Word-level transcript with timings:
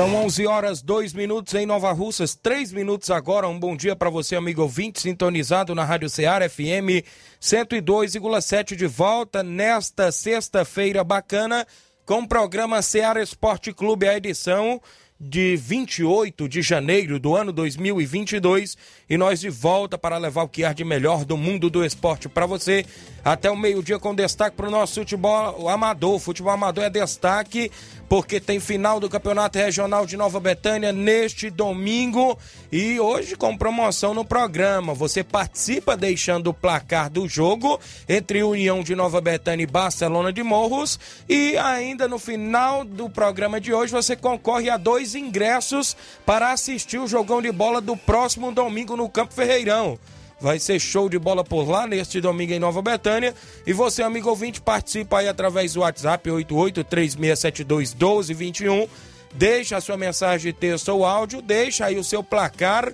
São 0.00 0.14
11 0.14 0.46
horas 0.46 0.80
2 0.80 1.12
minutos 1.12 1.52
em 1.52 1.66
Nova 1.66 1.92
Russas, 1.92 2.34
3 2.34 2.72
minutos 2.72 3.10
agora. 3.10 3.46
Um 3.46 3.60
bom 3.60 3.76
dia 3.76 3.94
para 3.94 4.08
você, 4.08 4.34
amigo 4.34 4.62
ouvinte, 4.62 4.98
sintonizado 4.98 5.74
na 5.74 5.84
Rádio 5.84 6.08
Ceará 6.08 6.48
FM 6.48 7.04
102,7 7.38 8.76
de 8.76 8.86
volta 8.86 9.42
nesta 9.42 10.10
sexta-feira 10.10 11.04
bacana 11.04 11.66
com 12.06 12.20
o 12.20 12.26
programa 12.26 12.80
Ceará 12.80 13.22
Esporte 13.22 13.74
Clube, 13.74 14.08
a 14.08 14.16
edição 14.16 14.80
de 15.20 15.54
28 15.54 16.48
de 16.48 16.62
janeiro 16.62 17.18
do 17.18 17.36
ano 17.36 17.52
2022 17.52 18.78
e 19.08 19.18
nós 19.18 19.40
de 19.40 19.50
volta 19.50 19.98
para 19.98 20.16
levar 20.16 20.44
o 20.44 20.48
que 20.48 20.64
há 20.64 20.72
de 20.72 20.82
melhor 20.82 21.26
do 21.26 21.36
mundo 21.36 21.68
do 21.68 21.84
esporte 21.84 22.26
para 22.26 22.46
você 22.46 22.86
até 23.22 23.50
o 23.50 23.56
meio-dia 23.56 23.98
com 23.98 24.14
destaque 24.14 24.56
para 24.56 24.68
o 24.68 24.70
nosso 24.70 24.94
futebol 24.94 25.68
amador. 25.68 26.18
Futebol 26.18 26.52
amador 26.52 26.84
é 26.84 26.90
destaque 26.90 27.70
porque 28.08 28.40
tem 28.40 28.58
final 28.58 28.98
do 28.98 29.08
Campeonato 29.08 29.58
Regional 29.58 30.04
de 30.04 30.16
Nova 30.16 30.40
Betânia 30.40 30.92
neste 30.92 31.48
domingo 31.48 32.36
e 32.72 32.98
hoje 32.98 33.36
com 33.36 33.56
promoção 33.56 34.14
no 34.14 34.24
programa. 34.24 34.94
Você 34.94 35.22
participa 35.22 35.96
deixando 35.96 36.48
o 36.48 36.54
placar 36.54 37.10
do 37.10 37.28
jogo 37.28 37.78
entre 38.08 38.42
União 38.42 38.82
de 38.82 38.96
Nova 38.96 39.20
Betânia 39.20 39.64
e 39.64 39.66
Barcelona 39.66 40.32
de 40.32 40.42
Morros 40.42 40.98
e 41.28 41.56
ainda 41.58 42.08
no 42.08 42.18
final 42.18 42.84
do 42.84 43.08
programa 43.10 43.60
de 43.60 43.72
hoje 43.72 43.92
você 43.92 44.16
concorre 44.16 44.70
a 44.70 44.76
dois 44.76 45.09
ingressos 45.14 45.96
para 46.24 46.52
assistir 46.52 46.98
o 46.98 47.06
jogão 47.06 47.42
de 47.42 47.52
bola 47.52 47.80
do 47.80 47.96
próximo 47.96 48.52
domingo 48.52 48.96
no 48.96 49.08
Campo 49.08 49.34
Ferreirão. 49.34 49.98
Vai 50.40 50.58
ser 50.58 50.80
show 50.80 51.08
de 51.08 51.18
bola 51.18 51.44
por 51.44 51.68
lá 51.68 51.86
neste 51.86 52.20
domingo 52.20 52.52
em 52.52 52.58
Nova 52.58 52.80
Betânia. 52.80 53.34
E 53.66 53.74
você, 53.74 54.02
amigo 54.02 54.30
ouvinte, 54.30 54.60
participa 54.60 55.18
aí 55.18 55.28
através 55.28 55.74
do 55.74 55.80
WhatsApp 55.80 56.30
8836721221. 56.30 58.88
Deixa 59.34 59.76
a 59.76 59.80
sua 59.80 59.98
mensagem 59.98 60.52
texto 60.52 60.88
ou 60.88 61.04
áudio, 61.04 61.42
deixa 61.42 61.84
aí 61.84 61.98
o 61.98 62.04
seu 62.04 62.24
placar 62.24 62.92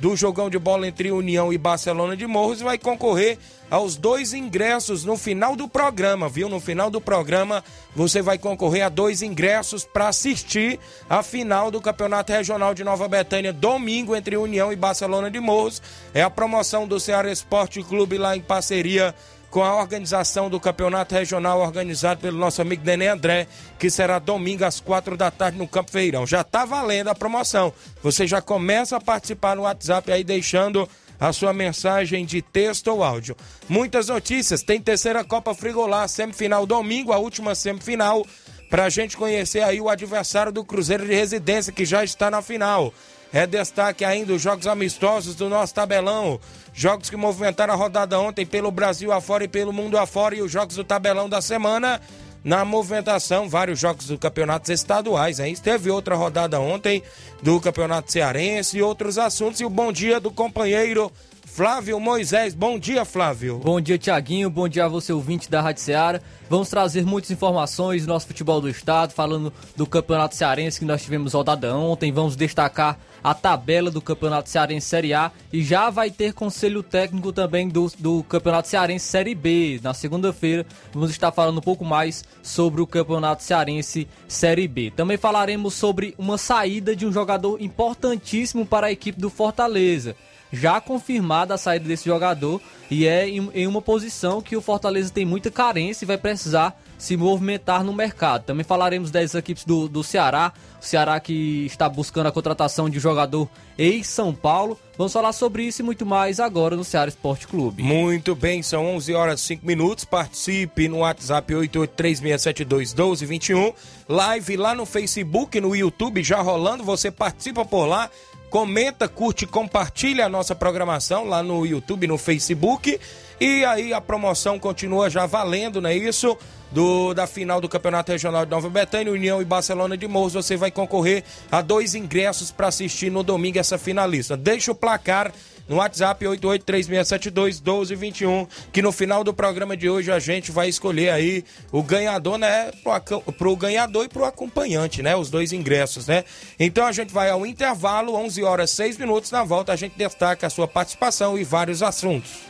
do 0.00 0.16
jogão 0.16 0.48
de 0.48 0.58
bola 0.58 0.86
entre 0.86 1.10
União 1.10 1.52
e 1.52 1.58
Barcelona 1.58 2.16
de 2.16 2.26
Morros 2.26 2.60
vai 2.60 2.78
concorrer 2.78 3.38
aos 3.70 3.96
dois 3.96 4.32
ingressos 4.32 5.04
no 5.04 5.16
final 5.16 5.54
do 5.54 5.68
programa, 5.68 6.28
viu? 6.28 6.48
No 6.48 6.60
final 6.60 6.90
do 6.90 7.00
programa 7.00 7.62
você 7.94 8.22
vai 8.22 8.38
concorrer 8.38 8.84
a 8.84 8.88
dois 8.88 9.22
ingressos 9.22 9.84
para 9.84 10.08
assistir 10.08 10.78
a 11.08 11.22
final 11.22 11.70
do 11.70 11.80
Campeonato 11.80 12.32
Regional 12.32 12.74
de 12.74 12.84
Nova 12.84 13.08
Betânia, 13.08 13.52
domingo 13.52 14.14
entre 14.14 14.36
União 14.36 14.72
e 14.72 14.76
Barcelona 14.76 15.30
de 15.30 15.40
Morros. 15.40 15.82
É 16.14 16.22
a 16.22 16.30
promoção 16.30 16.86
do 16.86 17.00
Ceará 17.00 17.30
Esporte 17.30 17.82
Clube 17.82 18.16
lá 18.16 18.36
em 18.36 18.40
parceria 18.40 19.14
com 19.50 19.62
a 19.62 19.76
organização 19.76 20.50
do 20.50 20.60
campeonato 20.60 21.14
regional 21.14 21.60
organizado 21.60 22.20
pelo 22.20 22.38
nosso 22.38 22.60
amigo 22.60 22.84
Nenê 22.84 23.08
André, 23.08 23.46
que 23.78 23.90
será 23.90 24.18
domingo 24.18 24.64
às 24.64 24.80
quatro 24.80 25.16
da 25.16 25.30
tarde 25.30 25.58
no 25.58 25.66
Campo 25.66 25.90
Feirão. 25.90 26.26
Já 26.26 26.42
está 26.42 26.64
valendo 26.64 27.08
a 27.08 27.14
promoção. 27.14 27.72
Você 28.02 28.26
já 28.26 28.42
começa 28.42 28.96
a 28.96 29.00
participar 29.00 29.56
no 29.56 29.62
WhatsApp 29.62 30.12
aí 30.12 30.22
deixando 30.22 30.88
a 31.18 31.32
sua 31.32 31.52
mensagem 31.52 32.24
de 32.24 32.40
texto 32.40 32.88
ou 32.88 33.02
áudio. 33.02 33.36
Muitas 33.68 34.08
notícias. 34.08 34.62
Tem 34.62 34.80
terceira 34.80 35.24
Copa 35.24 35.54
Frigolá, 35.54 36.06
semifinal 36.06 36.64
domingo, 36.64 37.12
a 37.12 37.18
última 37.18 37.54
semifinal, 37.54 38.24
para 38.70 38.84
a 38.84 38.88
gente 38.90 39.16
conhecer 39.16 39.62
aí 39.62 39.80
o 39.80 39.88
adversário 39.88 40.52
do 40.52 40.64
Cruzeiro 40.64 41.06
de 41.06 41.14
Residência, 41.14 41.72
que 41.72 41.84
já 41.84 42.04
está 42.04 42.30
na 42.30 42.42
final. 42.42 42.92
É 43.32 43.46
destaque 43.46 44.04
ainda 44.04 44.32
os 44.32 44.40
jogos 44.40 44.66
amistosos 44.66 45.34
do 45.34 45.48
nosso 45.48 45.74
tabelão. 45.74 46.40
Jogos 46.72 47.10
que 47.10 47.16
movimentaram 47.16 47.74
a 47.74 47.76
rodada 47.76 48.18
ontem 48.18 48.46
pelo 48.46 48.70
Brasil 48.70 49.12
afora 49.12 49.44
e 49.44 49.48
pelo 49.48 49.72
mundo 49.72 49.98
afora 49.98 50.34
e 50.34 50.42
os 50.42 50.50
jogos 50.50 50.76
do 50.76 50.84
tabelão 50.84 51.28
da 51.28 51.40
semana. 51.42 52.00
Na 52.42 52.64
movimentação, 52.64 53.48
vários 53.48 53.78
jogos 53.78 54.06
do 54.06 54.16
campeonatos 54.16 54.70
estaduais. 54.70 55.40
Hein? 55.40 55.54
Teve 55.56 55.90
outra 55.90 56.14
rodada 56.14 56.58
ontem 56.60 57.02
do 57.42 57.60
campeonato 57.60 58.10
cearense 58.10 58.78
e 58.78 58.82
outros 58.82 59.18
assuntos. 59.18 59.60
E 59.60 59.64
o 59.64 59.70
bom 59.70 59.92
dia 59.92 60.18
do 60.20 60.30
companheiro 60.30 61.12
Flávio 61.48 61.98
Moisés. 61.98 62.54
Bom 62.54 62.78
dia, 62.78 63.04
Flávio. 63.04 63.58
Bom 63.58 63.80
dia, 63.80 63.98
Tiaguinho. 63.98 64.48
Bom 64.48 64.68
dia 64.68 64.84
a 64.84 64.88
você, 64.88 65.12
ouvinte 65.12 65.50
da 65.50 65.60
Rádio 65.60 65.82
Ceará. 65.82 66.20
Vamos 66.48 66.68
trazer 66.68 67.04
muitas 67.04 67.30
informações 67.30 68.06
do 68.06 68.08
nosso 68.08 68.26
futebol 68.26 68.60
do 68.60 68.68
estado, 68.68 69.12
falando 69.12 69.52
do 69.76 69.86
Campeonato 69.86 70.36
Cearense 70.36 70.78
que 70.78 70.84
nós 70.84 71.02
tivemos 71.02 71.32
rodada 71.32 71.74
ontem. 71.76 72.12
Vamos 72.12 72.36
destacar 72.36 72.98
a 73.24 73.34
tabela 73.34 73.90
do 73.90 74.00
Campeonato 74.00 74.48
Cearense 74.48 74.86
Série 74.86 75.12
A 75.12 75.32
e 75.52 75.62
já 75.62 75.90
vai 75.90 76.10
ter 76.10 76.32
conselho 76.32 76.82
técnico 76.82 77.32
também 77.32 77.68
do, 77.68 77.90
do 77.98 78.22
Campeonato 78.22 78.68
Cearense 78.68 79.06
Série 79.06 79.34
B. 79.34 79.80
Na 79.82 79.92
segunda-feira 79.92 80.64
vamos 80.92 81.10
estar 81.10 81.32
falando 81.32 81.58
um 81.58 81.62
pouco 81.62 81.84
mais 81.84 82.24
sobre 82.42 82.80
o 82.80 82.86
Campeonato 82.86 83.42
Cearense 83.42 84.06
Série 84.28 84.68
B. 84.68 84.92
Também 84.94 85.16
falaremos 85.16 85.74
sobre 85.74 86.14
uma 86.16 86.38
saída 86.38 86.94
de 86.94 87.04
um 87.04 87.12
jogador 87.12 87.60
importantíssimo 87.60 88.64
para 88.64 88.86
a 88.86 88.92
equipe 88.92 89.20
do 89.20 89.28
Fortaleza 89.28 90.14
já 90.52 90.80
confirmada 90.80 91.54
a 91.54 91.58
saída 91.58 91.88
desse 91.88 92.06
jogador 92.06 92.60
e 92.90 93.06
é 93.06 93.28
em, 93.28 93.66
uma 93.66 93.82
posição 93.82 94.40
que 94.40 94.56
o 94.56 94.60
Fortaleza 94.60 95.12
tem 95.12 95.24
muita 95.24 95.50
carência 95.50 96.04
e 96.04 96.06
vai 96.06 96.18
precisar 96.18 96.80
se 96.96 97.16
movimentar 97.16 97.82
no 97.84 97.92
mercado. 97.92 98.44
Também 98.44 98.64
falaremos 98.64 99.10
das 99.10 99.34
equipes 99.34 99.64
do, 99.64 99.88
do 99.88 100.02
Ceará, 100.02 100.52
o 100.80 100.84
Ceará 100.84 101.20
que 101.20 101.66
está 101.66 101.88
buscando 101.88 102.26
a 102.26 102.32
contratação 102.32 102.90
de 102.90 102.98
jogador 102.98 103.48
ex-São 103.76 104.34
Paulo. 104.34 104.76
Vamos 104.96 105.12
falar 105.12 105.32
sobre 105.32 105.62
isso 105.62 105.80
e 105.80 105.84
muito 105.84 106.04
mais 106.04 106.40
agora 106.40 106.74
no 106.74 106.82
Ceará 106.82 107.08
Esporte 107.08 107.46
Clube. 107.46 107.84
Muito 107.84 108.34
bem, 108.34 108.64
são 108.64 108.84
11 108.96 109.14
horas 109.14 109.40
e 109.40 109.44
5 109.44 109.64
minutos. 109.64 110.04
Participe 110.04 110.88
no 110.88 110.98
WhatsApp 110.98 111.54
8836721221. 111.54 113.72
Live 114.08 114.56
lá 114.56 114.74
no 114.74 114.84
Facebook, 114.84 115.60
no 115.60 115.76
YouTube 115.76 116.24
já 116.24 116.40
rolando. 116.40 116.82
Você 116.82 117.12
participa 117.12 117.64
por 117.64 117.86
lá 117.86 118.10
comenta, 118.50 119.08
curte, 119.08 119.46
compartilha 119.46 120.26
a 120.26 120.28
nossa 120.28 120.54
programação 120.54 121.24
lá 121.24 121.42
no 121.42 121.64
YouTube, 121.66 122.06
no 122.06 122.18
Facebook. 122.18 122.98
E 123.40 123.64
aí 123.64 123.92
a 123.92 124.00
promoção 124.00 124.58
continua 124.58 125.08
já 125.08 125.26
valendo, 125.26 125.80
não 125.80 125.90
é 125.90 125.96
isso? 125.96 126.36
Do, 126.70 127.14
da 127.14 127.26
final 127.26 127.60
do 127.60 127.68
Campeonato 127.68 128.12
Regional 128.12 128.44
de 128.44 128.50
Nova 128.50 128.68
Betânia, 128.68 129.12
União 129.12 129.40
e 129.40 129.44
Barcelona 129.44 129.96
de 129.96 130.06
Morros, 130.06 130.34
você 130.34 130.56
vai 130.56 130.70
concorrer 130.70 131.24
a 131.50 131.62
dois 131.62 131.94
ingressos 131.94 132.50
para 132.50 132.66
assistir 132.66 133.10
no 133.10 133.22
domingo 133.22 133.58
essa 133.58 133.78
finalista. 133.78 134.36
Deixa 134.36 134.72
o 134.72 134.74
placar 134.74 135.32
no 135.68 135.76
WhatsApp 135.76 136.24
8836721221, 136.24 138.48
que 138.72 138.82
no 138.82 138.90
final 138.90 139.22
do 139.22 139.34
programa 139.34 139.76
de 139.76 139.88
hoje 139.88 140.10
a 140.10 140.18
gente 140.18 140.50
vai 140.50 140.68
escolher 140.68 141.10
aí 141.10 141.44
o 141.70 141.80
ganhador, 141.82 142.38
né, 142.38 142.72
pro, 142.82 142.98
pro 143.32 143.54
ganhador 143.56 144.06
e 144.06 144.08
pro 144.08 144.24
acompanhante, 144.24 145.02
né, 145.02 145.14
os 145.14 145.28
dois 145.30 145.52
ingressos, 145.52 146.06
né? 146.06 146.24
Então 146.58 146.86
a 146.86 146.92
gente 146.92 147.12
vai 147.12 147.28
ao 147.30 147.44
intervalo, 147.46 148.14
11 148.14 148.42
horas 148.42 148.70
6 148.70 148.96
minutos, 148.98 149.30
na 149.30 149.44
volta 149.44 149.72
a 149.72 149.76
gente 149.76 149.96
destaca 149.96 150.46
a 150.46 150.50
sua 150.50 150.66
participação 150.66 151.38
e 151.38 151.44
vários 151.44 151.82
assuntos. 151.82 152.48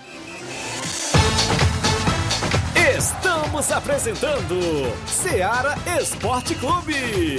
Estamos 2.96 3.70
apresentando 3.70 4.56
Seara 5.06 5.76
Esporte 6.00 6.54
Clube. 6.56 7.38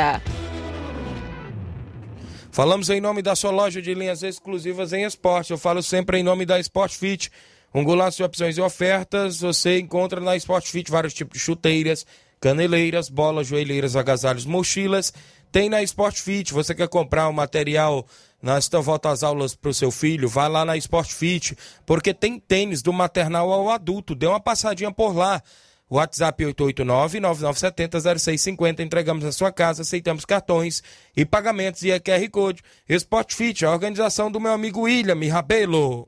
Falamos 2.51 2.89
em 2.89 2.99
nome 2.99 3.21
da 3.21 3.33
sua 3.33 3.49
loja 3.49 3.81
de 3.81 3.93
linhas 3.93 4.23
exclusivas 4.23 4.91
em 4.91 5.03
esporte. 5.03 5.51
Eu 5.51 5.57
falo 5.57 5.81
sempre 5.81 6.17
em 6.17 6.23
nome 6.23 6.45
da 6.45 6.59
Sport 6.59 6.93
Fit. 6.93 7.31
Um 7.73 7.81
golaço 7.83 8.17
de 8.17 8.23
opções 8.23 8.57
e 8.57 8.61
ofertas. 8.61 9.39
Você 9.39 9.79
encontra 9.79 10.19
na 10.19 10.35
Sport 10.35 10.67
Fit 10.67 10.91
vários 10.91 11.13
tipos 11.13 11.37
de 11.37 11.43
chuteiras, 11.43 12.05
caneleiras, 12.41 13.07
bolas, 13.07 13.47
joelheiras, 13.47 13.95
agasalhos, 13.95 14.45
mochilas. 14.45 15.13
Tem 15.49 15.69
na 15.69 15.81
Sport 15.81 16.17
Fit. 16.19 16.53
Você 16.53 16.75
quer 16.75 16.89
comprar 16.89 17.29
um 17.29 17.33
material 17.33 18.05
nesta 18.41 18.81
volta 18.81 19.09
às 19.09 19.23
aulas 19.23 19.55
para 19.55 19.69
o 19.69 19.73
seu 19.73 19.89
filho? 19.89 20.27
Vá 20.27 20.49
lá 20.49 20.65
na 20.65 20.75
Sport 20.75 21.09
Fit, 21.09 21.57
porque 21.85 22.13
tem 22.13 22.37
tênis 22.37 22.81
do 22.81 22.91
maternal 22.91 23.49
ao 23.49 23.69
adulto. 23.69 24.13
Dê 24.13 24.27
uma 24.27 24.41
passadinha 24.41 24.91
por 24.91 25.15
lá. 25.15 25.41
WhatsApp 25.91 26.43
889-9970-0650. 26.45 28.79
Entregamos 28.79 29.23
na 29.23 29.31
sua 29.31 29.51
casa, 29.51 29.81
aceitamos 29.81 30.23
cartões 30.23 30.83
e 31.15 31.25
pagamentos 31.25 31.81
e 31.83 31.89
QR 31.99 32.29
Code. 32.31 32.61
Sport 32.87 33.33
Fit, 33.33 33.65
a 33.65 33.71
organização 33.71 34.31
do 34.31 34.39
meu 34.39 34.53
amigo 34.53 34.83
William 34.83 35.19
Rabelo. 35.29 36.07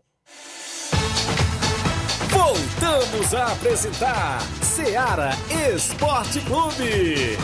Voltamos 2.30 3.34
a 3.34 3.52
apresentar 3.52 4.40
Seara 4.62 5.32
Esporte 5.76 6.40
Clube. 6.42 7.36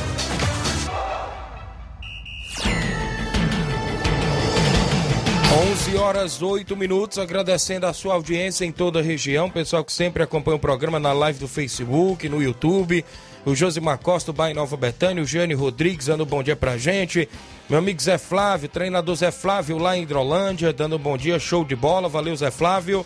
11 5.52 5.98
horas 5.98 6.44
8 6.44 6.78
minutos, 6.78 7.18
agradecendo 7.18 7.88
a 7.88 7.94
sua 7.94 8.14
audiência 8.14 8.66
em 8.66 8.72
toda 8.72 9.00
a 9.00 9.02
região, 9.02 9.50
pessoal 9.50 9.84
que 9.84 9.92
sempre 9.92 10.22
acompanha 10.22 10.58
o 10.58 10.60
programa 10.60 11.00
na 11.00 11.12
live 11.12 11.40
do 11.40 11.48
Facebook, 11.48 12.30
no 12.30 12.40
YouTube, 12.40 13.04
o 13.44 13.56
Josimar 13.56 13.98
Costa, 13.98 14.32
o 14.32 14.54
Nova 14.54 14.78
Betânia, 14.78 15.24
o 15.24 15.26
Jane 15.26 15.56
Rodrigues 15.56 16.06
dando 16.06 16.24
um 16.24 16.28
bom 16.28 16.44
dia 16.44 16.56
pra 16.56 16.78
gente, 16.78 17.28
meu 17.68 17.80
amigo 17.80 18.00
Zé 18.00 18.20
Flávio, 18.20 18.70
treinador 18.70 19.16
Zé 19.16 19.32
Flávio 19.32 19.80
lá 19.80 19.98
em 19.98 20.04
Hidrolândia, 20.04 20.72
dando 20.72 20.98
um 20.98 21.00
bom 21.00 21.18
dia, 21.18 21.40
show 21.40 21.66
de 21.66 21.76
bola, 21.76 22.08
valeu 22.08 22.36
Zé 22.36 22.52
Flávio, 22.52 23.04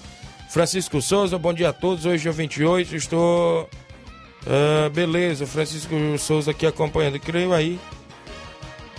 Francisco 0.50 1.02
Souza, 1.02 1.38
bom 1.38 1.54
dia 1.54 1.70
a 1.70 1.74
todos, 1.74 2.06
hoje 2.06 2.28
é 2.28 2.32
28, 2.32 2.94
estou... 2.94 3.70
Uh, 4.46 4.90
beleza, 4.90 5.48
Francisco 5.48 5.96
Souza 6.20 6.52
aqui 6.52 6.66
acompanhando, 6.66 7.18
creio 7.18 7.54
aí 7.54 7.80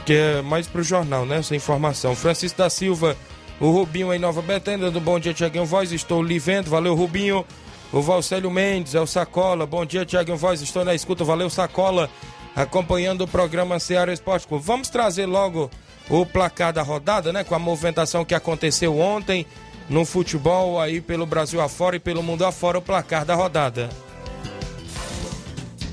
que 0.04 0.12
é 0.12 0.42
mais 0.42 0.66
pro 0.66 0.82
jornal, 0.82 1.24
né? 1.24 1.38
Essa 1.38 1.56
informação. 1.56 2.14
Francisco 2.14 2.58
da 2.58 2.68
Silva 2.68 3.16
o 3.60 3.70
Rubinho 3.70 4.12
em 4.12 4.18
Nova 4.18 4.42
Betânia, 4.42 4.90
do 4.90 5.00
Bom 5.00 5.18
Dia 5.18 5.32
Tiaguinho 5.32 5.64
Voz, 5.64 5.92
estou 5.92 6.22
lhe 6.22 6.38
vendo, 6.38 6.68
valeu 6.68 6.94
Rubinho. 6.94 7.44
O 7.92 8.02
Valcélio 8.02 8.50
Mendes, 8.50 8.94
é 8.96 9.00
o 9.00 9.06
Sacola, 9.06 9.64
bom 9.64 9.86
dia 9.86 10.04
Tiaguinho 10.04 10.36
Voz, 10.36 10.60
estou 10.60 10.84
na 10.84 10.94
escuta, 10.94 11.22
valeu 11.22 11.48
Sacola, 11.48 12.10
acompanhando 12.56 13.20
o 13.20 13.28
programa 13.28 13.78
Ceará 13.78 14.12
Esporte 14.12 14.48
Clube. 14.48 14.64
Vamos 14.64 14.88
trazer 14.88 15.26
logo 15.26 15.70
o 16.10 16.26
placar 16.26 16.72
da 16.72 16.82
rodada, 16.82 17.32
né, 17.32 17.44
com 17.44 17.54
a 17.54 17.58
movimentação 17.58 18.24
que 18.24 18.34
aconteceu 18.34 18.98
ontem 18.98 19.46
no 19.88 20.04
futebol 20.04 20.80
aí 20.80 21.00
pelo 21.00 21.24
Brasil 21.24 21.60
afora 21.60 21.94
e 21.94 22.00
pelo 22.00 22.22
mundo 22.22 22.44
afora, 22.44 22.78
o 22.78 22.82
placar 22.82 23.24
da 23.24 23.36
rodada. 23.36 23.88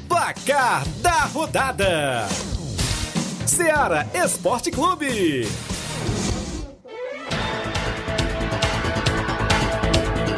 Placar 0.08 0.88
da 1.04 1.26
rodada. 1.26 2.28
Ceará 3.46 4.06
Esporte 4.14 4.72
Clube. 4.72 5.48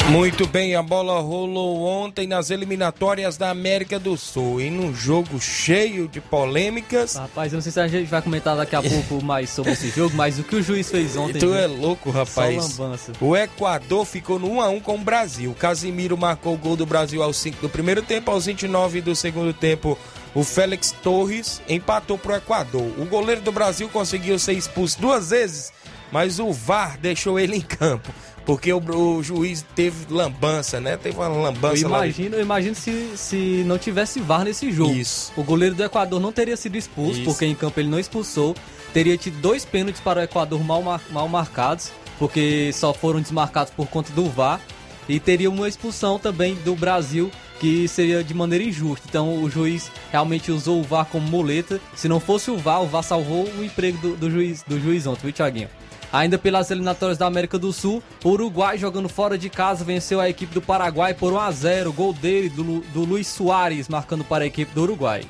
Muito 0.09 0.45
bem, 0.45 0.75
a 0.75 0.83
bola 0.83 1.19
rolou 1.21 1.81
ontem 1.81 2.27
nas 2.27 2.51
eliminatórias 2.51 3.38
da 3.38 3.50
América 3.50 3.97
do 3.97 4.15
Sul 4.17 4.61
e 4.61 4.69
num 4.69 4.94
jogo 4.94 5.39
cheio 5.39 6.07
de 6.07 6.21
polêmicas. 6.21 7.15
Rapaz, 7.15 7.51
eu 7.51 7.57
não 7.57 7.61
sei 7.61 7.71
se 7.71 7.79
a 7.79 7.88
gente 7.88 8.09
vai 8.09 8.21
comentar 8.21 8.55
daqui 8.55 8.75
a 8.75 8.83
pouco 8.83 9.23
mais 9.23 9.50
sobre 9.50 9.71
esse 9.71 9.89
jogo, 9.89 10.15
mas 10.15 10.38
o 10.38 10.44
que 10.44 10.55
o 10.55 10.61
juiz 10.61 10.91
fez 10.91 11.15
ontem. 11.15 11.39
Tu 11.39 11.53
é 11.53 11.65
louco, 11.65 12.11
rapaz. 12.11 12.77
O 13.19 13.35
Equador 13.35 14.05
ficou 14.05 14.38
no 14.38 14.51
1 14.51 14.61
a 14.61 14.69
1 14.69 14.79
com 14.81 14.95
o 14.95 15.00
Brasil. 15.00 15.55
Casimiro 15.57 16.17
marcou 16.17 16.53
o 16.53 16.57
gol 16.57 16.75
do 16.75 16.85
Brasil 16.85 17.23
aos 17.23 17.38
5 17.38 17.61
do 17.61 17.69
primeiro 17.69 18.01
tempo, 18.01 18.29
aos 18.29 18.45
29 18.45 19.01
do 19.01 19.15
segundo 19.15 19.53
tempo. 19.53 19.97
O 20.35 20.44
Félix 20.44 20.91
Torres 21.03 21.62
empatou 21.69 22.18
pro 22.18 22.35
Equador. 22.35 22.91
O 23.00 23.06
goleiro 23.06 23.41
do 23.41 23.51
Brasil 23.51 23.88
conseguiu 23.89 24.39
ser 24.39 24.53
expulso 24.53 25.00
duas 25.00 25.30
vezes, 25.30 25.71
mas 26.12 26.39
o 26.39 26.51
VAR 26.51 26.97
deixou 27.00 27.39
ele 27.39 27.57
em 27.57 27.62
campo. 27.62 28.12
Porque 28.45 28.74
o, 28.74 28.80
o, 28.80 29.24
juiz 29.24 29.65
teve 29.74 30.12
lambança, 30.12 30.80
né? 30.80 30.97
Teve 30.97 31.15
uma 31.18 31.27
lambança 31.30 31.83
eu 31.83 31.88
imagino, 31.88 32.35
Eu 32.35 32.41
imagino 32.41 32.75
se, 32.75 33.12
se 33.15 33.63
não 33.65 33.77
tivesse 33.77 34.19
VAR 34.19 34.44
nesse 34.44 34.69
jogo. 34.71 34.94
Isso. 34.94 35.31
O 35.38 35.44
goleiro 35.44 35.75
do 35.75 35.83
Equador 35.83 36.19
não 36.19 36.31
teria 36.31 36.57
sido 36.57 36.75
expulso, 36.75 37.19
Isso. 37.19 37.24
porque 37.24 37.45
em 37.45 37.56
campo 37.56 37.79
ele 37.79 37.89
não 37.89 38.00
expulsou. 38.00 38.56
Teria 38.94 39.18
tido 39.18 39.39
dois 39.39 39.63
pênaltis 39.63 40.01
para 40.01 40.19
o 40.19 40.24
Equador 40.24 40.62
mal, 40.63 40.83
mal 41.09 41.27
marcados, 41.29 41.91
porque 42.19 42.71
só 42.74 42.94
foram 42.94 43.21
desmarcados 43.21 43.71
por 43.71 43.88
conta 43.88 44.12
do 44.12 44.29
VAR. 44.29 44.59
E 45.07 45.19
teria 45.19 45.50
uma 45.50 45.68
expulsão 45.68 46.19
também 46.19 46.56
do 46.56 46.75
Brasil, 46.75 47.31
que 47.63 47.88
seria 47.88 48.21
de 48.21 48.33
maneira 48.33 48.62
injusta. 48.62 49.07
Então 49.07 49.42
o 49.42 49.50
juiz 49.50 49.89
realmente 50.12 50.51
usou 50.51 50.81
o 50.81 50.83
VAR 50.83 51.06
como 51.06 51.25
muleta. 51.25 51.80
Se 51.95 52.10
não 52.10 52.19
fosse 52.19 52.51
o 52.51 52.57
VAR, 52.57 52.83
o 52.83 52.88
VAR 52.88 53.04
salvou 53.04 53.48
o 53.57 53.63
emprego 53.63 53.98
do, 54.00 54.18
do 54.18 54.30
juiz, 54.30 54.63
do 54.63 54.77
juiz 54.77 55.07
ontem, 55.07 55.21
viu, 55.24 55.31
Thiaguinho? 55.31 55.69
Ainda 56.12 56.38
pelas 56.38 56.69
eliminatórias 56.69 57.18
da 57.18 57.25
América 57.25 57.57
do 57.57 57.71
Sul, 57.71 58.04
o 58.21 58.30
Uruguai 58.31 58.77
jogando 58.77 59.07
fora 59.07 59.38
de 59.38 59.50
casa 59.50 59.86
venceu 59.86 60.20
a 60.20 60.29
equipe 60.29 60.53
do 60.53 60.62
Paraguai 60.62 61.13
por 61.13 61.32
1 61.32 61.39
a 61.39 61.51
0. 61.51 61.93
Gol 61.93 62.12
dele 62.12 62.50
do, 62.50 62.82
do 62.93 63.05
Luiz 63.05 63.27
Soares 63.27 63.88
marcando 63.88 64.25
para 64.25 64.43
a 64.43 64.48
equipe 64.48 64.75
do 64.75 64.82
Uruguai. 64.82 65.24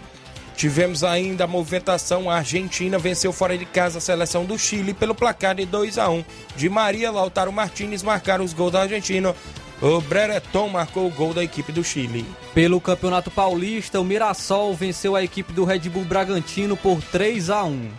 Tivemos 0.56 1.04
ainda 1.04 1.44
a 1.44 1.48
movimentação, 1.48 2.30
a 2.30 2.38
Argentina 2.38 2.98
venceu 2.98 3.34
fora 3.34 3.58
de 3.58 3.66
casa 3.66 3.98
a 3.98 4.02
seleção 4.02 4.46
do 4.46 4.58
Chile 4.58 4.94
pelo 4.94 5.16
placar 5.16 5.56
de 5.56 5.66
2 5.66 5.98
a 5.98 6.10
1. 6.10 6.24
De 6.56 6.70
Maria, 6.70 7.12
Lautaro 7.12 7.52
Martinez 7.52 8.04
marcaram 8.04 8.46
os 8.46 8.54
gols 8.54 8.72
da 8.72 8.82
Argentina. 8.82 9.36
O 9.82 10.00
Brereton 10.00 10.70
marcou 10.70 11.08
o 11.08 11.12
gol 11.12 11.34
da 11.34 11.44
equipe 11.44 11.72
do 11.72 11.84
Chile. 11.84 12.26
Pelo 12.54 12.80
Campeonato 12.80 13.30
Paulista, 13.30 14.00
o 14.00 14.06
Mirassol 14.06 14.74
venceu 14.74 15.16
a 15.16 15.24
equipe 15.24 15.52
do 15.52 15.66
Red 15.66 15.90
Bull 15.90 16.06
Bragantino 16.06 16.78
por 16.78 17.02
3 17.02 17.50
a 17.50 17.64
1. 17.66 17.90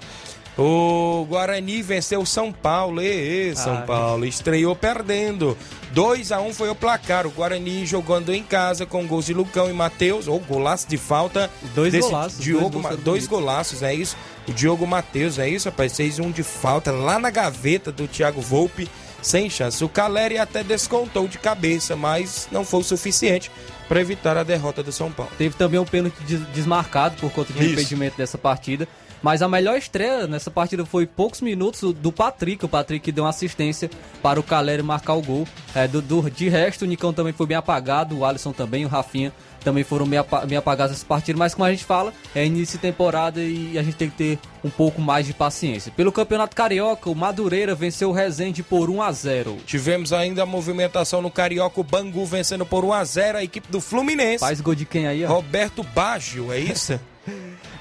O 0.56 1.26
Guarani 1.28 1.82
venceu 1.82 2.20
o 2.20 2.26
São 2.26 2.52
Paulo. 2.52 3.02
E, 3.02 3.54
São 3.56 3.78
Ai. 3.78 3.86
Paulo 3.86 4.24
estreou 4.24 4.76
perdendo. 4.76 5.56
2 5.92 6.32
a 6.32 6.40
1 6.40 6.48
um 6.48 6.54
foi 6.54 6.68
o 6.68 6.74
placar. 6.74 7.26
O 7.26 7.30
Guarani 7.30 7.84
jogando 7.84 8.32
em 8.32 8.42
casa 8.42 8.86
com 8.86 9.06
gols 9.06 9.26
de 9.26 9.34
Lucão 9.34 9.68
e 9.68 9.72
Matheus, 9.72 10.28
ou 10.28 10.38
golaço 10.38 10.88
de 10.88 10.96
falta. 10.96 11.50
Dois 11.74 11.92
desse 11.92 12.08
golaços. 12.08 12.38
Diogo, 12.38 12.80
dois, 12.80 13.00
dois 13.00 13.26
golaços, 13.26 13.82
é 13.82 13.92
isso? 13.94 14.16
O 14.46 14.52
Diogo 14.52 14.86
Matheus, 14.86 15.38
é 15.38 15.48
isso, 15.48 15.68
rapaz? 15.68 15.96
Fez 15.96 16.18
um 16.18 16.30
de 16.30 16.42
falta 16.42 16.92
lá 16.92 17.18
na 17.18 17.30
gaveta 17.30 17.90
do 17.90 18.06
Thiago 18.06 18.40
Volpe, 18.40 18.88
sem 19.22 19.50
chance. 19.50 19.82
O 19.82 19.88
Caleri 19.88 20.38
até 20.38 20.62
descontou 20.62 21.26
de 21.26 21.38
cabeça, 21.38 21.96
mas 21.96 22.46
não 22.52 22.64
foi 22.64 22.80
o 22.80 22.84
suficiente 22.84 23.50
para 23.88 24.00
evitar 24.00 24.36
a 24.36 24.42
derrota 24.42 24.82
do 24.82 24.92
São 24.92 25.10
Paulo. 25.10 25.32
Teve 25.36 25.56
também 25.56 25.80
um 25.80 25.84
pênalti 25.84 26.16
desmarcado 26.52 27.16
por 27.16 27.30
conta 27.32 27.52
de 27.52 27.72
impedimento 27.72 28.16
dessa 28.16 28.38
partida. 28.38 28.86
Mas 29.24 29.40
a 29.40 29.48
melhor 29.48 29.78
estreia 29.78 30.26
nessa 30.26 30.50
partida 30.50 30.84
foi 30.84 31.06
poucos 31.06 31.40
minutos 31.40 31.80
do 31.94 32.12
Patrick. 32.12 32.62
O 32.62 32.68
Patrick 32.68 33.10
deu 33.10 33.24
uma 33.24 33.30
assistência 33.30 33.88
para 34.22 34.38
o 34.38 34.42
Caleri 34.42 34.82
marcar 34.82 35.14
o 35.14 35.22
gol. 35.22 35.48
É, 35.74 35.88
do, 35.88 36.02
do, 36.02 36.30
de 36.30 36.50
resto, 36.50 36.82
o 36.82 36.84
Nicão 36.84 37.10
também 37.10 37.32
foi 37.32 37.46
bem 37.46 37.56
apagado, 37.56 38.18
o 38.18 38.24
Alisson 38.26 38.52
também, 38.52 38.84
o 38.84 38.88
Rafinha 38.88 39.32
também 39.64 39.82
foram 39.82 40.04
meio, 40.04 40.26
meio 40.46 40.58
apagados 40.58 40.92
nessa 40.92 41.06
partida. 41.06 41.38
Mas 41.38 41.54
como 41.54 41.64
a 41.64 41.70
gente 41.70 41.86
fala, 41.86 42.12
é 42.34 42.44
início 42.44 42.76
de 42.76 42.82
temporada 42.82 43.40
e 43.40 43.78
a 43.78 43.82
gente 43.82 43.96
tem 43.96 44.10
que 44.10 44.16
ter 44.16 44.38
um 44.62 44.68
pouco 44.68 45.00
mais 45.00 45.24
de 45.26 45.32
paciência. 45.32 45.90
Pelo 45.96 46.12
Campeonato 46.12 46.54
Carioca, 46.54 47.08
o 47.08 47.14
Madureira 47.14 47.74
venceu 47.74 48.10
o 48.10 48.12
Resende 48.12 48.62
por 48.62 48.90
1 48.90 49.00
a 49.00 49.10
0 49.10 49.56
Tivemos 49.64 50.12
ainda 50.12 50.42
a 50.42 50.46
movimentação 50.46 51.22
no 51.22 51.30
Carioca, 51.30 51.80
o 51.80 51.84
Bangu 51.84 52.26
vencendo 52.26 52.66
por 52.66 52.84
1 52.84 52.92
a 52.92 53.04
0 53.04 53.38
a 53.38 53.42
equipe 53.42 53.72
do 53.72 53.80
Fluminense. 53.80 54.40
Faz 54.40 54.60
gol 54.60 54.74
de 54.74 54.84
quem 54.84 55.06
aí? 55.06 55.24
Ó? 55.24 55.28
Roberto 55.28 55.82
Baggio, 55.82 56.52
é 56.52 56.58
isso? 56.58 57.00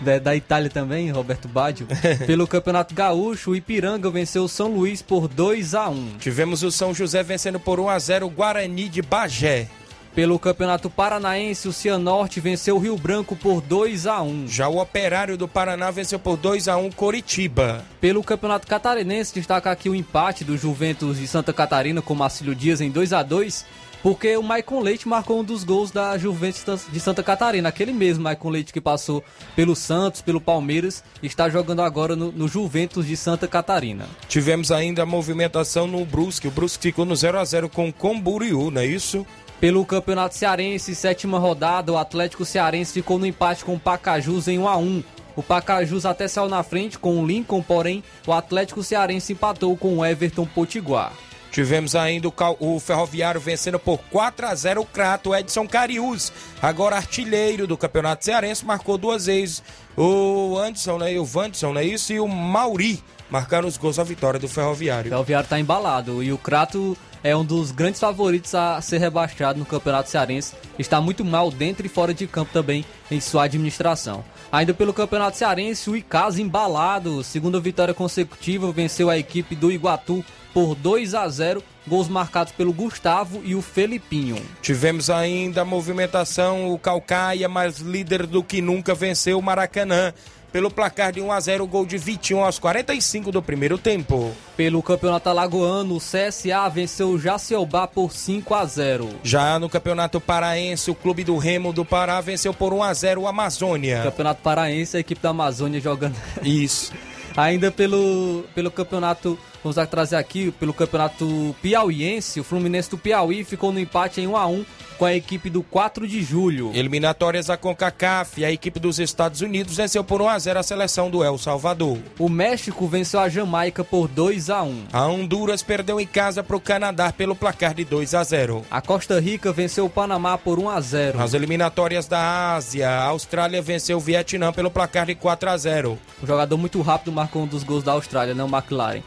da, 0.04 0.20
da 0.20 0.36
Itália 0.36 0.70
também, 0.70 1.10
Roberto 1.10 1.48
Baggio. 1.48 1.88
Pelo 2.28 2.48
Campeonato 2.48 2.94
Gaúcho, 2.94 3.52
o 3.52 3.56
Ipiranga 3.56 4.10
venceu 4.10 4.44
o 4.44 4.50
São 4.50 4.68
Luís 4.68 5.02
por 5.02 5.28
2 5.28 5.74
a 5.74 5.90
1 5.90 6.18
Tivemos 6.20 6.64
o 6.64 6.72
São 6.72 6.94
José 6.94 7.24
vencendo 7.24 7.60
por 7.60 7.80
1 7.80 7.90
a 7.90 8.00
0 8.00 8.26
o 8.26 8.30
Guarani 8.30 8.90
de 8.90 9.02
Bagé. 9.02 9.68
Pelo 10.16 10.38
Campeonato 10.38 10.92
Paranaense, 10.92 11.68
o 11.68 11.74
Cianorte 11.74 12.40
venceu 12.40 12.76
o 12.76 12.80
Rio 12.80 12.96
Branco 12.96 13.36
por 13.36 13.62
2 13.62 14.06
a 14.06 14.22
1. 14.22 14.48
Já 14.48 14.68
o 14.68 14.80
Operário 14.80 15.36
do 15.36 15.48
Paraná 15.48 15.90
venceu 15.90 16.20
por 16.20 16.38
2 16.38 16.68
a 16.68 16.78
1 16.78 16.92
Coritiba. 16.92 17.84
Pelo 18.00 18.24
Campeonato 18.24 18.68
Catarinense, 18.68 19.34
destaca 19.34 19.72
aqui 19.72 19.90
o 19.90 19.96
empate 19.96 20.44
do 20.44 20.56
Juventus 20.56 21.18
de 21.18 21.28
Santa 21.28 21.52
Catarina 21.52 22.00
com 22.00 22.14
Marcílio 22.14 22.54
Dias 22.54 22.80
em 22.80 22.92
2 22.92 23.12
a 23.12 23.24
2 23.24 23.66
porque 24.04 24.36
o 24.36 24.44
Maicon 24.44 24.82
Leite 24.82 25.08
marcou 25.08 25.40
um 25.40 25.44
dos 25.46 25.64
gols 25.64 25.90
da 25.90 26.18
Juventus 26.18 26.86
de 26.92 27.00
Santa 27.00 27.24
Catarina. 27.24 27.70
Aquele 27.70 27.94
mesmo 27.94 28.26
Maicon 28.26 28.50
Leite 28.50 28.74
que 28.74 28.82
passou 28.82 29.24
pelo 29.56 29.78
Santos, 29.78 30.22
pelo 30.22 30.42
Palmeiras, 30.42 31.02
está 31.24 31.50
jogando 31.50 31.82
agora 31.82 32.14
no, 32.14 32.30
no 32.30 32.50
Juventus 32.50 33.08
de 33.08 33.16
Santa 33.16 33.48
Catarina. 33.48 34.06
Tivemos 34.28 34.74
ainda 34.74 35.04
a 35.04 35.06
movimentação 35.06 35.88
no 35.88 36.04
Brusque. 36.04 36.50
O 36.50 36.52
Brusque 36.52 36.90
ficou 36.90 37.06
no 37.06 37.16
0 37.16 37.40
a 37.40 37.46
0 37.46 37.70
com 37.70 37.88
o 37.88 37.94
Comburiú, 37.94 38.70
não 38.70 38.82
é 38.82 38.86
isso? 38.86 39.26
Pelo 39.62 39.86
Campeonato 39.86 40.36
Cearense, 40.36 40.94
sétima 40.94 41.40
rodada, 41.40 41.94
o 41.94 41.98
Atlético 41.98 42.44
Cearense 42.44 42.92
ficou 42.92 43.18
no 43.18 43.26
empate 43.26 43.64
com 43.64 43.76
o 43.76 43.80
Pacajus 43.80 44.50
em 44.50 44.60
1 44.60 44.68
a 44.68 44.76
1. 44.76 45.04
O 45.38 45.42
Pacajus 45.42 46.06
até 46.06 46.28
saiu 46.28 46.50
na 46.50 46.62
frente 46.62 47.00
com 47.00 47.18
o 47.18 47.26
Lincoln, 47.26 47.64
porém 47.64 48.04
o 48.28 48.34
Atlético 48.34 48.84
Cearense 48.84 49.32
empatou 49.32 49.78
com 49.78 50.00
o 50.00 50.06
Everton 50.06 50.46
Potiguar. 50.46 51.14
Tivemos 51.54 51.96
ainda 51.96 52.28
o, 52.28 52.34
o, 52.60 52.80
Ferroviário 52.80 53.40
vencendo 53.40 53.78
por 53.78 54.00
4 54.10 54.48
a 54.48 54.56
0 54.56 54.82
o 54.82 54.86
Crato 54.88 55.36
Edson 55.36 55.68
Carius, 55.68 56.34
agora 56.60 56.96
artilheiro 56.96 57.68
do 57.68 57.78
Campeonato 57.78 58.26
Cearense, 58.26 58.66
marcou 58.66 58.98
duas 58.98 59.28
vezes 59.28 59.62
o 59.96 60.58
Anderson, 60.58 60.98
né, 60.98 61.20
o 61.20 61.24
Vanderson, 61.24 61.72
né, 61.72 61.86
isso, 61.86 62.12
e 62.12 62.20
o 62.20 62.28
Mauri 62.28 63.04
marcaram 63.30 63.68
os 63.68 63.78
gols 63.78 63.98
da 63.98 64.04
vitória 64.04 64.40
do 64.40 64.48
Ferroviário. 64.48 65.10
O 65.10 65.10
Ferroviário 65.12 65.46
está 65.46 65.60
embalado 65.60 66.24
e 66.24 66.34
o 66.34 66.40
Crato 66.40 66.98
é 67.24 67.36
um 67.36 67.46
dos 67.46 67.70
grandes 67.70 68.00
favoritos 68.00 68.56
a 68.56 68.82
ser 68.82 68.98
rebaixado 68.98 69.60
no 69.60 69.66
Campeonato 69.66 70.10
Cearense. 70.10 70.56
Está 70.80 71.00
muito 71.00 71.24
mal 71.24 71.52
dentro 71.52 71.86
e 71.86 71.90
fora 71.90 72.16
de 72.16 72.26
campo 72.26 72.52
também 72.52 72.84
em 73.12 73.22
sua 73.22 73.44
administração. 73.44 74.26
Ainda 74.52 74.74
pelo 74.74 74.92
Campeonato 74.92 75.38
Cearense, 75.38 75.88
o 75.90 75.96
Icasa 75.96 76.42
embalado, 76.42 77.24
segunda 77.24 77.60
vitória 77.60 77.94
consecutiva, 77.94 78.72
venceu 78.72 79.08
a 79.08 79.18
equipe 79.20 79.56
do 79.56 79.72
Iguatu 79.72 80.26
por 80.54 80.76
2 80.76 81.16
a 81.16 81.28
0, 81.28 81.64
gols 81.88 82.08
marcados 82.08 82.54
pelo 82.54 82.72
Gustavo 82.72 83.42
e 83.44 83.56
o 83.56 83.62
Felipinho. 83.62 84.38
Tivemos 84.62 85.10
ainda 85.10 85.62
a 85.62 85.66
movimentação, 85.66 86.72
o 86.72 86.78
Calcaia, 86.78 87.50
mais 87.50 87.80
líder 87.80 88.28
do 88.28 88.44
que 88.44 88.62
nunca, 88.62 88.94
venceu 88.94 89.40
o 89.40 89.42
Maracanã 89.42 90.14
pelo 90.54 90.70
placar 90.70 91.12
de 91.12 91.20
1 91.20 91.32
a 91.32 91.40
0 91.40 91.64
o 91.64 91.68
gol 91.68 91.84
de 91.84 91.98
Vitinho 91.98 92.44
aos 92.44 92.60
45 92.60 93.32
do 93.32 93.42
primeiro 93.42 93.76
tempo. 93.76 94.32
Pelo 94.56 94.84
Campeonato 94.84 95.28
Alagoano, 95.28 95.96
o 95.96 96.00
CSA 96.00 96.70
venceu 96.70 97.10
o 97.10 97.20
Jaciobá 97.20 97.88
por 97.88 98.12
5 98.12 98.54
a 98.54 98.64
0. 98.64 99.10
Já 99.24 99.58
no 99.58 99.68
Campeonato 99.68 100.22
Paraense, 100.22 100.92
o 100.92 100.96
Clube 100.96 101.24
do 101.24 101.38
Remo 101.40 101.74
do 101.74 101.84
Pará 101.84 102.22
venceu 102.22 102.54
por 102.54 102.72
1 102.72 102.84
a 102.84 102.94
0 102.94 103.22
o 103.22 103.28
Amazônia. 103.28 104.04
Campeonato 104.04 104.44
Paraense, 104.44 104.96
a 104.96 105.00
equipe 105.00 105.20
da 105.20 105.30
Amazônia 105.30 105.82
jogando. 105.82 106.16
Isso. 106.44 106.94
Ainda 107.36 107.72
pelo, 107.72 108.46
pelo 108.54 108.70
campeonato, 108.70 109.40
vamos 109.64 109.90
trazer 109.90 110.16
aqui, 110.16 110.52
pelo 110.52 110.74
campeonato 110.74 111.56
piauiense, 111.62 112.40
o 112.40 112.44
Fluminense 112.44 112.90
do 112.90 112.98
Piauí 112.98 113.44
ficou 113.44 113.72
no 113.72 113.80
empate 113.80 114.22
em 114.22 114.28
1 114.28 114.38
a 114.38 114.48
1 114.48 114.66
com 114.98 115.06
a 115.06 115.14
equipe 115.14 115.50
do 115.50 115.62
4 115.64 116.08
de 116.08 116.22
julho. 116.22 116.72
Eliminatórias 116.74 117.48
da 117.48 117.58
CONCACAF, 117.58 118.46
a 118.46 118.52
equipe 118.52 118.80
dos 118.80 119.00
Estados 119.00 119.42
Unidos 119.42 119.76
venceu 119.76 120.04
por 120.04 120.22
1 120.22 120.30
a 120.30 120.40
0 120.40 120.60
a 120.60 120.64
seleção 120.64 121.10
do 121.10 121.24
El 121.24 121.38
Salvador. 121.38 121.98
O 122.20 122.30
México 122.30 122.88
venceu 122.88 123.20
a 123.20 123.30
Jamaica 123.30 123.84
por 123.84 124.08
2 124.08 124.50
a 124.50 124.64
1. 124.64 124.84
A 124.94 125.08
Honduras 125.08 125.64
perdeu 125.64 126.00
em 126.00 126.06
casa 126.06 126.44
para 126.44 126.56
o 126.56 126.62
Canadá 126.62 127.12
pelo 127.12 127.36
placar 127.36 127.74
de 127.74 127.84
2 127.84 128.14
a 128.14 128.24
0. 128.24 128.64
A 128.70 128.82
Costa 128.82 129.20
Rica 129.20 129.52
venceu 129.52 129.86
o 129.86 129.90
Panamá 129.90 130.38
por 130.38 130.60
1 130.60 130.70
a 130.70 130.80
0. 130.80 131.18
Nas 131.18 131.34
eliminatórias 131.34 132.08
da 132.08 132.54
Ásia, 132.54 132.90
a 132.90 133.04
Austrália 133.06 133.62
venceu 133.62 133.98
o 133.98 134.02
Vietnã 134.02 134.54
pelo 134.54 134.72
placar 134.72 135.06
de 135.06 135.16
4 135.16 135.50
a 135.50 135.58
0. 135.58 136.00
Um 136.22 136.28
jogador 136.28 136.58
muito 136.58 136.82
rápido 136.82 137.12
marcou 137.12 137.44
um 137.44 137.48
dos 137.48 137.64
gols 137.64 137.84
da 137.84 137.92
Austrália, 137.92 138.34
não 138.34 138.48
né, 138.48 138.54
o 138.54 138.58
McLaren. 138.58 139.02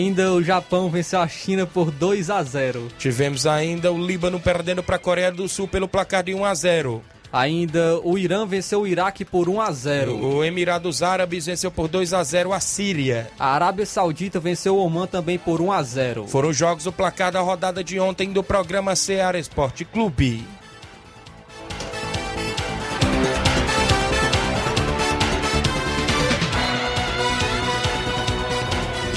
Ainda 0.00 0.32
o 0.32 0.42
Japão 0.42 0.88
venceu 0.88 1.20
a 1.20 1.28
China 1.28 1.66
por 1.66 1.90
2 1.90 2.30
a 2.30 2.42
0. 2.42 2.88
Tivemos 2.98 3.46
ainda 3.46 3.92
o 3.92 4.06
Líbano 4.06 4.40
perdendo 4.40 4.82
para 4.82 4.96
a 4.96 4.98
Coreia 4.98 5.30
do 5.30 5.46
Sul 5.46 5.68
pelo 5.68 5.86
placar 5.86 6.24
de 6.24 6.32
1 6.32 6.42
a 6.42 6.54
0. 6.54 7.02
Ainda 7.30 8.00
o 8.02 8.16
Irã 8.16 8.46
venceu 8.46 8.80
o 8.80 8.86
Iraque 8.86 9.26
por 9.26 9.46
1 9.46 9.60
a 9.60 9.70
0. 9.70 10.26
O 10.26 10.42
Emirados 10.42 11.02
Árabes 11.02 11.44
venceu 11.44 11.70
por 11.70 11.86
2 11.86 12.14
a 12.14 12.24
0 12.24 12.54
a 12.54 12.60
Síria. 12.60 13.30
A 13.38 13.52
Arábia 13.54 13.84
Saudita 13.84 14.40
venceu 14.40 14.76
o 14.76 14.78
Oman 14.78 15.06
também 15.06 15.38
por 15.38 15.60
1 15.60 15.70
a 15.70 15.82
0. 15.82 16.26
Foram 16.28 16.50
jogos 16.50 16.84
do 16.84 16.92
placar 16.92 17.30
da 17.30 17.40
rodada 17.40 17.84
de 17.84 18.00
ontem 18.00 18.32
do 18.32 18.42
programa 18.42 18.96
Ceará 18.96 19.38
Esporte 19.38 19.84
Clube. 19.84 20.42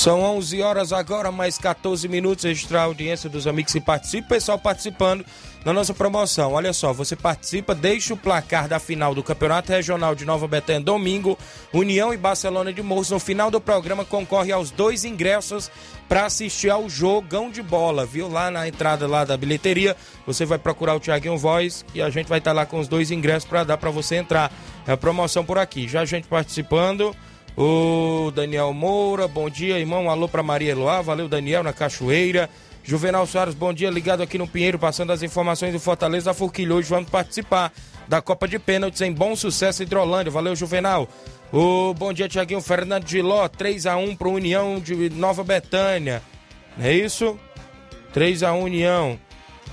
São 0.00 0.22
11 0.22 0.62
horas 0.62 0.94
agora, 0.94 1.30
mais 1.30 1.58
14 1.58 2.08
minutos. 2.08 2.46
Registrar 2.46 2.80
a 2.80 2.84
audiência 2.84 3.28
dos 3.28 3.46
amigos 3.46 3.70
que 3.70 3.82
participam. 3.82 4.28
Pessoal 4.28 4.58
participando 4.58 5.22
da 5.62 5.74
nossa 5.74 5.92
promoção. 5.92 6.54
Olha 6.54 6.72
só, 6.72 6.90
você 6.90 7.14
participa, 7.14 7.74
deixa 7.74 8.14
o 8.14 8.16
placar 8.16 8.66
da 8.66 8.78
final 8.78 9.14
do 9.14 9.22
Campeonato 9.22 9.70
Regional 9.70 10.14
de 10.14 10.24
Nova 10.24 10.48
Betânia 10.48 10.80
domingo. 10.80 11.36
União 11.70 12.14
e 12.14 12.16
Barcelona 12.16 12.72
de 12.72 12.82
Morros. 12.82 13.10
No 13.10 13.20
final 13.20 13.50
do 13.50 13.60
programa, 13.60 14.02
concorre 14.02 14.50
aos 14.50 14.70
dois 14.70 15.04
ingressos 15.04 15.70
para 16.08 16.24
assistir 16.24 16.70
ao 16.70 16.88
jogão 16.88 17.50
de 17.50 17.62
bola, 17.62 18.06
viu? 18.06 18.26
Lá 18.26 18.50
na 18.50 18.66
entrada 18.66 19.06
lá 19.06 19.26
da 19.26 19.36
bilheteria, 19.36 19.94
você 20.26 20.46
vai 20.46 20.56
procurar 20.56 20.94
o 20.94 21.00
Thiaguinho 21.00 21.36
Voz 21.36 21.84
e 21.94 22.00
a 22.00 22.08
gente 22.08 22.26
vai 22.26 22.38
estar 22.38 22.52
tá 22.52 22.54
lá 22.54 22.64
com 22.64 22.80
os 22.80 22.88
dois 22.88 23.10
ingressos 23.10 23.46
para 23.46 23.64
dar 23.64 23.76
para 23.76 23.90
você 23.90 24.16
entrar. 24.16 24.50
É 24.86 24.92
a 24.92 24.96
promoção 24.96 25.44
por 25.44 25.58
aqui. 25.58 25.86
Já 25.86 26.00
a 26.00 26.06
gente 26.06 26.26
participando. 26.26 27.14
O 27.56 28.30
Daniel 28.34 28.72
Moura, 28.72 29.26
bom 29.26 29.50
dia, 29.50 29.78
irmão. 29.78 30.08
Alô 30.08 30.28
para 30.28 30.42
Maria 30.42 30.72
Eloá, 30.72 31.02
valeu, 31.02 31.28
Daniel, 31.28 31.62
na 31.62 31.72
Cachoeira. 31.72 32.48
Juvenal 32.82 33.26
Soares, 33.26 33.54
bom 33.54 33.72
dia, 33.72 33.90
ligado 33.90 34.22
aqui 34.22 34.38
no 34.38 34.48
Pinheiro, 34.48 34.78
passando 34.78 35.12
as 35.12 35.22
informações 35.22 35.72
do 35.72 35.78
Fortaleza 35.78 36.32
Forquilho. 36.32 36.76
Hoje 36.76 36.88
vamos 36.88 37.10
participar 37.10 37.72
da 38.08 38.22
Copa 38.22 38.48
de 38.48 38.58
Pênaltis 38.58 39.00
em 39.02 39.12
bom 39.12 39.36
sucesso 39.36 39.82
Hidrolândia. 39.82 40.32
Valeu, 40.32 40.56
Juvenal. 40.56 41.08
O 41.52 41.92
bom 41.94 42.12
dia, 42.12 42.28
Tiaguinho 42.28 42.60
Fernando 42.60 43.04
de 43.04 43.20
Ló, 43.20 43.46
3x1 43.48 44.16
pro 44.16 44.30
União 44.30 44.80
de 44.80 45.10
Nova 45.10 45.44
Betânia. 45.44 46.22
É 46.80 46.92
isso? 46.92 47.38
3x1 48.14 48.62
União. 48.62 49.18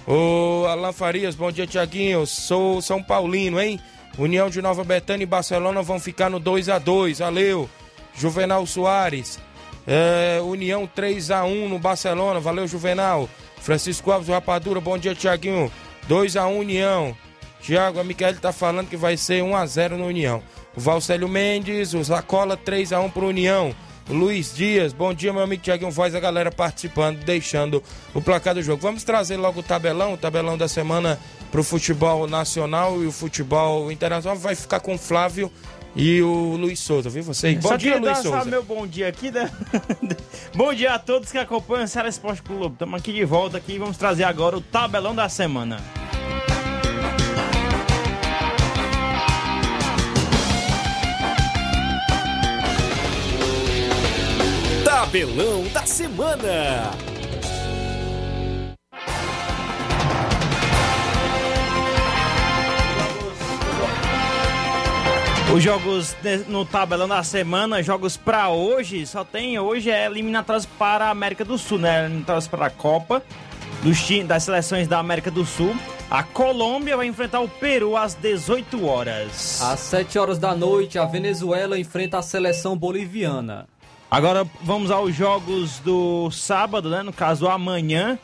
O 0.05 0.65
Alan 0.67 0.91
Farias, 0.91 1.35
bom 1.35 1.51
dia, 1.51 1.67
Tiaguinho. 1.67 2.25
Sou 2.25 2.81
São 2.81 3.01
Paulino, 3.01 3.59
hein? 3.59 3.79
União 4.17 4.49
de 4.49 4.61
Nova 4.61 4.83
Betânia 4.83 5.23
e 5.23 5.27
Barcelona 5.27 5.81
vão 5.81 5.99
ficar 5.99 6.29
no 6.29 6.39
2 6.39 6.69
a 6.69 6.79
2 6.79 7.19
Valeu. 7.19 7.69
Juvenal 8.15 8.65
Soares. 8.65 9.39
É, 9.85 10.39
União 10.43 10.87
3 10.87 11.31
a 11.31 11.45
1 11.45 11.69
no 11.69 11.77
Barcelona. 11.77 12.39
Valeu, 12.39 12.67
Juvenal. 12.67 13.29
Francisco 13.61 14.11
Alves 14.11 14.29
Rapadura. 14.29 14.81
Bom 14.81 14.97
dia, 14.97 15.13
Tiaguinho. 15.13 15.71
2 16.07 16.35
a 16.35 16.47
1 16.47 16.57
União. 16.57 17.15
Tiago, 17.61 17.99
a 17.99 18.03
Miquel 18.03 18.35
tá 18.39 18.51
falando 18.51 18.89
que 18.89 18.97
vai 18.97 19.17
ser 19.17 19.43
1 19.43 19.55
a 19.55 19.65
0 19.65 19.97
no 19.97 20.05
União. 20.05 20.41
O 20.75 20.79
Valcélio 20.79 21.27
Mendes, 21.27 21.93
o 21.93 22.03
Zacola 22.03 22.57
3 22.57 22.93
a 22.93 22.99
1 22.99 23.09
pro 23.09 23.27
União. 23.27 23.75
Luiz 24.09 24.55
Dias, 24.55 24.93
bom 24.93 25.13
dia, 25.13 25.33
meu 25.33 25.41
amigo 25.41 25.61
Tiaguinho 25.61 25.91
Voz, 25.91 26.15
a 26.15 26.19
galera 26.19 26.49
participando, 26.49 27.25
deixando 27.25 27.83
o 28.13 28.21
placar 28.21 28.53
do 28.53 28.63
jogo. 28.63 28.81
Vamos 28.81 29.03
trazer 29.03 29.35
logo 29.35 29.59
o 29.59 29.63
tabelão, 29.63 30.13
o 30.13 30.17
tabelão 30.17 30.57
da 30.57 30.69
semana 30.69 31.19
para 31.51 31.61
o 31.61 31.63
futebol 31.63 32.27
nacional 32.27 33.01
e 33.01 33.07
o 33.07 33.11
futebol 33.11 33.91
internacional 33.91 34.37
vai 34.37 34.55
ficar 34.55 34.79
com 34.79 34.95
o 34.95 34.97
Flávio 34.97 35.51
e 35.95 36.21
o 36.21 36.55
Luiz 36.55 36.79
Souza, 36.79 37.09
viu 37.09 37.23
vocês? 37.23 37.59
Bom 37.59 37.69
Só 37.69 37.75
dia, 37.75 37.97
Luiz 37.97 38.19
Souza. 38.19 38.45
meu 38.45 38.63
bom 38.63 38.85
dia 38.85 39.07
aqui, 39.07 39.31
né? 39.31 39.49
bom 40.53 40.73
dia 40.73 40.93
a 40.93 40.99
todos 40.99 41.31
que 41.31 41.37
acompanham 41.37 41.85
o 41.85 41.87
Ceará 41.87 42.07
Esporte 42.07 42.43
Clube. 42.43 42.73
Estamos 42.73 42.99
aqui 42.99 43.11
de 43.11 43.25
volta 43.25 43.57
aqui 43.57 43.73
e 43.73 43.79
vamos 43.79 43.97
trazer 43.97 44.23
agora 44.23 44.57
o 44.57 44.61
tabelão 44.61 45.15
da 45.15 45.27
semana. 45.27 45.81
Tabelão 54.83 55.63
da 55.73 55.85
semana. 55.85 57.16
Os 65.57 65.63
jogos 65.63 66.15
no 66.49 66.63
tabelão 66.63 67.07
da 67.07 67.23
semana, 67.23 67.81
jogos 67.81 68.15
para 68.15 68.47
hoje, 68.49 69.07
só 69.07 69.23
tem 69.23 69.57
hoje 69.57 69.89
é 69.89 70.05
eliminatórias 70.05 70.67
para 70.67 71.07
a 71.07 71.09
América 71.09 71.43
do 71.43 71.57
Sul, 71.57 71.79
né? 71.79 72.05
Eliminatórias 72.05 72.47
para 72.47 72.67
a 72.67 72.69
Copa 72.69 73.23
dos 73.81 74.07
das 74.27 74.43
seleções 74.43 74.87
da 74.87 74.99
América 74.99 75.31
do 75.31 75.43
Sul. 75.43 75.75
A 76.11 76.21
Colômbia 76.21 76.95
vai 76.95 77.07
enfrentar 77.07 77.39
o 77.39 77.49
Peru 77.49 77.97
às 77.97 78.13
18 78.13 78.85
horas. 78.85 79.59
Às 79.59 79.79
7 79.79 80.19
horas 80.19 80.37
da 80.37 80.53
noite, 80.53 80.99
a 80.99 81.05
Venezuela 81.05 81.79
enfrenta 81.79 82.19
a 82.19 82.21
seleção 82.21 82.77
boliviana. 82.77 83.67
Agora 84.11 84.45
vamos 84.61 84.91
aos 84.91 85.15
jogos 85.15 85.79
do 85.79 86.29
sábado, 86.29 86.87
né? 86.87 87.01
No 87.01 87.11
caso, 87.11 87.47
amanhã. 87.47 88.19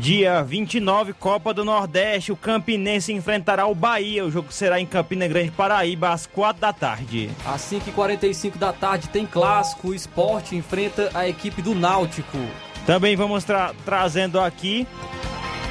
Dia 0.00 0.42
29, 0.42 1.12
Copa 1.12 1.52
do 1.52 1.62
Nordeste, 1.62 2.32
o 2.32 2.36
Campinense 2.36 3.12
enfrentará 3.12 3.66
o 3.66 3.74
Bahia. 3.74 4.24
O 4.24 4.30
jogo 4.30 4.50
será 4.50 4.80
em 4.80 4.86
Campina 4.86 5.28
Grande, 5.28 5.50
Paraíba, 5.50 6.08
às 6.08 6.26
4 6.26 6.58
da 6.58 6.72
tarde. 6.72 7.30
Às 7.44 7.60
5h45 7.70 8.56
da 8.56 8.72
tarde 8.72 9.10
tem 9.10 9.26
clássico. 9.26 9.88
O 9.88 9.94
esporte 9.94 10.56
enfrenta 10.56 11.10
a 11.12 11.28
equipe 11.28 11.60
do 11.60 11.74
Náutico. 11.74 12.38
Também 12.86 13.14
vamos 13.14 13.44
tra 13.44 13.74
trazendo 13.84 14.40
aqui. 14.40 14.86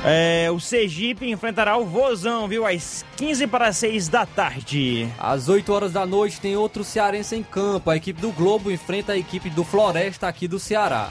É, 0.05 0.47
o 0.51 0.59
Sergipe 0.59 1.27
enfrentará 1.27 1.75
o 1.75 1.85
Vozão, 1.85 2.47
viu? 2.47 2.67
Às 2.67 3.03
15 3.17 3.47
para 3.47 3.73
6 3.73 4.09
da 4.09 4.27
tarde. 4.27 5.09
Às 5.17 5.49
8 5.49 5.73
horas 5.73 5.91
da 5.91 6.05
noite 6.05 6.39
tem 6.39 6.55
outro 6.55 6.83
cearense 6.83 7.35
em 7.35 7.41
campo. 7.41 7.89
A 7.89 7.97
equipe 7.97 8.21
do 8.21 8.31
Globo 8.31 8.69
enfrenta 8.69 9.13
a 9.13 9.17
equipe 9.17 9.49
do 9.49 9.63
Floresta 9.63 10.27
aqui 10.27 10.47
do 10.47 10.59
Ceará. 10.59 11.09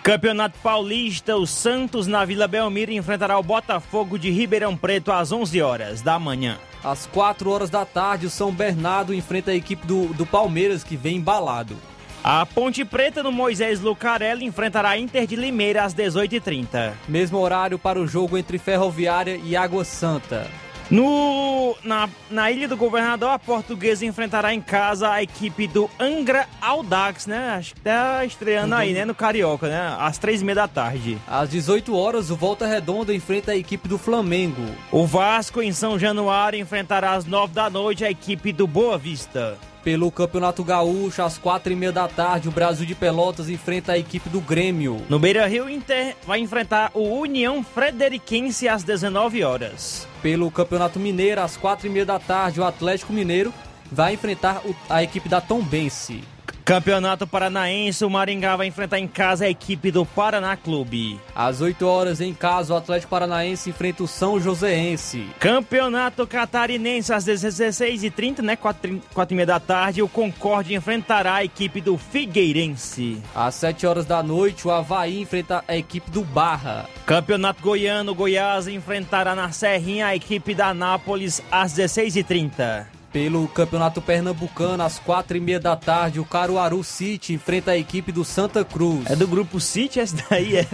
Campeonato 0.00 0.58
Paulista, 0.60 1.36
o 1.36 1.46
Santos 1.46 2.06
na 2.06 2.24
Vila 2.24 2.48
Belmiro 2.48 2.90
enfrentará 2.92 3.38
o 3.38 3.42
Botafogo 3.42 4.18
de 4.18 4.30
Ribeirão 4.30 4.76
Preto 4.76 5.12
às 5.12 5.30
11 5.30 5.62
horas 5.62 6.02
da 6.02 6.18
manhã. 6.18 6.58
Às 6.82 7.06
4 7.06 7.48
horas 7.48 7.70
da 7.70 7.84
tarde, 7.84 8.26
o 8.26 8.30
São 8.30 8.50
Bernardo 8.50 9.14
enfrenta 9.14 9.52
a 9.52 9.54
equipe 9.54 9.86
do, 9.86 10.06
do 10.14 10.26
Palmeiras, 10.26 10.82
que 10.82 10.96
vem 10.96 11.18
embalado. 11.18 11.76
A 12.24 12.44
Ponte 12.46 12.84
Preta 12.84 13.22
no 13.22 13.30
Moisés 13.30 13.80
Lucarelli 13.80 14.44
enfrentará 14.44 14.90
a 14.90 14.98
Inter 14.98 15.26
de 15.26 15.36
Limeira 15.36 15.84
às 15.84 15.94
18h30. 15.94 16.92
Mesmo 17.08 17.38
horário 17.38 17.78
para 17.78 18.00
o 18.00 18.06
jogo 18.06 18.38
entre 18.38 18.58
Ferroviária 18.58 19.40
e 19.42 19.56
Água 19.56 19.84
Santa. 19.84 20.48
No, 20.92 21.74
na, 21.82 22.06
na 22.30 22.50
Ilha 22.50 22.68
do 22.68 22.76
Governador, 22.76 23.30
a 23.30 23.38
Portuguesa 23.38 24.04
enfrentará 24.04 24.52
em 24.52 24.60
casa 24.60 25.10
a 25.10 25.22
equipe 25.22 25.66
do 25.66 25.88
Angra 25.98 26.46
Audax, 26.60 27.26
né? 27.26 27.54
Acho 27.56 27.74
que 27.74 27.80
tá 27.80 28.22
estreando 28.26 28.74
aí, 28.74 28.92
né? 28.92 29.06
No 29.06 29.14
Carioca, 29.14 29.70
né? 29.70 29.96
Às 29.98 30.18
três 30.18 30.42
e 30.42 30.44
meia 30.44 30.56
da 30.56 30.68
tarde. 30.68 31.16
Às 31.26 31.48
18 31.48 31.96
horas, 31.96 32.30
o 32.30 32.36
Volta 32.36 32.66
Redonda 32.66 33.14
enfrenta 33.14 33.52
a 33.52 33.56
equipe 33.56 33.88
do 33.88 33.96
Flamengo. 33.96 34.60
O 34.90 35.06
Vasco, 35.06 35.62
em 35.62 35.72
São 35.72 35.98
Januário, 35.98 36.60
enfrentará 36.60 37.12
às 37.14 37.24
nove 37.24 37.54
da 37.54 37.70
noite 37.70 38.04
a 38.04 38.10
equipe 38.10 38.52
do 38.52 38.66
Boa 38.66 38.98
Vista. 38.98 39.56
Pelo 39.84 40.12
Campeonato 40.12 40.62
Gaúcho, 40.62 41.22
às 41.22 41.38
quatro 41.38 41.72
e 41.72 41.76
meia 41.76 41.90
da 41.90 42.06
tarde, 42.06 42.48
o 42.48 42.52
Brasil 42.52 42.86
de 42.86 42.94
Pelotas 42.94 43.48
enfrenta 43.48 43.92
a 43.92 43.98
equipe 43.98 44.28
do 44.28 44.40
Grêmio. 44.40 45.02
No 45.08 45.18
Beira 45.18 45.44
Rio, 45.46 45.68
Inter 45.68 46.14
vai 46.24 46.38
enfrentar 46.38 46.92
o 46.94 47.18
União 47.18 47.64
Frederiquense 47.64 48.68
às 48.68 48.84
19 48.84 49.42
horas. 49.42 50.06
Pelo 50.22 50.50
Campeonato 50.52 51.00
Mineiro, 51.00 51.40
às 51.40 51.56
quatro 51.56 51.88
e 51.88 51.90
meia 51.90 52.06
da 52.06 52.18
tarde, 52.18 52.60
o 52.60 52.64
Atlético 52.64 53.12
Mineiro 53.12 53.52
vai 53.90 54.14
enfrentar 54.14 54.62
a 54.88 55.02
equipe 55.02 55.28
da 55.28 55.40
Tombense. 55.40 56.22
Campeonato 56.64 57.26
Paranaense, 57.26 58.04
o 58.04 58.10
Maringá 58.10 58.54
vai 58.54 58.68
enfrentar 58.68 59.00
em 59.00 59.08
casa 59.08 59.44
a 59.44 59.48
equipe 59.48 59.90
do 59.90 60.06
Paraná 60.06 60.56
Clube. 60.56 61.18
Às 61.34 61.60
8 61.60 61.84
horas 61.84 62.20
em 62.20 62.32
casa, 62.32 62.72
o 62.72 62.76
Atlético 62.76 63.10
Paranaense 63.10 63.70
enfrenta 63.70 64.04
o 64.04 64.08
São 64.08 64.38
Joséense. 64.38 65.26
Campeonato 65.40 66.24
Catarinense, 66.24 67.12
às 67.12 67.24
16h30, 67.24 68.42
né? 68.42 68.54
4, 68.54 69.00
e 69.30 69.34
meia 69.34 69.46
da 69.46 69.58
tarde, 69.58 70.02
o 70.02 70.08
Concorde 70.08 70.74
enfrentará 70.74 71.34
a 71.34 71.44
equipe 71.44 71.80
do 71.80 71.98
Figueirense. 71.98 73.20
Às 73.34 73.56
7 73.56 73.84
horas 73.84 74.06
da 74.06 74.22
noite, 74.22 74.68
o 74.68 74.70
Havaí 74.70 75.20
enfrenta 75.20 75.64
a 75.66 75.76
equipe 75.76 76.12
do 76.12 76.22
Barra. 76.22 76.88
Campeonato 77.04 77.60
Goiano, 77.60 78.14
Goiás 78.14 78.68
enfrentará 78.68 79.34
na 79.34 79.50
Serrinha 79.50 80.06
a 80.06 80.14
equipe 80.14 80.54
da 80.54 80.72
Nápoles 80.72 81.42
às 81.50 81.74
16h30. 81.74 83.01
Pelo 83.12 83.46
Campeonato 83.48 84.00
Pernambucano, 84.00 84.82
às 84.82 84.98
quatro 84.98 85.36
e 85.36 85.40
meia 85.40 85.60
da 85.60 85.76
tarde, 85.76 86.18
o 86.18 86.24
Caruaru 86.24 86.82
City 86.82 87.34
enfrenta 87.34 87.72
a 87.72 87.76
equipe 87.76 88.10
do 88.10 88.24
Santa 88.24 88.64
Cruz. 88.64 89.04
É 89.10 89.14
do 89.14 89.28
grupo 89.28 89.60
City 89.60 90.00
esse 90.00 90.16
daí, 90.30 90.56
é? 90.56 90.66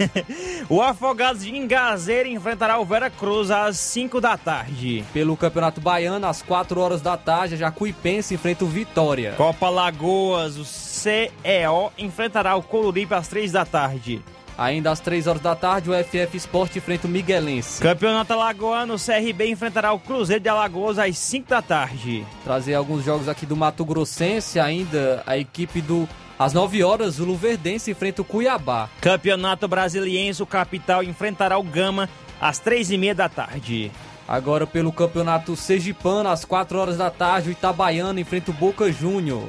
O 0.69 0.81
Afogados 0.81 1.43
de 1.43 1.53
Engazeira 1.53 2.29
enfrentará 2.29 2.79
o 2.79 2.85
Vera 2.85 3.09
Cruz 3.09 3.51
às 3.51 3.77
5 3.77 4.21
da 4.21 4.37
tarde. 4.37 5.03
Pelo 5.11 5.35
Campeonato 5.35 5.81
Baiano, 5.81 6.25
às 6.25 6.41
4 6.41 6.79
horas 6.79 7.01
da 7.01 7.17
tarde, 7.17 7.55
a 7.55 7.57
Jacuipense 7.57 8.35
enfrenta 8.35 8.63
o 8.63 8.67
Vitória. 8.67 9.33
Copa 9.35 9.67
Lagoas, 9.67 10.55
o 10.55 10.63
CEO 10.63 11.91
enfrentará 11.97 12.55
o 12.55 12.63
Coluripe 12.63 13.13
às 13.13 13.27
3 13.27 13.51
da 13.51 13.65
tarde. 13.65 14.21
Ainda 14.59 14.91
às 14.91 14.99
3 14.99 15.25
horas 15.25 15.41
da 15.41 15.55
tarde, 15.55 15.89
o 15.89 15.93
FF 15.93 16.35
Sport 16.35 16.75
enfrenta 16.75 17.07
o 17.07 17.09
Miguelense. 17.09 17.81
Campeonato 17.81 18.33
Alagoano, 18.33 18.95
o 18.95 18.99
CRB 18.99 19.49
enfrentará 19.49 19.93
o 19.93 19.99
Cruzeiro 19.99 20.43
de 20.43 20.49
Alagoas 20.49 20.99
às 20.99 21.17
5 21.17 21.47
da 21.47 21.61
tarde. 21.61 22.25
Trazer 22.43 22.73
alguns 22.73 23.05
jogos 23.05 23.29
aqui 23.29 23.45
do 23.45 23.55
Mato 23.55 23.85
Grossense, 23.85 24.59
ainda 24.59 25.23
a 25.25 25.37
equipe 25.37 25.79
do 25.79 26.09
às 26.37 26.51
9 26.51 26.83
horas, 26.83 27.19
o 27.19 27.23
Luverdense 27.23 27.91
enfrenta 27.91 28.21
o 28.21 28.25
Cuiabá. 28.25 28.89
Campeonato 28.99 29.65
Brasiliense, 29.65 30.43
o 30.43 30.45
Capital 30.45 31.03
enfrentará 31.03 31.57
o 31.57 31.63
Gama 31.63 32.09
às 32.41 32.59
3 32.59 32.91
e 32.91 32.97
meia 32.97 33.15
da 33.15 33.29
tarde. 33.29 33.89
Agora 34.27 34.67
pelo 34.67 34.91
Campeonato 34.91 35.55
Sergipano, 35.55 36.27
às 36.27 36.43
4 36.43 36.77
horas 36.77 36.97
da 36.97 37.09
tarde, 37.09 37.47
o 37.47 37.51
Itabaiano 37.53 38.19
enfrenta 38.19 38.51
o 38.51 38.53
Boca 38.53 38.91
Júnior. 38.91 39.47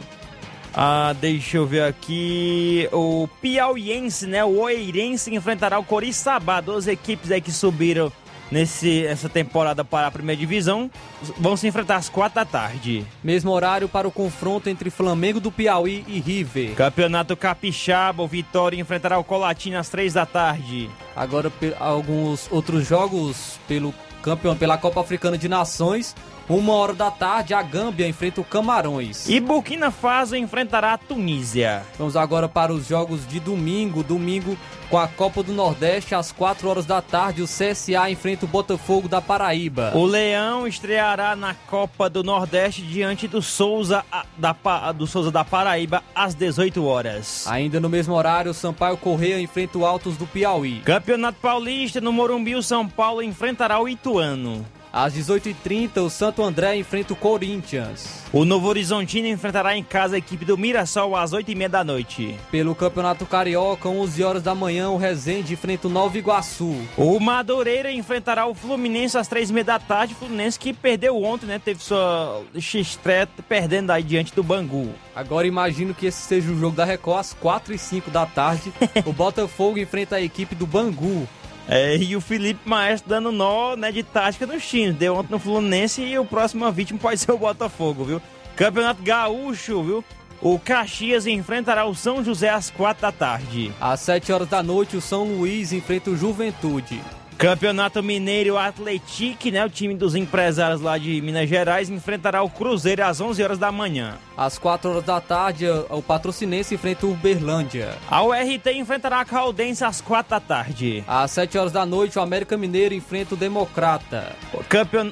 Ah, 0.75 1.15
deixa 1.21 1.57
eu 1.57 1.67
ver 1.67 1.83
aqui. 1.83 2.89
O 2.93 3.29
Piauiense, 3.41 4.27
né? 4.27 4.45
O 4.45 4.61
Oeirense 4.61 5.35
enfrentará 5.35 5.79
o 5.79 5.85
Coriçaba. 5.85 6.61
Duas 6.61 6.87
equipes 6.87 7.31
aí 7.31 7.41
que 7.41 7.53
subiram 7.53 8.13
nesse, 8.51 9.05
essa 9.07 9.29
temporada 9.29 9.85
para 9.85 10.07
a 10.07 10.11
primeira 10.11 10.39
divisão 10.39 10.91
vão 11.39 11.57
se 11.57 11.67
enfrentar 11.67 11.97
às 11.97 12.09
quatro 12.09 12.37
da 12.37 12.45
tarde. 12.45 13.05
Mesmo 13.23 13.51
horário 13.51 13.89
para 13.89 14.09
o 14.09 14.11
confronto 14.11 14.69
entre 14.69 14.91
Flamengo 14.91 15.41
do 15.41 15.53
Piauí 15.53 16.05
e 16.09 16.21
River. 16.21 16.75
Campeonato 16.75 17.37
Capixaba, 17.37 18.23
o 18.23 18.29
Vitória 18.29 18.81
enfrentará 18.81 19.19
o 19.19 19.25
Colatina 19.25 19.79
às 19.79 19.89
três 19.89 20.15
da 20.15 20.27
tarde. 20.27 20.91
Agora 21.15 21.53
alguns 21.79 22.49
outros 22.51 22.87
jogos 22.87 23.59
pelo 23.69 23.95
campeão 24.23 24.57
pela 24.57 24.77
Copa 24.77 25.01
Africana 25.01 25.39
de 25.39 25.49
Nações. 25.49 26.15
Uma 26.51 26.73
hora 26.73 26.93
da 26.93 27.13
tarde, 27.13 27.55
a 27.55 27.63
Gâmbia 27.63 28.09
enfrenta 28.09 28.41
o 28.41 28.45
Camarões. 28.45 29.29
E 29.29 29.39
Burkina 29.39 29.93
Faso 29.93 30.35
enfrentará 30.35 30.95
a 30.95 30.99
Tunísia. 30.99 31.85
Vamos 31.97 32.17
agora 32.17 32.49
para 32.49 32.73
os 32.73 32.89
jogos 32.89 33.25
de 33.25 33.39
domingo. 33.39 34.03
Domingo, 34.03 34.59
com 34.91 34.99
a 34.99 35.07
Copa 35.07 35.45
do 35.45 35.53
Nordeste, 35.53 36.13
às 36.13 36.33
4 36.33 36.69
horas 36.69 36.85
da 36.85 37.01
tarde, 37.01 37.41
o 37.41 37.45
CSA 37.45 38.11
enfrenta 38.11 38.47
o 38.47 38.49
Botafogo 38.49 39.07
da 39.07 39.21
Paraíba. 39.23 39.93
O 39.95 40.05
Leão 40.05 40.67
estreará 40.67 41.37
na 41.37 41.55
Copa 41.55 42.11
do 42.11 42.25
Nordeste 42.25 42.83
diante 42.83 43.29
do 43.29 43.41
Souza 43.41 44.05
da, 44.37 44.53
do 44.91 45.07
Souza 45.07 45.31
da 45.31 45.45
Paraíba 45.45 46.03
às 46.13 46.35
18 46.35 46.85
horas. 46.85 47.47
Ainda 47.47 47.79
no 47.79 47.89
mesmo 47.89 48.13
horário, 48.13 48.51
o 48.51 48.55
Sampaio 48.55 48.97
Correia 48.97 49.41
enfrenta 49.41 49.79
o 49.79 49.87
Altos 49.87 50.17
do 50.17 50.27
Piauí. 50.27 50.81
Campeonato 50.81 51.39
Paulista, 51.41 52.01
no 52.01 52.13
Morumbi, 52.13 52.57
o 52.57 52.63
São 52.63 52.89
Paulo 52.89 53.23
enfrentará 53.23 53.79
o 53.79 53.89
Ituano. 53.89 54.67
Às 54.93 55.15
18h30, 55.15 55.99
o 55.99 56.11
Santo 56.11 56.43
André 56.43 56.77
enfrenta 56.77 57.13
o 57.13 57.17
Corinthians. 57.17 58.25
O 58.33 58.45
Novo 58.45 58.69
Horizontino 58.69 59.29
enfrentará 59.29 59.77
em 59.77 59.85
casa 59.85 60.17
a 60.17 60.19
equipe 60.19 60.45
do 60.45 60.59
Mirassol 60.59 61.15
às 61.15 61.33
8h30 61.33 61.69
da 61.69 61.85
noite. 61.85 62.35
Pelo 62.51 62.75
Campeonato 62.75 63.25
Carioca, 63.25 63.89
11 63.89 64.25
horas 64.25 64.43
da 64.43 64.55
manhã, 64.55 64.91
o 64.91 64.97
Resende 64.97 65.55
enfrenta 65.55 65.87
o 65.87 65.91
Nova 65.91 66.19
Iguaçu. 66.19 66.75
O 66.97 67.21
Madureira 67.21 67.93
enfrentará 67.93 68.47
o 68.47 68.55
Fluminense 68.55 69.17
às 69.17 69.29
3h30 69.29 69.63
da 69.63 69.79
tarde. 69.79 70.15
O 70.15 70.17
Fluminense 70.17 70.59
que 70.59 70.73
perdeu 70.73 71.23
ontem, 71.23 71.47
né? 71.47 71.61
Teve 71.61 71.81
sua 71.83 72.43
estreia 72.55 73.29
perdendo 73.49 73.91
aí 73.91 74.03
diante 74.03 74.35
do 74.35 74.43
Bangu. 74.43 74.93
Agora 75.15 75.47
imagino 75.47 75.95
que 75.95 76.07
esse 76.07 76.23
seja 76.23 76.51
o 76.51 76.59
jogo 76.59 76.77
da 76.77 76.85
Record 76.85 77.21
às 77.21 77.33
4 77.35 77.75
h 77.75 77.79
05 77.81 78.11
da 78.11 78.27
tarde. 78.27 78.73
o 79.07 79.13
Botafogo 79.13 79.79
enfrenta 79.79 80.17
a 80.17 80.21
equipe 80.21 80.55
do 80.55 80.67
Bangu. 80.67 81.29
É, 81.73 81.97
e 81.97 82.17
o 82.17 82.21
Felipe 82.21 82.69
Maestro 82.69 83.09
dando 83.09 83.31
nó 83.31 83.77
né, 83.77 83.93
de 83.93 84.03
tática 84.03 84.45
nos 84.45 84.69
times. 84.69 84.97
Deu 84.97 85.15
ontem 85.15 85.31
no 85.31 85.39
Fluminense 85.39 86.03
e 86.03 86.19
o 86.19 86.25
próximo 86.25 86.71
vítima 86.73 86.99
pode 86.99 87.21
ser 87.21 87.31
o 87.31 87.39
Botafogo, 87.39 88.03
viu? 88.03 88.21
Campeonato 88.57 89.01
Gaúcho, 89.05 89.81
viu? 89.81 90.05
O 90.43 90.59
Caxias 90.59 91.29
enfrentará 91.29 91.87
o 91.87 91.95
São 91.95 92.25
José 92.25 92.49
às 92.49 92.71
quatro 92.71 93.03
da 93.03 93.13
tarde. 93.13 93.73
Às 93.81 94.01
sete 94.01 94.33
horas 94.33 94.49
da 94.49 94.65
noite, 94.65 94.97
o 94.97 95.01
São 95.01 95.23
Luís 95.23 95.73
enfrenta 95.73 96.11
o 96.11 96.17
Juventude. 96.17 97.01
Campeonato 97.41 98.03
Mineiro 98.03 98.59
Atletique, 98.59 99.51
né? 99.51 99.65
O 99.65 99.71
time 99.71 99.95
dos 99.95 100.15
empresários 100.15 100.83
lá 100.83 100.99
de 100.99 101.23
Minas 101.23 101.49
Gerais 101.49 101.89
enfrentará 101.89 102.43
o 102.43 102.51
Cruzeiro 102.51 103.03
às 103.03 103.19
11 103.19 103.43
horas 103.43 103.59
da 103.59 103.73
manhã. 103.73 104.19
Às 104.37 104.59
4 104.59 104.91
horas 104.91 105.05
da 105.05 105.23
tarde, 105.23 105.65
o 105.89 106.03
Patrocinense 106.03 106.75
enfrenta 106.75 107.07
o 107.07 107.13
Uberlândia. 107.13 107.97
A 108.11 108.23
URT 108.23 108.67
enfrentará 108.75 109.21
a 109.21 109.25
Caldense 109.25 109.83
às 109.83 110.03
4 110.03 110.29
da 110.29 110.39
tarde. 110.39 111.03
Às 111.09 111.31
7 111.31 111.57
horas 111.57 111.73
da 111.73 111.87
noite, 111.87 112.19
o 112.19 112.23
América 112.23 112.59
Mineiro 112.59 112.95
enfrenta 112.95 113.33
o 113.35 113.39
Democrata. 113.39 114.37
O 114.53 114.63
campeon... 114.63 115.11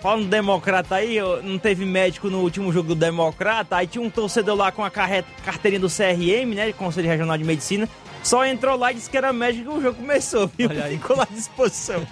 falando 0.00 0.22
do 0.22 0.28
Democrata 0.28 0.94
aí, 0.94 1.18
não 1.42 1.58
teve 1.58 1.84
médico 1.84 2.30
no 2.30 2.40
último 2.40 2.72
jogo 2.72 2.88
do 2.88 2.94
Democrata, 2.94 3.76
aí 3.76 3.86
tinha 3.86 4.02
um 4.02 4.08
torcedor 4.08 4.56
lá 4.56 4.72
com 4.72 4.82
a 4.82 4.90
carteirinha 4.90 5.80
do 5.80 5.88
CRM, 5.88 6.54
né, 6.54 6.72
Conselho 6.72 7.08
Regional 7.08 7.36
de 7.36 7.44
Medicina, 7.44 7.86
só 8.26 8.44
entrou 8.44 8.76
lá 8.76 8.90
e 8.90 8.96
disse 8.96 9.08
que 9.08 9.16
era 9.16 9.32
médico 9.32 9.70
e 9.70 9.78
o 9.78 9.80
jogo 9.80 9.98
começou, 9.98 10.50
viu? 10.58 10.68
Ficou 10.68 11.16
lá 11.16 11.22
à 11.30 11.32
disposição. 11.32 12.04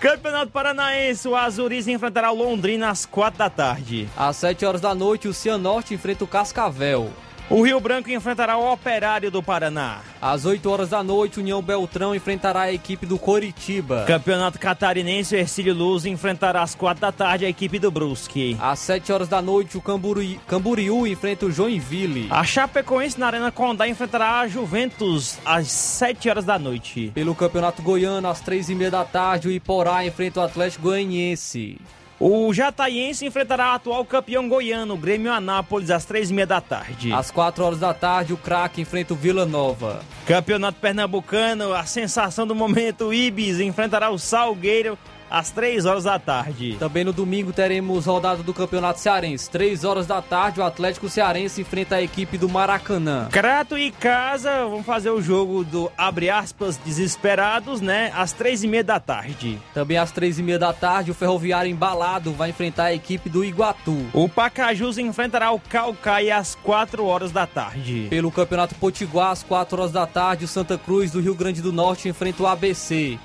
Campeonato 0.00 0.50
Paranaense, 0.50 1.28
o 1.28 1.36
Azuriz 1.36 1.86
enfrentará 1.86 2.32
o 2.32 2.34
Londrina 2.34 2.90
às 2.90 3.06
quatro 3.06 3.38
da 3.38 3.48
tarde. 3.48 4.08
Às 4.16 4.36
sete 4.36 4.64
horas 4.66 4.80
da 4.80 4.92
noite, 4.92 5.28
o 5.28 5.32
Cianorte 5.32 5.94
enfrenta 5.94 6.24
o 6.24 6.26
Cascavel. 6.26 7.10
O 7.52 7.60
Rio 7.60 7.78
Branco 7.80 8.10
enfrentará 8.10 8.56
o 8.56 8.72
Operário 8.72 9.30
do 9.30 9.42
Paraná. 9.42 9.98
Às 10.22 10.46
8 10.46 10.70
horas 10.70 10.88
da 10.88 11.02
noite, 11.02 11.38
União 11.38 11.60
Beltrão 11.60 12.14
enfrentará 12.14 12.62
a 12.62 12.72
equipe 12.72 13.04
do 13.04 13.18
Coritiba. 13.18 14.06
Campeonato 14.06 14.58
Catarinense, 14.58 15.34
o 15.34 15.38
Ercílio 15.38 15.74
Luz 15.74 16.06
enfrentará 16.06 16.62
às 16.62 16.74
4 16.74 16.98
da 16.98 17.12
tarde 17.12 17.44
a 17.44 17.50
equipe 17.50 17.78
do 17.78 17.90
Brusque. 17.90 18.56
Às 18.58 18.78
7 18.78 19.12
horas 19.12 19.28
da 19.28 19.42
noite, 19.42 19.76
o 19.76 19.82
Camburi... 19.82 20.40
Camboriú 20.46 21.06
enfrenta 21.06 21.44
o 21.44 21.52
Joinville. 21.52 22.26
A 22.30 22.42
Chapecoense 22.42 23.20
na 23.20 23.26
Arena 23.26 23.52
Condá 23.52 23.86
enfrentará 23.86 24.40
a 24.40 24.48
Juventus 24.48 25.38
às 25.44 25.70
7 25.70 26.30
horas 26.30 26.46
da 26.46 26.58
noite. 26.58 27.12
Pelo 27.12 27.34
Campeonato 27.34 27.82
Goiano, 27.82 28.30
às 28.30 28.40
3 28.40 28.70
e 28.70 28.74
meia 28.74 28.90
da 28.90 29.04
tarde, 29.04 29.48
o 29.48 29.52
Iporá 29.52 30.06
enfrenta 30.06 30.40
o 30.40 30.42
Atlético 30.42 30.84
Goianiense. 30.84 31.78
O 32.24 32.54
Jataiense 32.54 33.26
enfrentará 33.26 33.72
o 33.72 33.74
atual 33.74 34.04
campeão 34.04 34.48
goiano, 34.48 34.94
o 34.94 34.96
Grêmio 34.96 35.32
Anápolis, 35.32 35.90
às 35.90 36.04
três 36.04 36.30
e 36.30 36.32
meia 36.32 36.46
da 36.46 36.60
tarde. 36.60 37.12
Às 37.12 37.32
quatro 37.32 37.64
horas 37.64 37.80
da 37.80 37.92
tarde, 37.92 38.32
o 38.32 38.36
craque 38.36 38.80
enfrenta 38.80 39.12
o 39.12 39.16
Vila 39.16 39.44
Nova. 39.44 40.04
Campeonato 40.24 40.78
Pernambucano, 40.78 41.74
a 41.74 41.84
sensação 41.84 42.46
do 42.46 42.54
momento, 42.54 43.06
o 43.06 43.12
Ibis 43.12 43.58
enfrentará 43.58 44.08
o 44.08 44.20
Salgueiro 44.20 44.96
às 45.32 45.50
3 45.50 45.86
horas 45.86 46.04
da 46.04 46.18
tarde. 46.18 46.76
Também 46.78 47.04
no 47.04 47.12
domingo 47.12 47.54
teremos 47.54 48.04
rodada 48.04 48.42
do 48.42 48.52
Campeonato 48.52 49.00
Cearense. 49.00 49.48
3 49.48 49.82
horas 49.82 50.06
da 50.06 50.20
tarde, 50.20 50.60
o 50.60 50.62
Atlético 50.62 51.08
Cearense 51.08 51.62
enfrenta 51.62 51.96
a 51.96 52.02
equipe 52.02 52.36
do 52.36 52.50
Maracanã. 52.50 53.28
Crato 53.32 53.78
e 53.78 53.90
Casa 53.90 54.66
vão 54.66 54.82
fazer 54.82 55.08
o 55.08 55.22
jogo 55.22 55.64
do, 55.64 55.90
abre 55.96 56.28
aspas, 56.28 56.76
desesperados, 56.76 57.80
né? 57.80 58.12
Às 58.14 58.32
3 58.32 58.64
e 58.64 58.68
meia 58.68 58.84
da 58.84 59.00
tarde. 59.00 59.58
Também 59.72 59.96
às 59.96 60.10
3 60.10 60.38
e 60.38 60.42
meia 60.42 60.58
da 60.58 60.72
tarde, 60.72 61.10
o 61.10 61.14
Ferroviário 61.14 61.70
Embalado 61.70 62.32
vai 62.32 62.50
enfrentar 62.50 62.84
a 62.84 62.94
equipe 62.94 63.30
do 63.30 63.42
Iguatu. 63.42 64.04
O 64.12 64.28
Pacajus 64.28 64.98
enfrentará 64.98 65.50
o 65.50 65.58
Calcaia 65.58 66.36
às 66.36 66.54
4 66.56 67.06
horas 67.06 67.32
da 67.32 67.46
tarde. 67.46 68.06
Pelo 68.10 68.30
Campeonato 68.30 68.74
Potiguar, 68.74 69.30
às 69.30 69.42
4 69.42 69.80
horas 69.80 69.92
da 69.92 70.06
tarde, 70.06 70.44
o 70.44 70.48
Santa 70.48 70.76
Cruz 70.76 71.10
do 71.10 71.20
Rio 71.20 71.34
Grande 71.34 71.62
do 71.62 71.72
Norte 71.72 72.06
enfrenta 72.06 72.42
o 72.42 72.46
ABC. 72.46 73.18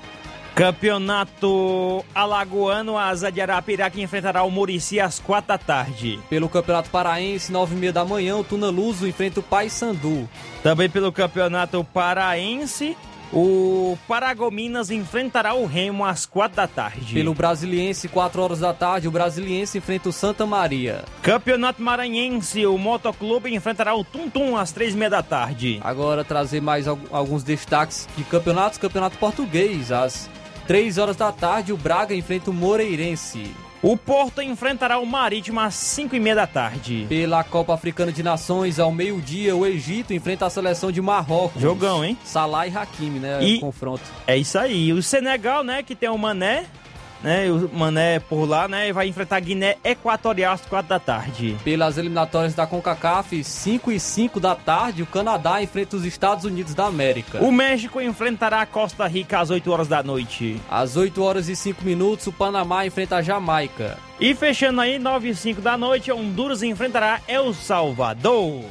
Campeonato 0.58 2.04
Alagoano, 2.12 2.98
a 2.98 3.10
Asa 3.10 3.30
de 3.30 3.40
Arapiraca 3.40 4.00
enfrentará 4.00 4.42
o 4.42 4.50
Murici 4.50 4.98
às 4.98 5.20
quatro 5.20 5.46
da 5.46 5.56
tarde. 5.56 6.18
Pelo 6.28 6.48
Campeonato 6.48 6.90
Paraense, 6.90 7.52
nove 7.52 7.76
e 7.76 7.78
meia 7.78 7.92
da 7.92 8.04
manhã, 8.04 8.36
o 8.36 8.42
Tuna 8.42 8.68
Luso 8.68 9.06
enfrenta 9.06 9.38
o 9.38 9.42
Paysandu. 9.42 10.28
Também 10.60 10.90
pelo 10.90 11.12
Campeonato 11.12 11.84
Paraense, 11.84 12.96
o 13.32 13.96
Paragominas 14.08 14.90
enfrentará 14.90 15.54
o 15.54 15.64
Remo 15.64 16.04
às 16.04 16.26
quatro 16.26 16.56
da 16.56 16.66
tarde. 16.66 17.14
Pelo 17.14 17.34
Brasiliense, 17.34 18.08
quatro 18.08 18.42
horas 18.42 18.58
da 18.58 18.74
tarde, 18.74 19.06
o 19.06 19.12
Brasiliense 19.12 19.78
enfrenta 19.78 20.08
o 20.08 20.12
Santa 20.12 20.44
Maria. 20.44 21.04
Campeonato 21.22 21.80
Maranhense, 21.80 22.66
o 22.66 22.76
Motoclube 22.76 23.54
enfrentará 23.54 23.94
o 23.94 24.02
Tum 24.02 24.28
Tum 24.28 24.56
às 24.56 24.72
três 24.72 24.92
e 24.92 24.96
meia 24.96 25.10
da 25.10 25.22
tarde. 25.22 25.78
Agora 25.84 26.24
trazer 26.24 26.60
mais 26.60 26.88
alguns 26.88 27.44
destaques 27.44 28.08
de 28.16 28.24
campeonatos. 28.24 28.76
Campeonato 28.76 29.16
Português, 29.18 29.92
às 29.92 30.28
3 30.68 30.98
horas 30.98 31.16
da 31.16 31.32
tarde, 31.32 31.72
o 31.72 31.78
Braga 31.78 32.14
enfrenta 32.14 32.50
o 32.50 32.52
Moreirense. 32.52 33.54
O 33.80 33.96
Porto 33.96 34.42
enfrentará 34.42 34.98
o 34.98 35.06
Marítimo 35.06 35.58
às 35.60 35.72
5 35.72 36.14
e 36.14 36.20
meia 36.20 36.34
da 36.34 36.46
tarde. 36.46 37.06
Pela 37.08 37.42
Copa 37.42 37.72
Africana 37.72 38.12
de 38.12 38.22
Nações, 38.22 38.78
ao 38.78 38.92
meio-dia, 38.92 39.56
o 39.56 39.64
Egito 39.64 40.12
enfrenta 40.12 40.44
a 40.44 40.50
seleção 40.50 40.92
de 40.92 41.00
Marrocos. 41.00 41.62
Jogão, 41.62 42.04
hein? 42.04 42.18
Salah 42.22 42.66
e 42.66 42.76
Hakimi, 42.76 43.18
né? 43.18 43.42
E 43.42 43.58
confronto. 43.60 44.02
É 44.26 44.36
isso 44.36 44.58
aí. 44.58 44.92
O 44.92 45.02
Senegal, 45.02 45.64
né, 45.64 45.82
que 45.82 45.94
tem 45.94 46.10
o 46.10 46.18
Mané, 46.18 46.66
né? 47.22 47.50
O 47.50 47.68
Mané 47.72 48.20
por 48.20 48.48
lá, 48.48 48.68
né? 48.68 48.92
Vai 48.92 49.08
enfrentar 49.08 49.36
a 49.36 49.40
Guiné 49.40 49.76
Equatorial 49.84 50.54
às 50.54 50.60
4 50.62 50.88
da 50.88 50.98
tarde. 50.98 51.56
Pelas 51.64 51.98
eliminatórias 51.98 52.54
da 52.54 52.66
CONCACAF, 52.66 53.42
5 53.42 53.92
e 53.92 54.00
5 54.00 54.40
da 54.40 54.54
tarde, 54.54 55.02
o 55.02 55.06
Canadá 55.06 55.62
enfrenta 55.62 55.96
os 55.96 56.04
Estados 56.04 56.44
Unidos 56.44 56.74
da 56.74 56.86
América. 56.86 57.42
O 57.42 57.50
México 57.50 58.00
enfrentará 58.00 58.62
a 58.62 58.66
Costa 58.66 59.06
Rica 59.06 59.40
às 59.40 59.50
8 59.50 59.70
horas 59.70 59.88
da 59.88 60.02
noite. 60.02 60.60
Às 60.70 60.96
8 60.96 61.22
horas 61.22 61.48
e 61.48 61.56
5 61.56 61.84
minutos, 61.84 62.26
o 62.26 62.32
Panamá 62.32 62.86
enfrenta 62.86 63.16
a 63.16 63.22
Jamaica. 63.22 63.98
E 64.20 64.34
fechando 64.34 64.80
aí, 64.80 64.98
9 64.98 65.28
e 65.28 65.34
5 65.34 65.60
da 65.60 65.76
noite, 65.76 66.10
Honduras 66.10 66.62
enfrentará 66.62 67.20
El 67.28 67.54
Salvador. 67.54 68.64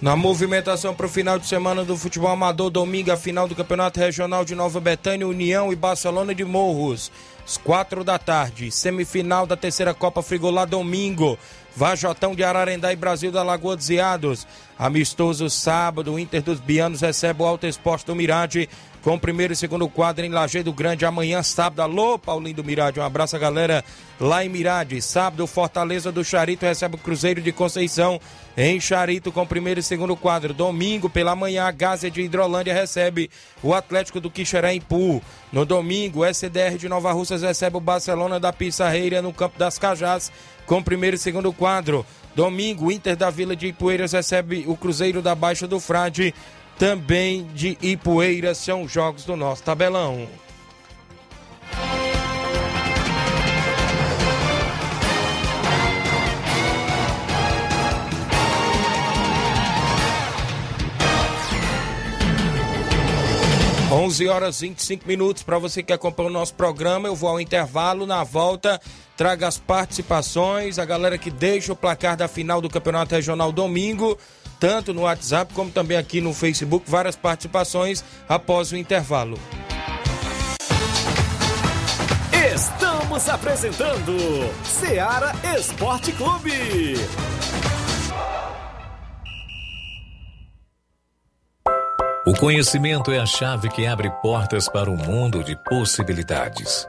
Na 0.00 0.14
movimentação 0.14 0.94
para 0.94 1.06
o 1.06 1.08
final 1.08 1.40
de 1.40 1.48
semana 1.48 1.84
do 1.84 1.96
futebol 1.96 2.30
amador, 2.30 2.70
domingo, 2.70 3.10
a 3.10 3.16
final 3.16 3.48
do 3.48 3.56
Campeonato 3.56 3.98
Regional 3.98 4.44
de 4.44 4.54
Nova 4.54 4.78
Betânia, 4.78 5.26
União 5.26 5.72
e 5.72 5.76
Barcelona 5.76 6.32
de 6.32 6.44
Morros. 6.44 7.10
Às 7.44 7.56
quatro 7.56 8.04
da 8.04 8.16
tarde, 8.16 8.70
semifinal 8.70 9.44
da 9.44 9.56
terceira 9.56 9.92
Copa 9.92 10.22
Frigolá, 10.22 10.64
domingo. 10.64 11.36
Vajotão 11.74 12.32
de 12.32 12.44
Ararendá 12.44 12.92
e 12.92 12.96
Brasil 12.96 13.32
da 13.32 13.42
Lagoa 13.42 13.74
dos 13.74 13.90
Iados. 13.90 14.46
Amistoso 14.78 15.50
sábado, 15.50 16.12
o 16.12 16.18
Inter 16.18 16.42
dos 16.42 16.60
Bianos 16.60 17.00
recebe 17.00 17.42
o 17.42 17.46
Alto 17.46 17.66
Esporte 17.66 18.06
do 18.06 18.14
Mirade 18.14 18.68
com 19.02 19.14
o 19.14 19.20
primeiro 19.20 19.52
e 19.52 19.56
segundo 19.56 19.88
quadro 19.88 20.24
em 20.24 20.28
Lajeado 20.28 20.72
Grande 20.72 21.04
amanhã, 21.04 21.42
sábado. 21.42 21.80
Alô, 21.80 22.18
Paulinho 22.18 22.56
do 22.56 22.64
Mirade, 22.64 22.98
um 22.98 23.02
abraço 23.02 23.36
a 23.36 23.38
galera 23.38 23.84
lá 24.20 24.44
em 24.44 24.48
Mirade. 24.48 25.00
Sábado, 25.00 25.46
Fortaleza 25.46 26.10
do 26.10 26.24
Charito 26.24 26.66
recebe 26.66 26.96
o 26.96 26.98
Cruzeiro 26.98 27.40
de 27.40 27.52
Conceição 27.52 28.20
em 28.56 28.80
Charito 28.80 29.30
com 29.30 29.42
o 29.42 29.46
primeiro 29.46 29.80
e 29.80 29.82
segundo 29.82 30.16
quadro. 30.16 30.52
Domingo, 30.52 31.08
pela 31.08 31.36
manhã, 31.36 31.64
a 31.64 31.70
Gásia 31.70 32.10
de 32.10 32.22
Hidrolândia 32.22 32.74
recebe 32.74 33.30
o 33.62 33.72
Atlético 33.72 34.20
do 34.20 34.30
Quixeré 34.30 34.74
em 34.74 34.80
Pu. 34.80 35.22
No 35.52 35.64
domingo, 35.64 36.20
o 36.20 36.26
SDR 36.26 36.76
de 36.76 36.88
Nova 36.88 37.12
Russas 37.12 37.42
recebe 37.42 37.76
o 37.76 37.80
Barcelona 37.80 38.40
da 38.40 38.52
Pissarreira 38.52 39.22
no 39.22 39.32
Campo 39.32 39.58
das 39.58 39.78
Cajás 39.78 40.30
com 40.66 40.78
o 40.78 40.84
primeiro 40.84 41.16
e 41.16 41.18
segundo 41.18 41.52
quadro. 41.52 42.04
Domingo, 42.34 42.86
o 42.86 42.92
Inter 42.92 43.16
da 43.16 43.30
Vila 43.30 43.56
de 43.56 43.68
Ipueiras 43.68 44.12
recebe 44.12 44.64
o 44.68 44.76
Cruzeiro 44.76 45.20
da 45.20 45.34
Baixa 45.34 45.66
do 45.66 45.80
Frade, 45.80 46.32
também 46.78 47.44
de 47.54 47.76
Ipueiras. 47.82 48.58
São 48.58 48.88
jogos 48.88 49.24
do 49.24 49.36
nosso 49.36 49.62
tabelão. 49.62 50.28
Onze 63.90 64.28
horas 64.28 64.62
e 64.62 64.68
25 64.68 65.08
minutos 65.08 65.42
para 65.42 65.58
você 65.58 65.82
que 65.82 65.92
acompanha 65.92 66.28
o 66.28 66.32
nosso 66.32 66.54
programa. 66.54 67.08
Eu 67.08 67.16
vou 67.16 67.30
ao 67.30 67.40
intervalo. 67.40 68.06
Na 68.06 68.22
volta, 68.22 68.80
traga 69.16 69.48
as 69.48 69.58
participações, 69.58 70.78
a 70.78 70.84
galera 70.84 71.18
que 71.18 71.30
deixa 71.30 71.72
o 71.72 71.76
placar 71.76 72.16
da 72.16 72.28
final 72.28 72.60
do 72.60 72.70
Campeonato 72.70 73.16
Regional 73.16 73.50
domingo, 73.50 74.16
tanto 74.58 74.92
no 74.92 75.02
WhatsApp 75.02 75.52
como 75.54 75.70
também 75.70 75.96
aqui 75.96 76.20
no 76.20 76.34
Facebook, 76.34 76.90
várias 76.90 77.16
participações 77.16 78.04
após 78.28 78.72
o 78.72 78.76
intervalo. 78.76 79.38
Estamos 82.54 83.28
apresentando 83.28 84.16
Seara 84.64 85.32
Esporte 85.56 86.12
Clube. 86.12 86.94
O 92.26 92.34
conhecimento 92.34 93.10
é 93.10 93.18
a 93.18 93.24
chave 93.24 93.70
que 93.70 93.86
abre 93.86 94.10
portas 94.20 94.68
para 94.68 94.90
um 94.90 94.96
mundo 94.96 95.42
de 95.42 95.56
possibilidades. 95.64 96.86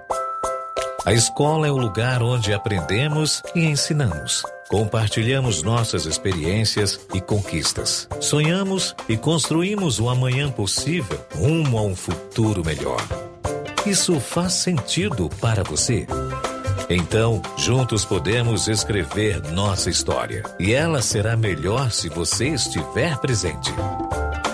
A 1.05 1.13
escola 1.13 1.65
é 1.65 1.71
o 1.71 1.77
lugar 1.77 2.21
onde 2.21 2.53
aprendemos 2.53 3.41
e 3.55 3.65
ensinamos. 3.65 4.43
Compartilhamos 4.69 5.63
nossas 5.63 6.05
experiências 6.05 6.99
e 7.11 7.19
conquistas. 7.19 8.07
Sonhamos 8.21 8.95
e 9.09 9.17
construímos 9.17 9.99
o 9.99 10.07
amanhã 10.07 10.51
possível 10.51 11.19
rumo 11.33 11.79
a 11.79 11.81
um 11.81 11.95
futuro 11.95 12.63
melhor. 12.63 13.01
Isso 13.83 14.19
faz 14.19 14.53
sentido 14.53 15.27
para 15.41 15.63
você? 15.63 16.05
Então, 16.87 17.41
juntos 17.57 18.05
podemos 18.05 18.67
escrever 18.67 19.41
nossa 19.53 19.89
história. 19.89 20.43
E 20.59 20.71
ela 20.71 21.01
será 21.01 21.35
melhor 21.35 21.91
se 21.91 22.07
você 22.07 22.49
estiver 22.49 23.17
presente. 23.17 23.73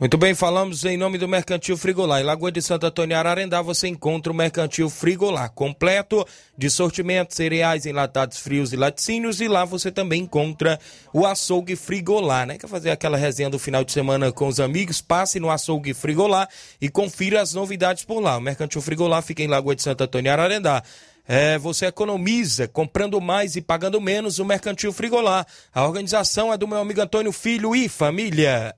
Muito 0.00 0.16
bem, 0.16 0.32
falamos 0.32 0.84
em 0.84 0.96
nome 0.96 1.18
do 1.18 1.26
Mercantil 1.26 1.76
Frigolar. 1.76 2.20
Em 2.20 2.24
Lagoa 2.24 2.52
de 2.52 2.62
Santo 2.62 2.86
Antônio 2.86 3.16
Ararendá 3.16 3.60
você 3.60 3.88
encontra 3.88 4.30
o 4.30 4.34
Mercantil 4.34 4.88
Frigolar, 4.88 5.50
completo 5.50 6.24
de 6.56 6.70
sortimentos, 6.70 7.34
cereais, 7.34 7.84
enlatados 7.84 8.38
frios 8.38 8.72
e 8.72 8.76
laticínios. 8.76 9.40
E 9.40 9.48
lá 9.48 9.64
você 9.64 9.90
também 9.90 10.22
encontra 10.22 10.78
o 11.12 11.26
açougue 11.26 11.74
Frigolar, 11.74 12.46
né? 12.46 12.56
Quer 12.58 12.68
fazer 12.68 12.92
aquela 12.92 13.16
resenha 13.16 13.50
do 13.50 13.58
final 13.58 13.82
de 13.82 13.90
semana 13.90 14.30
com 14.30 14.46
os 14.46 14.60
amigos? 14.60 15.00
Passe 15.00 15.40
no 15.40 15.50
açougue 15.50 15.92
Frigolar 15.92 16.48
e 16.80 16.88
confira 16.88 17.42
as 17.42 17.52
novidades 17.52 18.04
por 18.04 18.20
lá. 18.20 18.36
O 18.36 18.40
Mercantil 18.40 18.80
Frigolar 18.80 19.20
fica 19.20 19.42
em 19.42 19.48
Lagoa 19.48 19.74
de 19.74 19.82
Santo 19.82 20.04
Antônio 20.04 20.30
Ararendá. 20.30 20.80
É, 21.26 21.58
você 21.58 21.86
economiza 21.86 22.68
comprando 22.68 23.20
mais 23.20 23.56
e 23.56 23.60
pagando 23.60 24.00
menos 24.00 24.38
o 24.38 24.44
Mercantil 24.44 24.92
Frigolar. 24.92 25.44
A 25.74 25.84
organização 25.84 26.52
é 26.52 26.56
do 26.56 26.68
meu 26.68 26.78
amigo 26.78 27.00
Antônio 27.00 27.32
Filho 27.32 27.74
e 27.74 27.88
família. 27.88 28.76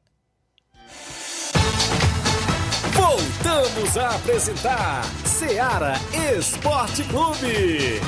Voltamos 3.50 3.96
a 3.96 4.10
apresentar 4.14 5.04
Seara 5.24 5.94
Esporte 6.38 7.02
Clube. 7.02 8.00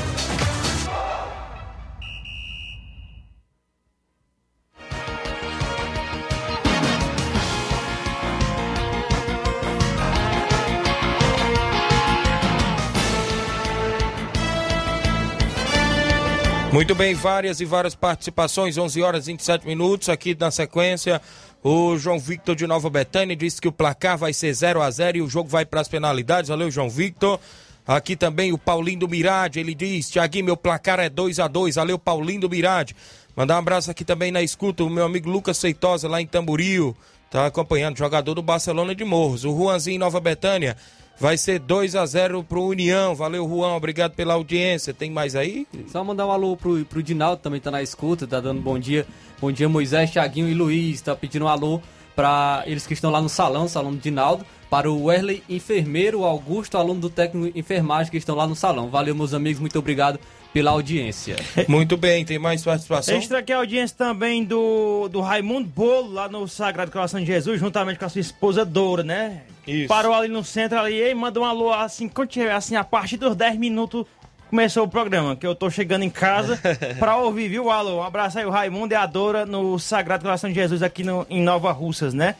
Muito 16.72 16.94
bem, 16.94 17.14
várias 17.14 17.60
e 17.60 17.64
várias 17.64 17.94
participações, 17.96 18.78
11 18.78 19.02
horas 19.02 19.28
e 19.28 19.32
27 19.32 19.66
minutos 19.66 20.08
aqui 20.08 20.36
na 20.38 20.52
sequência. 20.52 21.20
O 21.64 21.96
João 21.96 22.18
Victor 22.18 22.56
de 22.56 22.66
Nova 22.66 22.90
Betânia 22.90 23.36
disse 23.36 23.60
que 23.60 23.68
o 23.68 23.72
placar 23.72 24.18
vai 24.18 24.32
ser 24.32 24.52
0 24.52 24.82
a 24.82 24.90
0 24.90 25.18
e 25.18 25.22
o 25.22 25.28
jogo 25.28 25.48
vai 25.48 25.64
para 25.64 25.80
as 25.80 25.86
penalidades. 25.86 26.48
Valeu, 26.48 26.70
João 26.70 26.90
Victor. 26.90 27.38
Aqui 27.86 28.16
também 28.16 28.52
o 28.52 28.58
Paulinho 28.58 29.00
do 29.00 29.08
Mirade, 29.08 29.60
ele 29.60 29.74
diz: 29.74 30.10
Tiaguinho, 30.10 30.44
meu 30.44 30.56
placar 30.56 30.98
é 30.98 31.08
2 31.08 31.38
a 31.38 31.46
2 31.46 31.76
Valeu, 31.76 31.98
Paulinho 31.98 32.40
do 32.40 32.50
Mirade. 32.50 32.96
Mandar 33.36 33.56
um 33.56 33.58
abraço 33.58 33.90
aqui 33.90 34.04
também 34.04 34.32
na 34.32 34.42
escuta, 34.42 34.84
o 34.84 34.90
meu 34.90 35.04
amigo 35.04 35.30
Lucas 35.30 35.60
Feitosa, 35.60 36.08
lá 36.08 36.20
em 36.20 36.26
Tamboril. 36.26 36.96
Tá 37.30 37.46
acompanhando, 37.46 37.96
jogador 37.96 38.34
do 38.34 38.42
Barcelona 38.42 38.94
de 38.94 39.04
Morros. 39.04 39.44
O 39.44 39.56
Juanzinho 39.56 39.98
Nova 39.98 40.20
Betânia. 40.20 40.76
Vai 41.22 41.38
ser 41.38 41.60
2 41.60 41.94
a 41.94 42.04
0 42.04 42.42
pro 42.42 42.64
União. 42.64 43.14
Valeu, 43.14 43.48
Juan. 43.48 43.76
Obrigado 43.76 44.12
pela 44.12 44.34
audiência. 44.34 44.92
Tem 44.92 45.08
mais 45.08 45.36
aí? 45.36 45.68
Só 45.86 46.02
mandar 46.02 46.26
um 46.26 46.32
alô 46.32 46.56
pro, 46.56 46.84
pro 46.84 47.00
Dinaldo, 47.00 47.40
também 47.40 47.60
tá 47.60 47.70
na 47.70 47.80
escuta, 47.80 48.26
tá 48.26 48.40
dando 48.40 48.60
bom 48.60 48.76
dia. 48.76 49.06
Bom 49.40 49.52
dia, 49.52 49.68
Moisés, 49.68 50.10
Thiaguinho 50.10 50.48
e 50.48 50.54
Luiz. 50.54 51.00
Tá 51.00 51.14
pedindo 51.14 51.44
um 51.44 51.48
alô 51.48 51.80
para 52.16 52.64
eles 52.66 52.88
que 52.88 52.92
estão 52.92 53.08
lá 53.08 53.20
no 53.20 53.28
salão, 53.28 53.68
salão 53.68 53.92
do 53.92 53.98
Dinaldo. 53.98 54.44
Para 54.68 54.90
o 54.90 55.04
Wesley, 55.04 55.44
enfermeiro, 55.48 56.24
Augusto, 56.24 56.76
aluno 56.76 57.02
do 57.02 57.08
técnico 57.08 57.56
enfermagem 57.56 58.10
que 58.10 58.18
estão 58.18 58.34
lá 58.34 58.44
no 58.44 58.56
salão. 58.56 58.90
Valeu, 58.90 59.14
meus 59.14 59.32
amigos. 59.32 59.60
Muito 59.60 59.78
obrigado 59.78 60.18
pela 60.52 60.72
audiência. 60.72 61.36
Muito 61.68 61.96
bem, 61.96 62.24
tem 62.24 62.40
mais 62.40 62.64
participação? 62.64 63.14
Extra 63.14 63.38
aqui 63.38 63.52
a 63.52 63.58
audiência 63.58 63.96
também 63.96 64.42
do, 64.42 65.06
do 65.08 65.20
Raimundo 65.20 65.68
Bolo, 65.68 66.14
lá 66.14 66.28
no 66.28 66.48
Sagrado 66.48 66.90
Coração 66.90 67.20
de 67.20 67.26
Jesus, 67.26 67.60
juntamente 67.60 68.00
com 68.00 68.06
a 68.06 68.08
sua 68.08 68.20
esposa 68.20 68.64
Doura, 68.64 69.04
né? 69.04 69.42
Isso. 69.66 69.88
Parou 69.88 70.12
ali 70.14 70.28
no 70.28 70.42
centro 70.42 70.78
ali 70.78 71.00
e 71.00 71.14
manda 71.14 71.40
um 71.40 71.44
alô 71.44 71.72
assim, 71.72 72.10
assim, 72.54 72.76
a 72.76 72.84
partir 72.84 73.16
dos 73.16 73.36
10 73.36 73.56
minutos 73.56 74.06
começou 74.50 74.84
o 74.84 74.88
programa, 74.88 75.34
que 75.34 75.46
eu 75.46 75.54
tô 75.54 75.70
chegando 75.70 76.02
em 76.02 76.10
casa 76.10 76.60
pra 76.98 77.16
ouvir, 77.16 77.48
viu, 77.48 77.70
alô? 77.70 78.00
Um 78.00 78.02
abraço 78.02 78.38
aí 78.38 78.44
o 78.44 78.50
Raimundo 78.50 78.92
e 78.92 78.96
a 78.96 79.06
Dora 79.06 79.46
no 79.46 79.78
Sagrado 79.78 80.24
Coração 80.24 80.50
de 80.50 80.54
Jesus 80.54 80.82
aqui 80.82 81.02
no, 81.02 81.26
em 81.30 81.42
Nova 81.42 81.72
Russas, 81.72 82.12
né? 82.12 82.34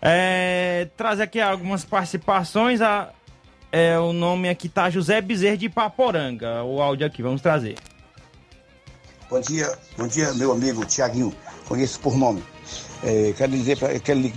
É, 0.00 0.88
trazer 0.96 1.24
aqui 1.24 1.40
algumas 1.40 1.84
participações, 1.84 2.80
a, 2.80 3.10
é, 3.70 3.98
o 3.98 4.12
nome 4.12 4.48
aqui 4.48 4.68
tá 4.68 4.88
José 4.88 5.20
Bezerra 5.20 5.56
de 5.56 5.68
Paporanga, 5.68 6.62
o 6.62 6.80
áudio 6.80 7.06
aqui, 7.06 7.22
vamos 7.22 7.42
trazer. 7.42 7.74
Bom 9.28 9.40
dia, 9.40 9.70
bom 9.98 10.06
dia, 10.06 10.32
meu 10.32 10.52
amigo 10.52 10.86
Tiaguinho. 10.86 11.34
Conheço 11.66 12.00
por 12.00 12.16
nome. 12.16 12.42
É, 13.00 13.32
quero 13.32 13.52
dizer, 13.52 13.78
quero 14.02 14.18
lhe, 14.20 14.28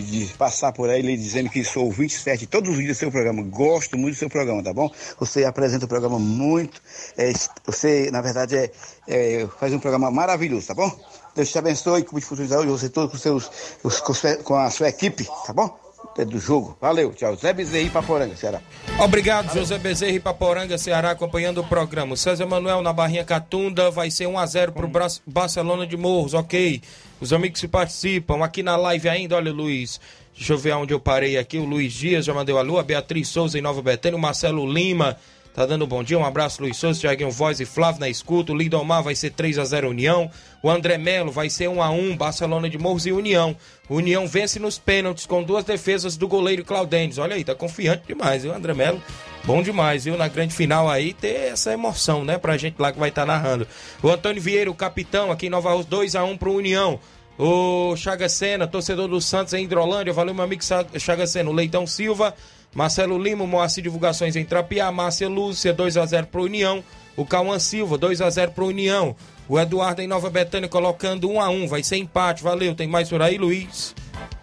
lhe- 0.00 0.26
passar 0.38 0.72
por 0.72 0.88
aí, 0.88 1.02
lhe 1.02 1.16
dizendo 1.16 1.50
que 1.50 1.62
sou 1.62 1.84
ouvinte 1.84 2.14
certo 2.18 2.46
todos 2.46 2.70
os 2.70 2.76
dias 2.76 2.96
do 2.96 2.98
seu 3.00 3.10
programa. 3.10 3.42
Gosto 3.42 3.98
muito 3.98 4.14
do 4.14 4.18
seu 4.18 4.30
programa, 4.30 4.62
tá 4.62 4.72
bom? 4.72 4.90
Você 5.20 5.44
apresenta 5.44 5.84
o 5.84 5.88
programa 5.88 6.18
muito. 6.18 6.80
é, 7.16 7.30
você, 7.66 8.10
na 8.10 8.22
verdade, 8.22 8.56
é, 8.56 8.70
é, 9.06 9.46
faz 9.60 9.72
um 9.72 9.78
programa 9.78 10.10
maravilhoso, 10.10 10.66
tá 10.66 10.74
bom? 10.74 10.90
Deus 11.34 11.50
te 11.50 11.58
abençoe, 11.58 12.02
cuide 12.04 12.20
de 12.24 12.26
futuro 12.26 12.48
de 12.48 12.54
saúde, 12.54 12.70
você 12.70 12.88
todo 12.88 13.10
com, 13.10 13.18
seus, 13.18 13.50
os- 13.82 14.00
com, 14.00 14.14
com 14.42 14.54
a 14.56 14.70
sua 14.70 14.88
equipe, 14.88 15.26
tá 15.46 15.52
bom? 15.52 15.85
É 16.18 16.24
do 16.24 16.38
jogo. 16.40 16.76
Valeu, 16.80 17.12
tchau. 17.12 17.36
Zé 17.36 17.52
Bezerra 17.52 17.90
Paporanga, 17.90 18.34
Ceará. 18.34 18.60
Obrigado, 18.98 19.52
José 19.52 19.76
Bezerra 19.78 20.18
Paporanga, 20.20 20.78
Ceará, 20.78 21.10
acompanhando 21.10 21.58
o 21.60 21.64
programa. 21.64 22.14
O 22.14 22.16
César 22.16 22.46
Manuel 22.46 22.80
na 22.80 22.92
Barrinha 22.92 23.22
Catunda 23.24 23.90
vai 23.90 24.10
ser 24.10 24.26
1 24.26 24.38
a 24.38 24.46
0 24.46 24.72
pro 24.72 24.88
Bra- 24.88 25.06
Barcelona 25.26 25.86
de 25.86 25.96
Morros, 25.96 26.32
ok. 26.32 26.80
Os 27.20 27.32
amigos 27.34 27.60
que 27.60 27.68
participam 27.68 28.42
aqui 28.42 28.62
na 28.62 28.76
live 28.76 29.08
ainda, 29.08 29.36
olha, 29.36 29.52
Luiz. 29.52 30.00
Deixa 30.34 30.52
eu 30.54 30.58
ver 30.58 30.72
onde 30.74 30.92
eu 30.94 31.00
parei 31.00 31.36
aqui. 31.36 31.58
O 31.58 31.64
Luiz 31.64 31.92
Dias 31.92 32.24
já 32.24 32.32
mandou 32.34 32.58
a 32.58 32.62
lua, 32.62 32.82
Beatriz 32.82 33.28
Souza 33.28 33.58
em 33.58 33.62
Nova 33.62 33.82
Betânia, 33.82 34.16
o 34.16 34.20
Marcelo 34.20 34.70
Lima 34.70 35.16
tá 35.56 35.64
dando 35.64 35.86
um 35.86 35.88
bom 35.88 36.04
dia. 36.04 36.18
Um 36.18 36.24
abraço, 36.24 36.60
Luiz 36.60 36.76
Souza, 36.76 37.00
Tiaguinho 37.00 37.30
Voz 37.30 37.60
e 37.60 37.64
Flávio 37.64 38.00
na 38.00 38.10
escuta. 38.10 38.52
O 38.52 38.54
Lindomar 38.54 39.02
vai 39.02 39.14
ser 39.14 39.30
3 39.30 39.58
a 39.58 39.64
0 39.64 39.88
União. 39.88 40.30
O 40.62 40.70
André 40.70 40.98
Melo 40.98 41.32
vai 41.32 41.48
ser 41.48 41.66
1 41.66 41.82
a 41.82 41.88
1 41.88 42.14
Barcelona 42.14 42.68
de 42.68 42.76
Morros 42.76 43.06
e 43.06 43.12
União. 43.12 43.56
O 43.88 43.96
União 43.96 44.26
vence 44.28 44.58
nos 44.58 44.78
pênaltis 44.78 45.24
com 45.24 45.42
duas 45.42 45.64
defesas 45.64 46.14
do 46.18 46.28
goleiro 46.28 46.62
Claudênis. 46.62 47.16
Olha 47.16 47.36
aí, 47.36 47.42
tá 47.42 47.54
confiante 47.54 48.02
demais, 48.06 48.42
viu, 48.42 48.52
André 48.52 48.74
Melo? 48.74 49.02
Bom 49.44 49.62
demais, 49.62 50.04
viu? 50.04 50.18
Na 50.18 50.28
grande 50.28 50.54
final 50.54 50.90
aí 50.90 51.14
ter 51.14 51.52
essa 51.52 51.72
emoção, 51.72 52.22
né? 52.22 52.36
Pra 52.36 52.58
gente 52.58 52.76
lá 52.78 52.92
que 52.92 52.98
vai 52.98 53.08
estar 53.08 53.24
narrando. 53.24 53.66
O 54.02 54.10
Antônio 54.10 54.42
Vieira, 54.42 54.70
o 54.70 54.74
capitão, 54.74 55.30
aqui 55.30 55.46
em 55.46 55.50
Nova 55.50 55.72
Rússia, 55.72 56.20
2x1 56.20 56.36
pro 56.36 56.52
União. 56.52 57.00
O 57.38 57.94
Chaga 57.96 58.28
Sena, 58.28 58.66
torcedor 58.66 59.08
do 59.08 59.20
Santos 59.22 59.54
em 59.54 59.64
Hidrolândia. 59.64 60.12
Valeu, 60.12 60.34
meu 60.34 60.44
amigo 60.44 60.62
Chaga 60.98 61.26
Sena. 61.26 61.48
O 61.48 61.52
Leitão 61.52 61.86
Silva, 61.86 62.34
Marcelo 62.76 63.16
Lima, 63.18 63.46
Moacir 63.46 63.82
Divulgações 63.82 64.36
em 64.36 64.44
Trapiá. 64.44 64.92
Márcia 64.92 65.30
Lúcia, 65.30 65.72
2x0 65.72 66.26
pro 66.26 66.42
União. 66.42 66.84
O 67.16 67.24
Cauã 67.24 67.58
Silva, 67.58 67.98
2x0 67.98 68.50
pro 68.50 68.66
União. 68.66 69.16
O 69.48 69.58
Eduardo 69.58 70.02
em 70.02 70.06
Nova 70.06 70.28
Betânia 70.28 70.68
colocando 70.68 71.26
1x1. 71.26 71.68
Vai 71.68 71.82
ser 71.82 71.96
empate. 71.96 72.42
Valeu. 72.42 72.74
Tem 72.74 72.86
mais 72.86 73.08
por 73.08 73.22
aí, 73.22 73.38
Luiz? 73.38 73.94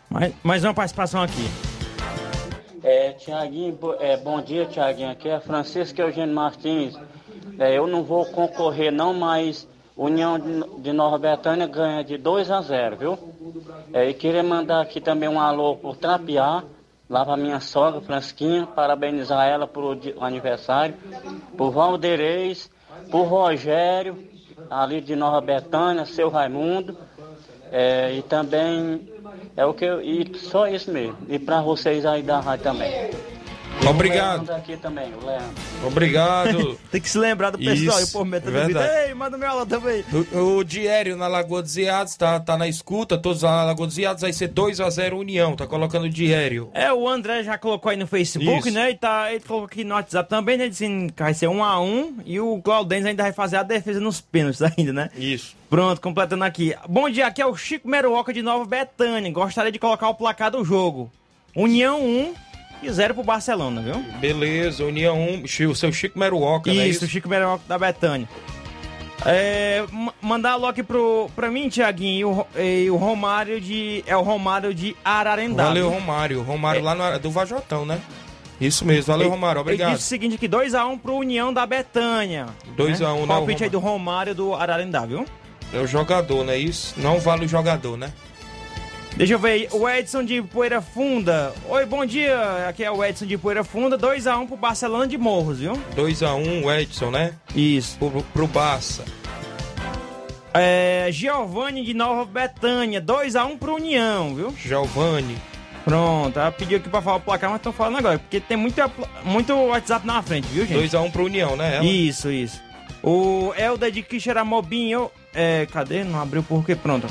Mais, 0.10 0.34
mais 0.43 0.63
uma 0.63 0.74
participação 0.74 1.22
aqui. 1.22 1.48
É, 2.84 3.12
Tiaguinho, 3.12 3.78
é, 4.00 4.17
bom 4.17 4.41
dia, 4.41 4.65
Tiaguinho. 4.65 5.12
Aqui 5.12 5.30
é 5.30 5.39
Francisco 5.39 6.02
Eugênio 6.02 6.34
Martins. 6.34 6.96
É, 7.60 7.78
eu 7.78 7.86
não 7.86 8.04
vou 8.04 8.26
concorrer, 8.26 8.91
não, 8.91 9.13
mas 9.13 9.67
União 9.96 10.39
de, 10.39 10.82
de 10.82 10.91
Nova 10.91 11.19
Betânia 11.19 11.67
ganha 11.67 12.04
de 12.04 12.17
2 12.17 12.50
a 12.50 12.62
0, 12.62 12.98
viu? 12.98 13.19
É, 13.93 14.10
e 14.10 14.13
queria 14.15 14.41
mandar 14.41 14.82
aqui 14.82 15.00
também 15.00 15.30
um 15.30 15.39
alô 15.39 15.76
por 15.76 15.96
Trapiá, 15.96 16.63
lá 17.13 17.23
pra 17.23 17.38
minha 17.38 17.60
sogra, 17.60 18.02
Fransquinha, 18.02 18.65
parabenizar 18.65 19.47
ela 19.47 19.67
por 19.67 19.95
di- 19.95 20.15
aniversário, 20.19 20.95
por 21.56 21.69
Valdeirês, 21.69 22.71
por 23.12 23.26
Rogério, 23.26 24.17
ali 24.67 24.99
de 24.99 25.15
Nova 25.15 25.39
Betânia, 25.39 26.06
seu 26.08 26.28
Raimundo. 26.28 26.97
É, 27.71 28.13
e 28.13 28.23
também 28.23 29.08
é 29.56 29.63
o 29.63 29.76
que 29.76 29.86
eu, 29.86 30.02
e 30.02 30.28
só 30.36 30.67
isso 30.67 30.91
mesmo. 30.91 31.15
E 31.30 31.38
para 31.38 31.62
vocês 31.62 32.04
aí 32.04 32.23
da 32.23 32.39
rádio 32.39 32.63
também. 32.63 32.91
Obrigado. 33.88 34.48
O 34.48 34.54
aqui 34.54 34.78
também, 34.78 35.13
o 35.13 35.26
Leandro. 35.26 35.54
Obrigado. 35.86 36.80
Tem 36.89 37.02
que 37.02 37.10
se 37.10 37.17
lembrar 37.17 37.50
do 37.52 37.58
pessoal. 37.58 38.00
Isso, 38.00 38.10
e 38.10 38.12
por 38.13 38.26
meta 38.26 38.50
verdade. 38.50 38.67
vida. 38.74 39.08
Ei, 39.08 39.13
manda 39.13 39.38
meu 39.38 39.50
alô 39.50 39.65
também. 39.65 40.06
O, 40.32 40.58
o 40.60 40.63
Diério 40.63 41.17
na 41.17 41.28
Lagoa 41.28 41.62
dos 41.62 41.76
Iados 41.76 42.15
tá, 42.15 42.39
tá 42.39 42.58
na 42.58 42.67
escuta, 42.67 43.17
todos 43.17 43.41
lá 43.41 43.58
na 43.58 43.63
Lagoa 43.65 43.88
dos 43.88 43.98
Iados, 43.98 44.22
vai 44.22 44.32
ser 44.32 44.50
2x0 44.50 45.17
União, 45.17 45.56
tá 45.56 45.67
colocando 45.67 46.06
o 46.06 46.10
Diério. 46.10 46.69
É, 46.74 46.93
o 46.93 47.08
André 47.08 47.43
já 47.43 47.58
colocou 47.58 47.89
aí 47.89 47.98
no 47.98 48.08
Facebook, 48.08 48.67
Isso. 48.67 48.72
né? 48.72 48.91
E 48.91 48.96
tá, 48.96 49.32
ele 49.32 49.41
colocou 49.41 49.67
aqui 49.67 49.84
no 49.84 49.96
WhatsApp 49.96 50.30
também, 50.30 50.58
né? 50.58 50.69
Dizendo 50.69 51.12
que 51.12 51.22
vai 51.22 51.34
ser 51.34 51.48
1 51.48 51.63
a 51.63 51.82
1 51.82 52.15
E 52.26 52.39
o 52.39 52.62
Claudense 52.62 53.08
ainda 53.10 53.24
vai 53.24 53.34
fazer 53.34 53.58
a 53.58 53.63
defesa 53.63 54.00
nos 54.00 54.22
pênaltis 54.22 54.62
ainda, 54.78 54.93
né? 54.93 55.10
Isso. 55.17 55.56
Pronto, 55.69 56.00
completando 56.00 56.46
aqui. 56.46 56.74
Bom 56.88 57.10
dia, 57.10 57.28
aqui 57.28 57.41
é 57.41 57.46
o 57.46 57.56
Chico 57.56 57.88
Meruoca 57.88 58.32
de 58.32 58.41
Nova 58.41 58.65
Betânia. 58.65 59.32
Gostaria 59.32 59.72
de 59.72 59.80
colocar 59.80 60.08
o 60.08 60.15
placar 60.15 60.52
do 60.52 60.63
jogo. 60.63 61.12
União 61.56 62.02
1 62.02 62.34
e 62.88 62.91
0 62.91 63.13
pro 63.15 63.24
Barcelona, 63.24 63.82
viu? 63.82 64.04
Beleza, 64.19 64.84
União 64.86 65.19
1, 65.19 65.48
Chi- 65.48 65.65
o 65.67 65.76
seu 65.76 65.91
Chico 65.91 66.17
Meruoca, 66.19 66.74
né? 66.74 66.88
Isso, 66.88 67.08
Chico 67.08 67.28
Meruoca 67.30 67.63
da 67.67 67.78
Betânia. 67.78 68.28
É, 69.26 69.84
ma- 69.91 70.13
mandar 70.22 70.52
alô 70.54 70.67
aqui 70.67 70.84
pro, 70.84 71.30
pra 71.36 71.50
mim, 71.50 71.69
Tiaguinho, 71.69 72.46
e 72.56 72.60
o, 72.60 72.63
e 72.86 72.91
o 72.91 72.96
Romário 72.98 73.60
de. 73.62 74.04
É 74.06 74.17
o 74.17 74.22
Romário 74.22 74.74
de 74.74 74.96
Ararendá. 75.04 75.65
Valeu, 75.65 75.89
viu? 75.89 76.00
Romário. 76.00 76.41
Romário 76.43 76.80
É. 76.80 76.84
lá 76.84 76.96
no, 77.13 77.19
do 77.19 77.32
Vajotão, 77.32 77.86
né? 77.86 78.00
Isso 78.60 78.86
mesmo, 78.86 79.06
valeu, 79.12 79.24
Ele- 79.28 79.30
Romário, 79.32 79.58
Ele 79.60 79.62
obrigado. 79.62 79.91
disse 79.93 80.06
o 80.06 80.08
seguinte 80.10 80.36
aqui, 80.36 80.48
2x1 80.48 80.98
pro 81.00 81.15
União 81.15 81.54
da 81.54 81.65
Betânia. 81.65 82.48
2 82.76 83.02
a 83.02 83.13
1, 83.13 83.22
né? 83.22 83.28
Palpite 83.28 83.63
aí 83.63 83.69
do 83.69 83.80
Romário 83.80 84.36
do 84.36 84.54
Ararendá, 84.54 85.06
viu? 85.06 85.26
É 85.74 85.80
o 85.80 85.88
jogador, 85.88 86.43
não 86.43 86.54
é 86.54 86.58
isso? 86.58 86.93
Não 86.98 87.19
vale 87.19 87.46
o 87.46 87.48
jogador, 87.48 87.98
né? 87.98 88.12
Deixa 89.15 89.34
eu 89.34 89.39
ver 89.39 89.49
aí, 89.49 89.67
o 89.71 89.88
Edson 89.88 90.23
de 90.23 90.41
Poeira 90.41 90.82
Funda. 90.82 91.54
Oi, 91.69 91.86
bom 91.86 92.04
dia, 92.04 92.67
aqui 92.67 92.84
é 92.84 92.89
o 92.89 93.06
Edson 93.06 93.28
de 93.28 93.38
Poeira 93.38 93.63
Funda, 93.63 93.95
2x1 93.95 94.47
pro 94.47 94.58
Barcelona 94.58 95.06
de 95.06 95.19
Morros, 95.19 95.60
viu? 95.60 95.73
2x1, 95.95 96.63
o 96.63 96.71
Edson, 96.71 97.12
né? 97.12 97.34
Isso. 97.56 97.95
Pro, 97.99 98.23
pro 98.34 98.47
Barça. 98.47 99.06
É, 100.52 101.10
Giovanni 101.12 101.84
de 101.84 101.93
Nova 101.93 102.26
Betânia, 102.26 102.99
2x1 102.99 103.58
pro 103.60 103.76
União, 103.76 104.34
viu? 104.34 104.56
Giovanni. 104.58 105.38
Pronto, 105.86 106.39
ela 106.39 106.52
pediu 106.52 106.80
aqui 106.80 106.89
pra 106.89 107.02
falar 107.02 107.17
o 107.17 107.21
placar, 107.21 107.52
mas 107.52 107.60
estão 107.60 107.71
falando 107.71 107.99
agora, 107.99 108.17
porque 108.17 108.39
tem 108.39 108.58
muito, 108.58 108.82
muito 109.23 109.54
WhatsApp 109.54 110.08
na 110.08 110.23
frente, 110.23 110.47
viu, 110.47 110.65
gente? 110.65 110.89
2x1 110.89 111.12
pro 111.12 111.26
União, 111.26 111.56
né? 111.56 111.76
Ela? 111.76 111.86
Isso, 111.86 112.32
isso. 112.32 112.60
O 113.04 113.54
Helder 113.56 113.91
de 113.91 114.02
Quixeramobinho. 114.02 115.12
É, 115.36 115.67
cadê? 115.71 116.04
Não 116.04 116.19
abriu 116.19 116.41
porque 116.41 116.76
pronto. 116.76 117.06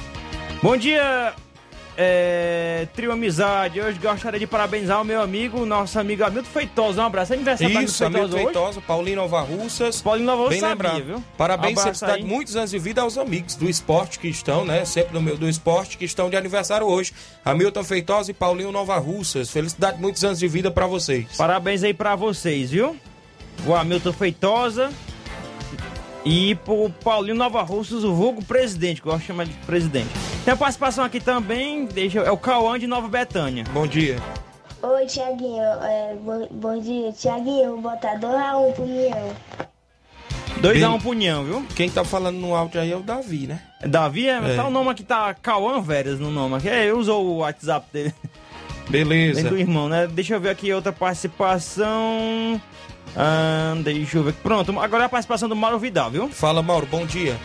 Bom 0.63 0.77
dia, 0.77 1.35
é, 1.97 2.87
Trio 2.95 3.13
Amizade. 3.13 3.81
Hoje 3.81 3.99
gostaria 3.99 4.41
de 4.41 4.47
parabenizar 4.47 5.01
o 5.01 5.05
meu 5.05 5.21
amigo, 5.21 5.67
nosso 5.67 5.99
amigo 5.99 6.25
Hamilton 6.25 6.49
Feitosa. 6.49 7.03
Um 7.03 7.07
abraço. 7.07 7.33
Aniversário 7.33 7.83
Isso, 7.83 8.05
Hamilton 8.05 8.19
amigo 8.21 8.37
Feitosa? 8.37 8.53
Feitosa, 8.61 8.81
Paulinho 8.87 9.17
Nova 9.17 9.41
Russas. 9.43 10.03
Paulinho 10.03 10.27
Nova 10.27 10.49
Bem 10.49 10.61
sabia, 10.61 10.75
lembrado. 10.75 11.05
viu? 11.05 11.25
Parabéns, 11.37 11.83
felicidade, 11.83 12.25
muitos 12.25 12.57
anos 12.57 12.71
de 12.71 12.79
vida 12.79 13.03
aos 13.03 13.19
amigos 13.19 13.55
do 13.55 13.69
esporte 13.69 14.19
que 14.19 14.29
estão, 14.29 14.65
né? 14.65 14.85
Sempre 14.85 15.15
no 15.15 15.21
meio 15.21 15.37
do 15.37 15.49
esporte 15.49 15.99
que 15.99 16.05
estão 16.05 16.31
de 16.31 16.37
aniversário 16.37 16.87
hoje. 16.87 17.13
Hamilton 17.45 17.85
Feitosa 17.85 18.31
e 18.31 18.35
Paulinho 18.35 18.73
Nova 18.73 18.97
Russas. 18.99 19.51
Felicidade, 19.51 20.01
muitos 20.01 20.25
anos 20.25 20.39
de 20.39 20.49
vida 20.49 20.71
pra 20.71 20.87
vocês. 20.87 21.27
Parabéns 21.37 21.83
aí 21.83 21.93
pra 21.95 22.17
vocês, 22.17 22.71
viu? 22.71 22.97
O 23.67 23.75
Hamilton 23.75 24.13
Feitosa. 24.13 24.91
E 26.25 26.55
pro 26.65 26.89
Paulinho 27.03 27.35
Nova 27.35 27.63
Russas, 27.63 28.05
o 28.05 28.15
vulgo 28.15 28.45
presidente, 28.45 29.03
que 29.03 29.09
eu 29.09 29.13
gosto 29.13 29.23
de 29.23 29.27
chamar 29.27 29.45
de 29.45 29.53
presidente. 29.67 30.09
Tem 30.45 30.55
a 30.55 30.57
participação 30.57 31.05
aqui 31.05 31.21
também, 31.21 31.85
deixa, 31.87 32.21
é 32.21 32.31
o 32.31 32.37
Cauã 32.37 32.79
de 32.79 32.87
Nova 32.87 33.07
Betânia. 33.09 33.65
Bom 33.73 33.87
dia. 33.87 34.17
Oi, 34.83 35.07
Tiaguinho. 35.07 35.63
É, 35.63 36.17
bom, 36.21 36.49
bom 36.51 36.81
dia. 36.81 37.13
Tiaguinho, 37.13 37.77
botar 37.81 38.19
2x1 38.19 38.73
pro 38.75 38.83
União. 38.85 39.37
2x1 40.61 41.01
pro 41.01 41.11
União, 41.11 41.45
viu? 41.45 41.67
Quem 41.77 41.89
tá 41.89 42.03
falando 42.05 42.39
no 42.39 42.55
áudio 42.57 42.81
aí 42.81 42.91
é 42.91 42.97
o 42.97 43.01
Davi, 43.03 43.47
né? 43.47 43.61
Davi, 43.87 44.29
é, 44.29 44.33
É. 44.39 44.57
tá 44.57 44.67
o 44.67 44.71
nome 44.71 44.91
aqui, 44.91 45.05
tá 45.05 45.33
Cauã 45.35 45.81
Veras 45.81 46.19
no 46.19 46.31
nome 46.31 46.57
aqui. 46.57 46.69
É, 46.69 46.91
eu 46.91 46.99
usou 46.99 47.25
o 47.25 47.37
WhatsApp 47.39 47.87
dele. 47.93 48.13
Beleza. 48.91 49.37
Dentro 49.43 49.55
do 49.57 49.61
irmão, 49.61 49.89
né? 49.89 50.09
Deixa 50.09 50.35
eu 50.35 50.41
ver 50.41 50.51
aqui 50.51 50.73
outra 50.73 50.93
participação. 50.93 52.61
Ah, 53.17 53.75
deixa 53.85 54.19
eu 54.19 54.25
ver. 54.25 54.33
Pronto, 54.35 54.77
agora 54.81 55.05
é 55.05 55.07
a 55.07 55.09
participação 55.09 55.49
do 55.49 55.55
Mauro 55.55 55.79
Vidal, 55.79 56.11
viu? 56.11 56.29
Fala, 56.29 56.63
Mauro, 56.63 56.87
bom 56.87 57.07
dia. 57.07 57.39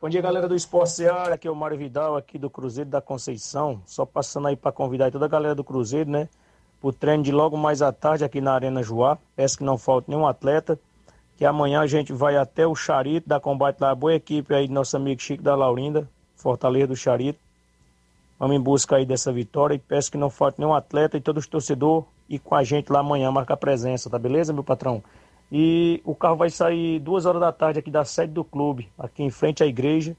Bom 0.00 0.08
dia, 0.08 0.22
galera 0.22 0.46
do 0.46 0.54
Esporte 0.54 0.92
Seara. 0.92 1.34
Aqui 1.34 1.48
é 1.48 1.50
o 1.50 1.56
Mário 1.56 1.76
Vidal, 1.76 2.16
aqui 2.16 2.38
do 2.38 2.48
Cruzeiro 2.48 2.88
da 2.88 3.00
Conceição. 3.00 3.82
Só 3.84 4.06
passando 4.06 4.46
aí 4.46 4.54
para 4.54 4.70
convidar 4.70 5.10
toda 5.10 5.24
a 5.24 5.28
galera 5.28 5.56
do 5.56 5.64
Cruzeiro, 5.64 6.08
né? 6.08 6.28
Pro 6.80 6.92
treino 6.92 7.24
de 7.24 7.32
logo 7.32 7.56
mais 7.56 7.82
à 7.82 7.90
tarde 7.90 8.24
aqui 8.24 8.40
na 8.40 8.52
Arena 8.52 8.80
Joá. 8.80 9.18
Peço 9.34 9.58
que 9.58 9.64
não 9.64 9.76
falte 9.76 10.08
nenhum 10.08 10.24
atleta. 10.24 10.78
Que 11.36 11.44
amanhã 11.44 11.80
a 11.80 11.86
gente 11.88 12.12
vai 12.12 12.36
até 12.36 12.64
o 12.64 12.76
Charito 12.76 13.28
da 13.28 13.40
Combate 13.40 13.80
lá. 13.80 13.92
Boa 13.92 14.14
equipe 14.14 14.54
aí 14.54 14.68
do 14.68 14.72
nosso 14.72 14.96
amigo 14.96 15.20
Chico 15.20 15.42
da 15.42 15.56
Laurinda, 15.56 16.08
Fortaleza 16.36 16.86
do 16.86 16.96
Charito. 16.96 17.40
Vamos 18.38 18.54
em 18.54 18.60
busca 18.60 18.94
aí 18.94 19.04
dessa 19.04 19.32
vitória 19.32 19.74
e 19.74 19.80
peço 19.80 20.12
que 20.12 20.16
não 20.16 20.30
falte 20.30 20.60
nenhum 20.60 20.74
atleta 20.74 21.16
e 21.16 21.20
todos 21.20 21.42
os 21.42 21.50
torcedores 21.50 22.06
e 22.28 22.38
com 22.38 22.54
a 22.54 22.62
gente 22.62 22.92
lá 22.92 23.00
amanhã 23.00 23.32
marcar 23.32 23.56
presença, 23.56 24.08
tá 24.08 24.16
beleza, 24.16 24.52
meu 24.52 24.62
patrão? 24.62 25.02
E 25.50 26.02
o 26.04 26.14
carro 26.14 26.36
vai 26.36 26.50
sair 26.50 26.98
duas 26.98 27.24
horas 27.24 27.40
da 27.40 27.52
tarde 27.52 27.78
aqui 27.78 27.90
da 27.90 28.04
sede 28.04 28.32
do 28.32 28.44
clube, 28.44 28.90
aqui 28.98 29.22
em 29.22 29.30
frente 29.30 29.62
à 29.62 29.66
igreja, 29.66 30.16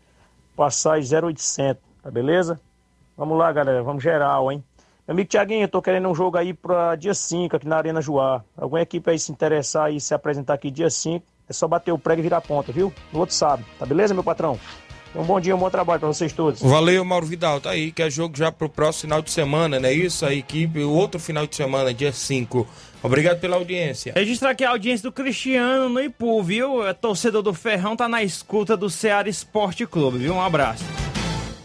passagem 0.55 1.17
0800, 1.17 1.81
tá 2.01 2.09
beleza? 2.09 2.59
Vamos 3.15 3.37
lá, 3.37 3.51
galera, 3.51 3.83
vamos 3.83 4.01
geral, 4.01 4.51
hein? 4.51 4.63
Meu 5.07 5.13
amigo 5.13 5.29
Tiaguinho, 5.29 5.63
eu 5.63 5.67
tô 5.67 5.81
querendo 5.81 6.07
um 6.07 6.15
jogo 6.15 6.37
aí 6.37 6.53
para 6.53 6.95
dia 6.95 7.13
5 7.13 7.55
aqui 7.55 7.67
na 7.67 7.77
Arena 7.77 8.01
Joá. 8.01 8.43
Alguma 8.55 8.81
equipe 8.81 9.09
aí 9.09 9.17
se 9.17 9.31
interessar 9.31 9.91
e 9.91 9.99
se 9.99 10.13
apresentar 10.13 10.53
aqui 10.53 10.69
dia 10.69 10.89
5, 10.89 11.25
é 11.47 11.53
só 11.53 11.67
bater 11.67 11.91
o 11.91 11.97
prego 11.97 12.21
e 12.21 12.23
virar 12.23 12.41
ponta, 12.41 12.71
viu? 12.71 12.93
No 13.11 13.19
outro 13.19 13.35
sábado, 13.35 13.65
tá 13.77 13.85
beleza, 13.85 14.13
meu 14.13 14.23
patrão? 14.23 14.59
Um 15.15 15.23
bom 15.23 15.39
dia, 15.39 15.55
um 15.55 15.59
bom 15.59 15.69
trabalho 15.71 15.99
para 15.99 16.07
vocês 16.07 16.31
todos. 16.31 16.61
Valeu, 16.61 17.03
Mauro 17.03 17.25
Vidal. 17.25 17.59
Tá 17.59 17.71
aí, 17.71 17.91
que 17.91 18.01
é 18.01 18.09
jogo 18.09 18.37
já 18.37 18.51
pro 18.51 18.69
próximo 18.69 19.01
final 19.01 19.21
de 19.23 19.31
semana, 19.31 19.79
né? 19.79 19.91
Isso, 19.91 20.23
a 20.23 20.33
equipe, 20.33 20.79
o 20.79 20.91
outro 20.91 21.19
final 21.19 21.47
de 21.47 21.55
semana, 21.55 21.91
dia 21.91 22.11
5. 22.11 22.67
Obrigado 23.01 23.39
pela 23.39 23.55
audiência. 23.55 24.13
Registrar 24.15 24.51
aqui 24.51 24.63
a 24.63 24.69
audiência 24.69 25.09
do 25.09 25.11
Cristiano 25.11 25.89
no 25.89 25.99
Ipu, 25.99 26.43
viu? 26.43 26.85
É 26.85 26.93
torcedor 26.93 27.41
do 27.41 27.53
Ferrão, 27.53 27.95
tá 27.95 28.07
na 28.07 28.21
escuta 28.21 28.77
do 28.77 28.89
Ceará 28.89 29.27
Esporte 29.27 29.87
Clube, 29.87 30.19
viu? 30.19 30.33
Um 30.33 30.41
abraço. 30.41 30.83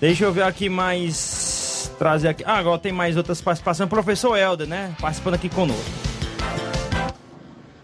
Deixa 0.00 0.24
eu 0.24 0.32
ver 0.32 0.44
aqui 0.44 0.70
mais. 0.70 1.92
Trazer 1.98 2.28
aqui. 2.28 2.42
Ah, 2.46 2.58
agora 2.58 2.78
tem 2.78 2.92
mais 2.92 3.16
outras 3.16 3.42
participações. 3.42 3.88
Professor 3.90 4.36
Helder, 4.36 4.66
né? 4.66 4.94
Participando 5.00 5.34
aqui 5.34 5.50
conosco. 5.50 5.84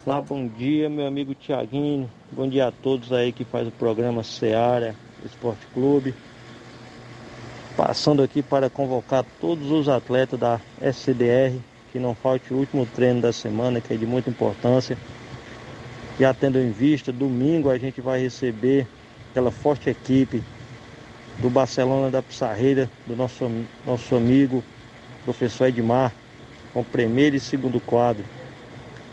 Olá, 0.07 0.23
bom 0.23 0.49
dia, 0.49 0.89
meu 0.89 1.07
amigo 1.07 1.35
Tiaguinho. 1.35 2.11
Bom 2.33 2.49
dia 2.49 2.69
a 2.69 2.73
todos 2.73 3.13
aí 3.13 3.31
que 3.31 3.45
faz 3.45 3.69
o 3.69 3.71
programa 3.71 4.25
Seara 4.25 4.97
Esporte 5.25 5.67
Clube. 5.73 6.15
Passando 7.77 8.23
aqui 8.23 8.43
para 8.43 8.69
convocar 8.69 9.25
todos 9.41 9.71
os 9.71 9.89
atletas 9.89 10.39
da 10.39 10.61
SCDR, 10.81 11.59
que 11.93 11.99
não 11.99 12.15
falte 12.15 12.53
o 12.53 12.57
último 12.57 12.87
treino 12.87 13.21
da 13.21 13.33
semana, 13.33 13.81
que 13.81 13.95
é 13.95 13.97
de 13.97 14.07
muita 14.07 14.31
importância. 14.31 14.97
Já 16.19 16.35
tendo 16.35 16.59
em 16.59 16.71
vista, 16.71 17.13
domingo 17.13 17.71
a 17.71 17.79
gente 17.79 18.01
vai 18.01 18.21
receber 18.21 18.87
aquela 19.31 19.51
forte 19.51 19.89
equipe 19.89 20.43
do 21.39 21.49
Barcelona 21.49 22.11
da 22.11 22.23
Pissarreira, 22.23 22.91
do 23.07 23.17
nosso, 23.17 23.51
nosso 23.87 24.15
amigo 24.15 24.63
professor 25.25 25.69
Edmar, 25.69 26.13
com 26.73 26.85
primeiro 26.85 27.37
e 27.37 27.41
segundo 27.41 27.81
quadro. 27.81 28.25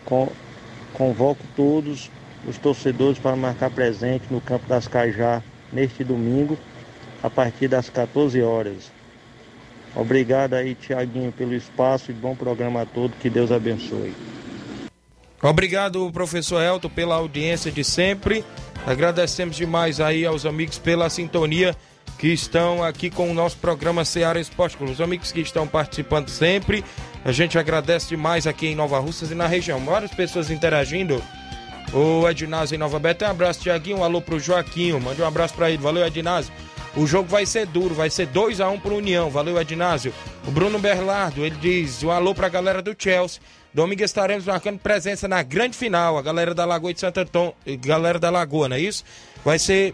Com, 0.03 0.29
convoco 0.93 1.41
todos 1.55 2.09
os 2.45 2.57
torcedores 2.57 3.19
para 3.19 3.35
marcar 3.35 3.69
presente 3.69 4.25
no 4.29 4.41
Campo 4.41 4.67
das 4.67 4.87
Cajá 4.87 5.41
neste 5.71 6.03
domingo, 6.03 6.57
a 7.21 7.29
partir 7.29 7.67
das 7.67 7.89
14 7.89 8.41
horas. 8.41 8.91
Obrigado 9.95 10.53
aí, 10.53 10.75
Tiaguinho, 10.75 11.31
pelo 11.31 11.53
espaço 11.53 12.11
e 12.11 12.13
bom 12.13 12.35
programa 12.35 12.81
a 12.83 12.85
todos. 12.85 13.17
Que 13.17 13.29
Deus 13.29 13.51
abençoe. 13.51 14.13
Obrigado, 15.41 16.11
professor 16.11 16.61
Elton, 16.61 16.89
pela 16.89 17.15
audiência 17.15 17.71
de 17.71 17.83
sempre. 17.83 18.43
Agradecemos 18.85 19.55
demais 19.55 19.99
aí 19.99 20.25
aos 20.25 20.45
amigos 20.45 20.77
pela 20.77 21.09
sintonia 21.09 21.75
que 22.17 22.27
estão 22.27 22.83
aqui 22.83 23.09
com 23.09 23.29
o 23.29 23.33
nosso 23.33 23.57
programa 23.57 24.03
Seara 24.03 24.39
Esporte 24.39 24.77
Clube. 24.77 24.93
Os 24.93 25.01
amigos 25.01 25.31
que 25.31 25.41
estão 25.41 25.67
participando 25.67 26.29
sempre, 26.29 26.83
a 27.23 27.31
gente 27.31 27.57
agradece 27.57 28.07
demais 28.07 28.47
aqui 28.47 28.67
em 28.67 28.75
Nova 28.75 28.99
Russas 28.99 29.29
e 29.29 29.35
na 29.35 29.45
região. 29.45 29.79
Várias 29.79 30.11
pessoas 30.11 30.49
interagindo. 30.49 31.21
O 31.93 32.27
Ednásio 32.27 32.75
em 32.75 32.77
Nova 32.77 32.99
Beta, 32.99 33.27
um 33.27 33.31
abraço, 33.31 33.61
Tiaguinho. 33.61 33.99
Um 33.99 34.03
alô 34.03 34.21
pro 34.21 34.39
Joaquinho, 34.39 34.99
mande 34.99 35.21
um 35.21 35.25
abraço 35.25 35.53
pra 35.53 35.69
ele. 35.69 35.81
Valeu, 35.81 36.05
Ednásio. 36.05 36.53
O 36.95 37.05
jogo 37.05 37.29
vai 37.29 37.45
ser 37.45 37.65
duro, 37.67 37.93
vai 37.93 38.09
ser 38.09 38.25
2 38.27 38.59
a 38.59 38.69
1 38.69 38.79
pro 38.79 38.95
União. 38.95 39.29
Valeu, 39.29 39.59
Ednásio. 39.59 40.13
O 40.47 40.51
Bruno 40.51 40.79
Berlardo, 40.79 41.45
ele 41.45 41.55
diz: 41.55 42.03
um 42.03 42.11
alô 42.11 42.33
pra 42.33 42.49
galera 42.49 42.81
do 42.81 42.95
Chelsea. 42.97 43.41
Domingo 43.73 44.03
estaremos 44.03 44.45
marcando 44.45 44.79
presença 44.79 45.27
na 45.27 45.43
grande 45.43 45.77
final. 45.77 46.17
A 46.17 46.21
galera 46.21 46.55
da 46.55 46.65
Lagoa 46.65 46.93
de 46.93 46.99
Santo 46.99 47.19
Antônio, 47.19 47.53
galera 47.79 48.17
da 48.17 48.29
Lagoa, 48.29 48.67
não 48.67 48.75
é 48.75 48.79
isso? 48.79 49.03
Vai 49.45 49.59
ser 49.59 49.93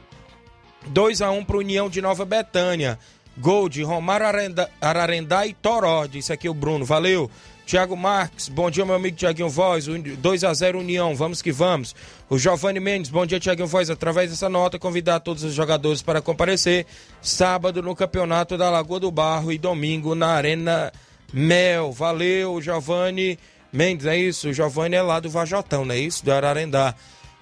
2 0.88 1.22
a 1.22 1.30
1 1.32 1.44
pro 1.44 1.60
União 1.60 1.90
de 1.90 2.02
Nova 2.02 2.26
Betânia. 2.26 2.98
Gol 3.38 3.68
de 3.68 3.82
Romário 3.84 4.28
Ararendá, 4.28 4.70
Ararendá 4.80 5.46
e 5.46 5.54
Toró, 5.54 6.06
disse 6.06 6.32
aqui 6.32 6.48
o 6.48 6.54
Bruno. 6.54 6.86
Valeu. 6.86 7.30
Tiago 7.66 7.96
Marques, 7.96 8.50
bom 8.50 8.70
dia, 8.70 8.86
meu 8.86 8.96
amigo 8.96 9.16
Tiaguinho 9.16 9.50
Voz. 9.50 9.86
2 9.88 10.44
a 10.44 10.54
0 10.54 10.80
União, 10.80 11.16
vamos 11.16 11.42
que 11.42 11.52
vamos. 11.52 11.96
O 12.30 12.38
Giovanni 12.38 12.80
Mendes, 12.80 13.10
bom 13.10 13.26
dia, 13.26 13.40
Tiaguinho 13.40 13.68
Voz. 13.68 13.90
Através 13.90 14.30
dessa 14.30 14.50
nota, 14.50 14.78
convidar 14.78 15.22
todos 15.22 15.44
os 15.44 15.54
jogadores 15.54 16.02
para 16.02 16.22
comparecer 16.22 16.86
sábado 17.22 17.82
no 17.82 17.96
Campeonato 17.96 18.58
da 18.58 18.70
Lagoa 18.70 19.00
do 19.00 19.12
Barro 19.12 19.52
e 19.52 19.58
domingo 19.58 20.14
na 20.14 20.28
Arena 20.28 20.92
Mel. 21.32 21.92
Valeu, 21.92 22.62
Giovanni 22.62 23.40
Mendes, 23.72 24.06
é 24.06 24.18
isso? 24.18 24.50
O 24.50 24.54
Giovanni 24.54 24.96
é 24.96 25.02
lá 25.02 25.20
do 25.20 25.30
Vajotão, 25.30 25.86
não 25.86 25.96
é 25.96 26.00
isso? 26.00 26.24
Do 26.24 26.32
Ararendá. 26.34 26.94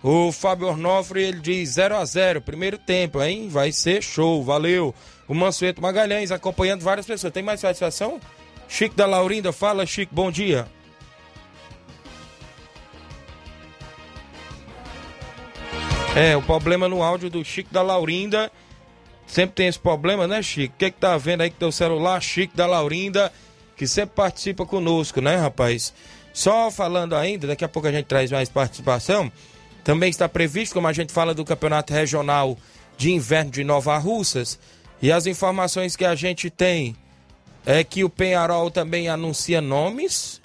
O 0.03 0.31
Fábio 0.31 0.67
Ornofre, 0.67 1.21
ele 1.21 1.39
diz 1.39 1.69
0 1.71 1.95
a 1.95 2.05
0 2.05 2.41
primeiro 2.41 2.77
tempo, 2.77 3.21
hein? 3.21 3.49
Vai 3.49 3.71
ser 3.71 4.01
show, 4.01 4.43
valeu. 4.43 4.95
O 5.27 5.33
Mansueto 5.33 5.81
Magalhães 5.81 6.31
acompanhando 6.31 6.81
várias 6.81 7.05
pessoas. 7.05 7.33
Tem 7.33 7.43
mais 7.43 7.59
satisfação? 7.59 8.19
Chico 8.71 8.95
da 8.95 9.05
Laurinda, 9.05 9.51
fala 9.51 9.85
Chico, 9.85 10.15
bom 10.15 10.31
dia. 10.31 10.65
É, 16.15 16.37
o 16.37 16.41
problema 16.41 16.87
no 16.87 17.03
áudio 17.03 17.29
do 17.29 17.43
Chico 17.43 17.71
da 17.73 17.81
Laurinda. 17.81 18.49
Sempre 19.27 19.55
tem 19.55 19.67
esse 19.67 19.77
problema, 19.77 20.25
né, 20.25 20.41
Chico? 20.41 20.73
O 20.73 20.77
que, 20.77 20.89
que 20.89 20.97
tá 20.97 21.17
vendo 21.17 21.41
aí 21.41 21.49
com 21.49 21.57
teu 21.57 21.71
celular? 21.71 22.21
Chico 22.21 22.55
da 22.55 22.65
Laurinda, 22.65 23.31
que 23.75 23.85
sempre 23.85 24.15
participa 24.15 24.65
conosco, 24.65 25.19
né, 25.19 25.35
rapaz? 25.35 25.93
Só 26.33 26.71
falando 26.71 27.13
ainda, 27.13 27.47
daqui 27.47 27.65
a 27.65 27.69
pouco 27.69 27.89
a 27.89 27.91
gente 27.91 28.05
traz 28.05 28.31
mais 28.31 28.47
participação. 28.47 29.29
Também 29.83 30.09
está 30.09 30.29
previsto, 30.29 30.73
como 30.73 30.87
a 30.87 30.93
gente 30.93 31.11
fala 31.11 31.33
do 31.33 31.43
Campeonato 31.43 31.91
Regional 31.91 32.57
de 32.97 33.11
Inverno 33.11 33.51
de 33.51 33.65
Nova 33.65 33.97
Russas. 33.97 34.57
E 35.01 35.11
as 35.11 35.25
informações 35.25 35.97
que 35.97 36.05
a 36.05 36.15
gente 36.15 36.49
tem 36.49 36.95
é 37.65 37.83
que 37.83 38.03
o 38.03 38.09
Penharol 38.09 38.69
também 38.71 39.09
anuncia 39.09 39.61
nomes. 39.61 40.41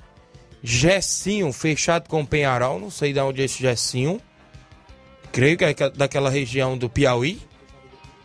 Gessinho 0.62 1.52
fechado 1.52 2.08
com 2.08 2.22
o 2.22 2.26
Penharol, 2.26 2.80
não 2.80 2.90
sei 2.90 3.12
de 3.12 3.20
onde 3.20 3.42
é 3.42 3.44
esse 3.44 3.60
Gessinho. 3.60 4.20
Creio 5.30 5.56
que 5.56 5.64
é 5.64 5.74
daquela 5.90 6.30
região 6.30 6.76
do 6.76 6.88
Piauí. 6.88 7.40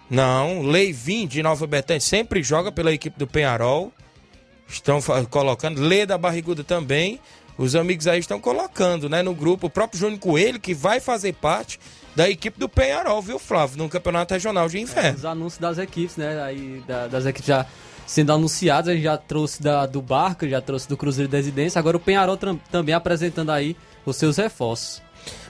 Não, 0.10 0.62
Leivin 0.62 1.28
de 1.28 1.44
Nova 1.44 1.68
Betânia 1.68 2.02
sempre 2.02 2.42
joga 2.42 2.72
pela 2.72 2.92
equipe 2.92 3.18
do 3.18 3.28
Penharol. 3.28 3.94
Estão 4.68 5.00
colocando. 5.30 5.82
Lê 5.82 6.06
da 6.06 6.18
Barriguda 6.18 6.64
também. 6.64 7.20
Os 7.58 7.76
amigos 7.76 8.08
aí 8.08 8.20
estão 8.20 8.40
colocando, 8.40 9.08
né, 9.08 9.22
no 9.22 9.34
grupo. 9.34 9.68
O 9.68 9.70
próprio 9.70 10.00
Júnior 10.00 10.20
Coelho, 10.20 10.60
que 10.60 10.74
vai 10.74 11.00
fazer 11.00 11.34
parte 11.34 11.80
da 12.16 12.30
equipe 12.30 12.60
do 12.60 12.68
Penharol, 12.68 13.22
viu, 13.22 13.38
Flávio? 13.38 13.78
No 13.78 13.88
Campeonato 13.88 14.34
Regional 14.34 14.68
de 14.68 14.80
Inverno. 14.80 15.10
É, 15.10 15.14
os 15.14 15.26
anúncios 15.26 15.60
das 15.60 15.78
equipes, 15.78 16.18
né? 16.18 16.42
Aí, 16.42 16.84
da, 16.88 17.08
das 17.08 17.26
equipes 17.26 17.48
já 17.48 17.66
sendo 18.12 18.34
anunciadas, 18.34 18.90
a 18.90 18.94
gente 18.94 19.04
já 19.04 19.16
trouxe 19.18 19.64
da, 19.64 19.86
do 19.86 20.02
Barco, 20.02 20.46
já 20.46 20.60
trouxe 20.60 20.86
do 20.86 20.98
Cruzeiro 20.98 21.32
de 21.32 21.38
Residência. 21.38 21.80
Agora 21.80 21.96
o 21.96 22.00
Penharol 22.00 22.38
também 22.70 22.94
apresentando 22.94 23.52
aí 23.52 23.74
os 24.06 24.18
seus 24.18 24.36
reforços. 24.36 25.02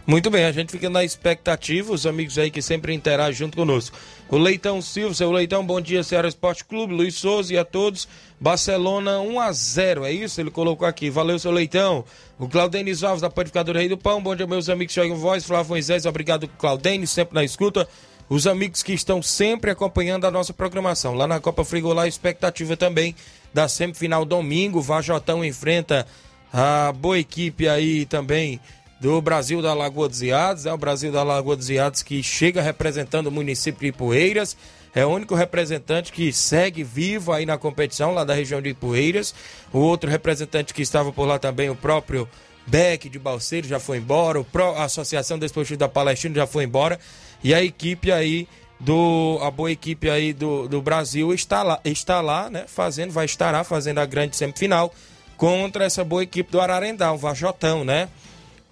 Muito 0.06 0.30
bem, 0.30 0.46
a 0.46 0.52
gente 0.52 0.72
fica 0.72 0.88
na 0.88 1.04
expectativa, 1.04 1.92
os 1.92 2.06
amigos 2.06 2.38
aí 2.38 2.52
que 2.52 2.62
sempre 2.62 2.94
interagem 2.94 3.34
junto 3.34 3.58
conosco. 3.58 3.98
O 4.30 4.38
Leitão 4.38 4.80
Silva, 4.80 5.16
seu 5.16 5.32
Leitão, 5.32 5.66
bom 5.66 5.82
dia, 5.82 6.04
Ceará 6.04 6.28
Esporte 6.28 6.64
Clube, 6.64 6.94
Luiz 6.94 7.16
Souza 7.16 7.52
e 7.52 7.58
a 7.58 7.66
todos. 7.66 8.08
Barcelona 8.40 9.20
1 9.20 9.40
a 9.40 9.52
0 9.52 10.06
é 10.06 10.12
isso? 10.12 10.40
Ele 10.40 10.52
colocou 10.52 10.88
aqui. 10.88 11.10
Valeu, 11.10 11.40
seu 11.40 11.52
Leitão. 11.52 12.06
O 12.38 12.48
Claudenis 12.48 13.04
Alves, 13.04 13.22
da 13.24 13.30
Panificadora 13.30 13.80
Rei 13.80 13.90
do 13.90 13.98
Pão. 13.98 14.22
Bom 14.22 14.36
dia, 14.36 14.46
meus 14.46 14.70
amigos 14.70 14.94
Thiago 14.94 15.16
Voz, 15.16 15.44
Flávio 15.46 15.70
Moisés. 15.70 16.06
Obrigado, 16.06 16.48
Claudenis, 16.48 17.10
sempre 17.10 17.34
na 17.34 17.44
escuta. 17.44 17.88
Os 18.32 18.48
amigos 18.48 18.82
que 18.82 18.94
estão 18.94 19.22
sempre 19.22 19.72
acompanhando 19.72 20.24
a 20.24 20.32
nossa 20.32 20.54
programação. 20.54 21.14
Lá 21.14 21.28
na 21.28 21.42
Copa 21.42 21.66
Frigolá, 21.66 22.08
expectativa 22.08 22.78
também 22.78 23.14
da 23.54 23.68
semifinal 23.68 24.24
domingo. 24.24 24.80
Vajotão 24.80 25.44
enfrenta 25.44 26.08
a 26.54 26.94
boa 26.94 27.20
equipe 27.20 27.68
aí 27.68 28.06
também 28.06 28.58
do 29.02 29.22
Brasil 29.22 29.62
da 29.62 29.74
Lagoa 29.74 30.08
dos 30.08 30.22
Iados, 30.22 30.66
é 30.66 30.72
o 30.72 30.78
Brasil 30.78 31.12
da 31.12 31.24
Lagoa 31.24 31.58
dos 31.58 31.70
Iados 31.70 32.04
que 32.04 32.24
chega 32.24 32.62
representando 32.62 33.28
o 33.28 33.32
município 33.32 33.82
de 33.82 33.88
Ipueiras, 33.88 34.56
é 34.96 35.06
o 35.06 35.10
único 35.10 35.36
representante 35.36 36.14
que 36.14 36.32
segue 36.32 36.86
vivo 36.86 37.34
aí 37.34 37.46
na 37.46 37.58
competição, 37.58 38.14
lá 38.14 38.24
da 38.24 38.34
região 38.34 38.62
de 38.62 38.70
Ipueiras. 38.70 39.36
O 39.74 39.80
outro 39.80 40.10
representante 40.10 40.74
que 40.74 40.82
estava 40.82 41.12
por 41.12 41.26
lá 41.26 41.38
também, 41.38 41.70
o 41.70 41.76
próprio 41.76 42.30
Beck 42.68 43.10
de 43.10 43.20
Balseiro, 43.20 43.68
já 43.68 43.80
foi 43.80 43.98
embora, 43.98 44.40
o 44.40 44.44
Pro, 44.44 44.76
a 44.76 44.86
Associação 44.86 45.38
Desportiva 45.38 45.78
da 45.78 45.90
Palestina 45.90 46.36
já 46.36 46.48
foi 46.48 46.64
embora, 46.64 47.00
e 47.44 47.54
a 47.54 47.64
equipe 47.64 48.12
aí 48.12 48.48
do 48.80 49.40
a 49.42 49.52
boa 49.52 49.72
equipe 49.72 50.10
aí 50.10 50.34
do, 50.34 50.68
do 50.68 50.82
Brasil 50.82 51.34
está 51.34 51.62
lá, 51.62 51.80
está 51.86 52.20
lá, 52.20 52.50
né, 52.50 52.66
fazendo, 52.68 53.12
vai 53.12 53.26
estará 53.26 53.64
fazendo 53.64 54.00
a 54.00 54.06
grande 54.06 54.36
semifinal 54.36 54.94
contra 55.38 55.86
essa 55.86 56.04
boa 56.04 56.24
equipe 56.24 56.52
do 56.52 56.60
Ararendá, 56.60 57.12
o 57.12 57.18
Vajotão, 57.18 57.84
né? 57.84 58.10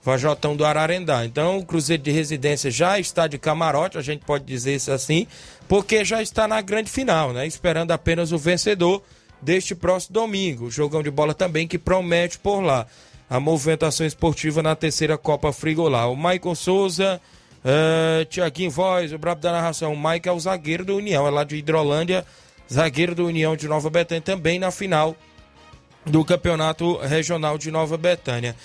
Vajotão 0.04 0.56
do 0.56 0.64
Ararendá. 0.64 1.26
Então 1.26 1.58
o 1.58 1.66
Cruzeiro 1.66 2.02
de 2.02 2.12
Residência 2.12 2.72
já 2.72 3.00
está 3.00 3.28
de 3.28 3.38
camarote, 3.38 3.98
a 3.98 4.02
gente 4.02 4.24
pode 4.24 4.46
dizer 4.46 4.76
isso 4.76 4.92
assim, 4.92 5.28
porque 5.68 6.06
já 6.06 6.22
está 6.22 6.48
na 6.48 6.62
grande 6.62 6.90
final, 6.90 7.34
né? 7.34 7.46
Esperando 7.46 7.92
apenas 7.92 8.32
o 8.32 8.38
vencedor 8.38 9.04
deste 9.42 9.74
próximo 9.76 10.14
domingo. 10.14 10.70
Jogão 10.70 11.02
de 11.02 11.12
bola 11.12 11.34
também 11.34 11.68
que 11.68 11.78
promete 11.78 12.38
por 12.38 12.62
lá. 12.62 12.86
A 13.30 13.40
movimentação 13.40 14.06
esportiva 14.06 14.64
na 14.64 14.76
terceira 14.76 15.18
Copa 15.18 15.54
Frigolá. 15.54 16.08
O 16.08 16.16
Maicon 16.16 16.56
Souza, 16.56 17.22
uh, 17.64 18.26
Tiaguinho 18.26 18.72
Voz, 18.72 19.14
o 19.14 19.18
brabo 19.18 19.42
da 19.42 19.52
narração. 19.52 19.94
O 19.94 20.10
Mike 20.10 20.28
é 20.28 20.32
o 20.32 20.40
zagueiro 20.40 20.84
do 20.84 20.96
União, 20.96 21.28
é 21.28 21.30
lá 21.30 21.44
de 21.44 21.56
Hidrolândia, 21.56 22.26
zagueiro 22.72 23.14
do 23.14 23.28
União 23.28 23.56
de 23.56 23.68
Nova 23.68 23.90
Betânia, 23.90 24.22
também 24.22 24.58
na 24.58 24.72
final 24.72 25.16
do 26.06 26.26
Campeonato 26.26 26.98
Regional 26.98 27.58
de 27.58 27.70
Nova 27.70 27.98
Betânia 27.98 28.56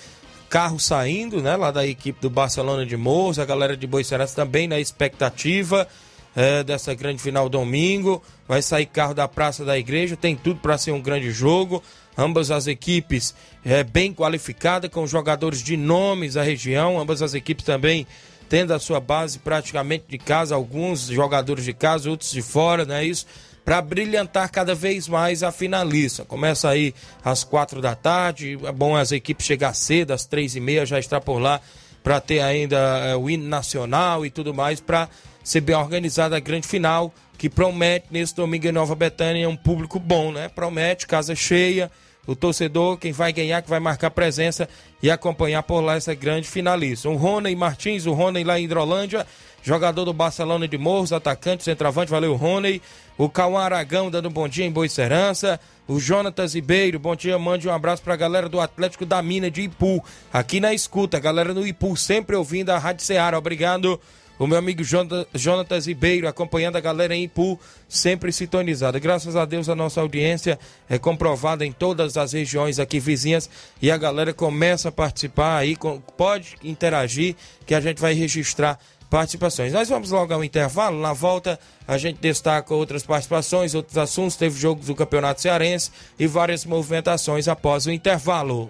carro 0.49 0.79
saindo, 0.79 1.41
né, 1.41 1.55
lá 1.57 1.71
da 1.71 1.85
equipe 1.85 2.21
do 2.21 2.29
Barcelona 2.29 2.85
de 2.85 2.95
Morros, 2.95 3.39
a 3.39 3.45
galera 3.45 3.75
de 3.75 3.85
Boiceras 3.85 4.33
também 4.33 4.67
na 4.67 4.79
expectativa 4.79 5.87
é, 6.35 6.63
dessa 6.63 6.93
grande 6.93 7.21
final 7.21 7.49
domingo. 7.49 8.21
Vai 8.47 8.61
sair 8.61 8.85
carro 8.85 9.13
da 9.13 9.27
Praça 9.27 9.65
da 9.65 9.77
Igreja, 9.77 10.15
tem 10.15 10.35
tudo 10.35 10.59
para 10.59 10.77
ser 10.77 10.91
um 10.91 11.01
grande 11.01 11.31
jogo. 11.31 11.81
Ambas 12.17 12.51
as 12.51 12.67
equipes 12.67 13.35
é, 13.63 13.83
bem 13.83 14.13
qualificadas, 14.13 14.89
com 14.89 15.05
jogadores 15.05 15.61
de 15.61 15.75
nomes 15.75 16.35
da 16.35 16.43
região, 16.43 16.99
ambas 16.99 17.21
as 17.21 17.33
equipes 17.33 17.65
também 17.65 18.07
tendo 18.47 18.73
a 18.73 18.79
sua 18.79 18.99
base 18.99 19.39
praticamente 19.39 20.05
de 20.07 20.17
casa, 20.17 20.53
alguns 20.53 21.07
jogadores 21.07 21.65
de 21.65 21.73
casa, 21.73 22.09
outros 22.09 22.31
de 22.31 22.41
fora, 22.43 22.85
não 22.85 22.95
é 22.95 23.03
isso? 23.03 23.25
para 23.65 23.81
brilhantar 23.81 24.51
cada 24.51 24.75
vez 24.75 25.07
mais 25.07 25.41
a 25.41 25.51
finalista. 25.51 26.23
Começa 26.23 26.69
aí 26.69 26.93
às 27.23 27.43
quatro 27.43 27.81
da 27.81 27.95
tarde, 27.95 28.59
é 28.63 28.71
bom 28.71 28.95
as 28.95 29.11
equipes 29.11 29.43
chegar 29.43 29.73
cedo, 29.73 30.11
às 30.11 30.23
três 30.23 30.55
e 30.55 30.59
meia 30.59 30.85
já 30.85 30.99
está 30.99 31.19
por 31.19 31.39
lá 31.39 31.59
para 32.03 32.21
ter 32.21 32.41
ainda 32.41 32.77
é, 32.77 33.15
o 33.15 33.27
hino 33.27 33.47
nacional 33.47 34.23
e 34.23 34.29
tudo 34.29 34.53
mais 34.53 34.79
para 34.79 35.09
ser 35.43 35.61
bem 35.61 35.75
organizada 35.75 36.37
a 36.37 36.39
grande 36.39 36.67
final 36.67 37.11
que 37.39 37.49
promete 37.49 38.05
nesse 38.11 38.35
domingo 38.35 38.67
em 38.67 38.71
Nova 38.71 38.93
Betânia 38.93 39.49
um 39.49 39.55
público 39.55 39.99
bom, 39.99 40.31
né? 40.31 40.47
Promete 40.47 41.07
casa 41.07 41.33
cheia, 41.33 41.91
o 42.27 42.35
torcedor, 42.35 42.97
quem 42.97 43.11
vai 43.11 43.31
ganhar, 43.31 43.61
que 43.61 43.69
vai 43.69 43.79
marcar 43.79 44.11
presença 44.11 44.67
e 45.01 45.11
acompanhar 45.11 45.63
por 45.63 45.81
lá 45.81 45.95
essa 45.95 46.13
grande 46.13 46.47
finalista. 46.47 47.09
O 47.09 47.15
Rony 47.15 47.55
Martins, 47.55 48.05
o 48.05 48.13
Rony 48.13 48.43
lá 48.43 48.59
em 48.59 48.65
Hidrolândia, 48.65 49.25
jogador 49.61 50.05
do 50.05 50.13
Barcelona 50.13 50.67
de 50.67 50.77
Morros, 50.77 51.13
atacante, 51.13 51.63
centroavante, 51.63 52.11
valeu 52.11 52.35
Rony. 52.35 52.81
O 53.17 53.29
Cauã 53.29 53.61
Aragão 53.61 54.11
dando 54.11 54.29
um 54.29 54.31
bom 54.31 54.47
dia 54.47 54.65
em 54.65 54.71
Boa 54.71 54.87
Serança. 54.87 55.59
O 55.87 55.99
Jonatas 55.99 56.55
Ribeiro, 56.55 56.97
bom 56.97 57.15
dia, 57.15 57.37
mande 57.37 57.67
um 57.67 57.71
abraço 57.71 58.01
pra 58.01 58.15
galera 58.15 58.49
do 58.49 58.59
Atlético 58.59 59.05
da 59.05 59.21
Mina 59.21 59.51
de 59.51 59.61
Ipu, 59.61 60.03
aqui 60.33 60.59
na 60.59 60.73
escuta, 60.73 61.19
galera 61.19 61.53
do 61.53 61.65
Ipu, 61.65 61.95
sempre 61.95 62.35
ouvindo 62.35 62.71
a 62.71 62.79
Rádio 62.79 63.05
Ceará, 63.05 63.37
obrigado. 63.37 64.01
O 64.37 64.45
meu 64.47 64.57
amigo 64.57 64.83
Jonatas 65.33 65.87
Ribeiro, 65.87 66.27
acompanhando 66.27 66.75
a 66.75 66.81
galera 66.81 67.15
em 67.15 67.23
Ipu, 67.23 67.57
sempre 67.87 68.33
sintonizada. 68.33 68.99
Graças 68.99 69.35
a 69.35 69.45
Deus 69.45 69.69
a 69.69 69.75
nossa 69.75 70.01
audiência 70.01 70.59
é 70.89 70.97
comprovada 70.97 71.65
em 71.65 71.71
todas 71.71 72.17
as 72.17 72.33
regiões 72.33 72.77
aqui 72.77 72.99
vizinhas 72.99 73.49
e 73.81 73.89
a 73.89 73.97
galera 73.97 74.33
começa 74.33 74.89
a 74.89 74.91
participar 74.91 75.57
aí, 75.57 75.77
pode 76.17 76.57
interagir, 76.63 77.35
que 77.65 77.73
a 77.73 77.79
gente 77.79 78.01
vai 78.01 78.13
registrar 78.13 78.77
participações. 79.09 79.71
Nós 79.71 79.87
vamos 79.87 80.11
logo 80.11 80.33
ao 80.33 80.43
intervalo. 80.43 80.99
Na 80.99 81.13
volta, 81.13 81.57
a 81.87 81.97
gente 81.97 82.19
destaca 82.19 82.73
outras 82.73 83.03
participações, 83.03 83.73
outros 83.73 83.97
assuntos. 83.97 84.35
Teve 84.35 84.59
jogos 84.59 84.87
do 84.87 84.95
Campeonato 84.95 85.41
Cearense 85.41 85.91
e 86.19 86.27
várias 86.27 86.65
movimentações 86.65 87.47
após 87.47 87.85
o 87.85 87.91
intervalo. 87.91 88.69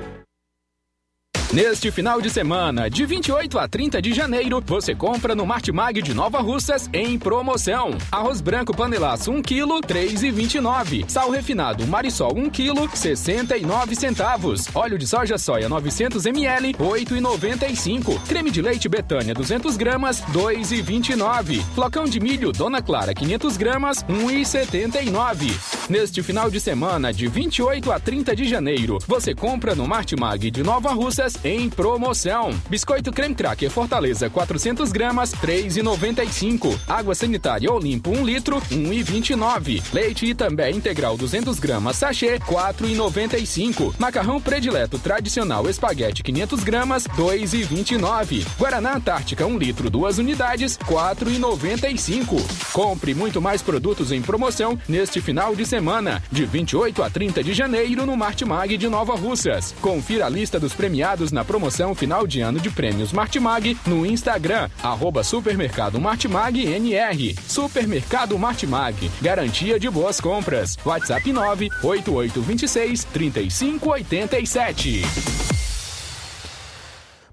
Neste 1.53 1.91
final 1.91 2.21
de 2.21 2.29
semana, 2.29 2.89
de 2.89 3.05
28 3.05 3.59
a 3.59 3.67
30 3.67 4.01
de 4.01 4.13
janeiro, 4.13 4.63
você 4.65 4.95
compra 4.95 5.35
no 5.35 5.45
Martimag 5.45 6.01
de 6.01 6.13
Nova 6.13 6.39
Russas 6.39 6.89
em 6.93 7.19
promoção. 7.19 7.91
Arroz 8.09 8.39
branco 8.39 8.73
panelaço 8.73 9.29
1 9.33 9.41
kg, 9.41 9.81
3,29. 9.85 11.03
Sal 11.09 11.29
refinado 11.29 11.85
Marisol 11.85 12.37
1 12.37 12.49
kg, 12.51 12.95
69 12.95 13.95
centavos. 13.97 14.73
Óleo 14.73 14.97
de 14.97 15.05
soja 15.05 15.37
soia 15.37 15.67
900 15.67 16.25
ml, 16.25 16.73
8,95. 16.75 18.25
Creme 18.29 18.49
de 18.49 18.61
leite 18.61 18.87
Betânia 18.87 19.33
200 19.33 19.75
gramas, 19.75 20.21
2,29. 20.31 21.61
Flocão 21.75 22.05
de 22.05 22.21
milho 22.21 22.53
Dona 22.53 22.81
Clara 22.81 23.13
500 23.13 23.57
gramas, 23.57 24.05
1,79. 24.05 25.51
Neste 25.89 26.23
final 26.23 26.49
de 26.49 26.61
semana, 26.61 27.11
de 27.11 27.27
28 27.27 27.91
a 27.91 27.99
30 27.99 28.33
de 28.37 28.47
janeiro, 28.47 28.99
você 29.05 29.35
compra 29.35 29.75
no 29.75 29.85
Martimag 29.85 30.49
de 30.49 30.63
Nova 30.63 30.93
Russas 30.93 31.40
em 31.43 31.69
promoção. 31.69 32.51
Biscoito 32.69 33.11
creme 33.11 33.35
cracker 33.35 33.69
Fortaleza 33.69 34.29
400 34.29 34.91
gramas 34.91 35.31
3,95. 35.33 36.77
Água 36.87 37.15
sanitária 37.15 37.71
Olimpo 37.71 38.11
1 38.11 38.25
litro 38.25 38.61
1,29. 38.71 39.81
Leite 39.93 40.25
Itambé 40.25 40.69
integral 40.71 41.17
200 41.17 41.59
gramas 41.59 41.97
sachê 41.97 42.39
4,95. 42.39 43.95
Macarrão 43.97 44.39
predileto 44.39 44.99
tradicional 44.99 45.69
espaguete 45.69 46.23
500 46.23 46.63
gramas 46.63 47.07
2,29. 47.17 48.45
Guaraná 48.57 48.95
Antártica 48.95 49.45
1 49.45 49.57
litro 49.57 49.89
2 49.89 50.19
unidades 50.19 50.77
4,95. 50.77 52.71
Compre 52.71 53.13
muito 53.13 53.41
mais 53.41 53.61
produtos 53.61 54.11
em 54.11 54.21
promoção 54.21 54.79
neste 54.87 55.21
final 55.21 55.55
de 55.55 55.65
semana 55.65 56.21
de 56.31 56.45
28 56.45 57.03
a 57.03 57.09
30 57.09 57.43
de 57.43 57.53
janeiro 57.53 58.05
no 58.05 58.15
Martimag 58.15 58.77
de 58.77 58.87
Nova 58.87 59.15
Russas. 59.15 59.73
Confira 59.81 60.25
a 60.25 60.29
lista 60.29 60.59
dos 60.59 60.73
premiados 60.73 61.30
na 61.31 61.45
promoção 61.45 61.95
final 61.95 62.27
de 62.27 62.41
ano 62.41 62.59
de 62.59 62.69
prêmios 62.69 63.13
Martimag 63.13 63.77
no 63.85 64.05
Instagram, 64.05 64.69
arroba 64.81 65.23
Supermercado 65.23 65.99
Martimag 65.99 66.65
NR. 66.65 67.35
Supermercado 67.47 68.37
Martimag, 68.37 69.09
garantia 69.21 69.79
de 69.79 69.89
boas 69.89 70.19
compras. 70.19 70.77
WhatsApp 70.85 71.31
98826 71.31 73.05
3587. 73.05 75.60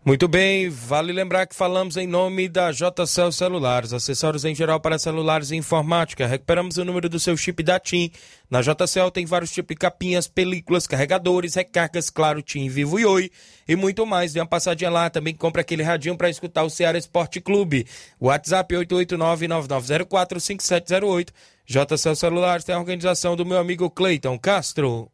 Muito 0.08 0.26
bem, 0.26 0.70
vale 0.70 1.12
lembrar 1.12 1.46
que 1.46 1.54
falamos 1.54 1.98
em 1.98 2.06
nome 2.06 2.48
da 2.48 2.72
JCL 2.72 3.30
Celulares, 3.30 3.92
acessórios 3.92 4.46
em 4.46 4.54
geral 4.54 4.80
para 4.80 4.98
celulares 4.98 5.50
e 5.50 5.56
informática. 5.56 6.26
Recuperamos 6.26 6.78
o 6.78 6.84
número 6.86 7.10
do 7.10 7.20
seu 7.20 7.36
chip 7.36 7.62
da 7.62 7.78
TIM. 7.78 8.10
Na 8.50 8.62
JCL 8.62 9.10
tem 9.12 9.26
vários 9.26 9.52
tipos 9.52 9.74
de 9.74 9.78
capinhas, 9.78 10.26
películas, 10.26 10.86
carregadores, 10.86 11.54
recargas, 11.54 12.08
claro, 12.08 12.40
TIM, 12.40 12.70
Vivo 12.70 12.98
e 12.98 13.04
Oi 13.04 13.30
e 13.68 13.76
muito 13.76 14.06
mais. 14.06 14.32
Dê 14.32 14.40
uma 14.40 14.46
passadinha 14.46 14.88
lá, 14.88 15.10
também 15.10 15.34
compra 15.34 15.60
aquele 15.60 15.82
radinho 15.82 16.16
para 16.16 16.30
escutar 16.30 16.62
o 16.62 16.70
Ceará 16.70 16.96
Esporte 16.96 17.38
Clube. 17.38 17.86
WhatsApp 18.18 18.74
889-9904-5708. 18.76 21.28
JCL 21.66 22.16
Celulares 22.16 22.64
tem 22.64 22.74
a 22.74 22.78
organização 22.78 23.36
do 23.36 23.44
meu 23.44 23.58
amigo 23.58 23.90
Cleiton 23.90 24.38
Castro. 24.38 25.12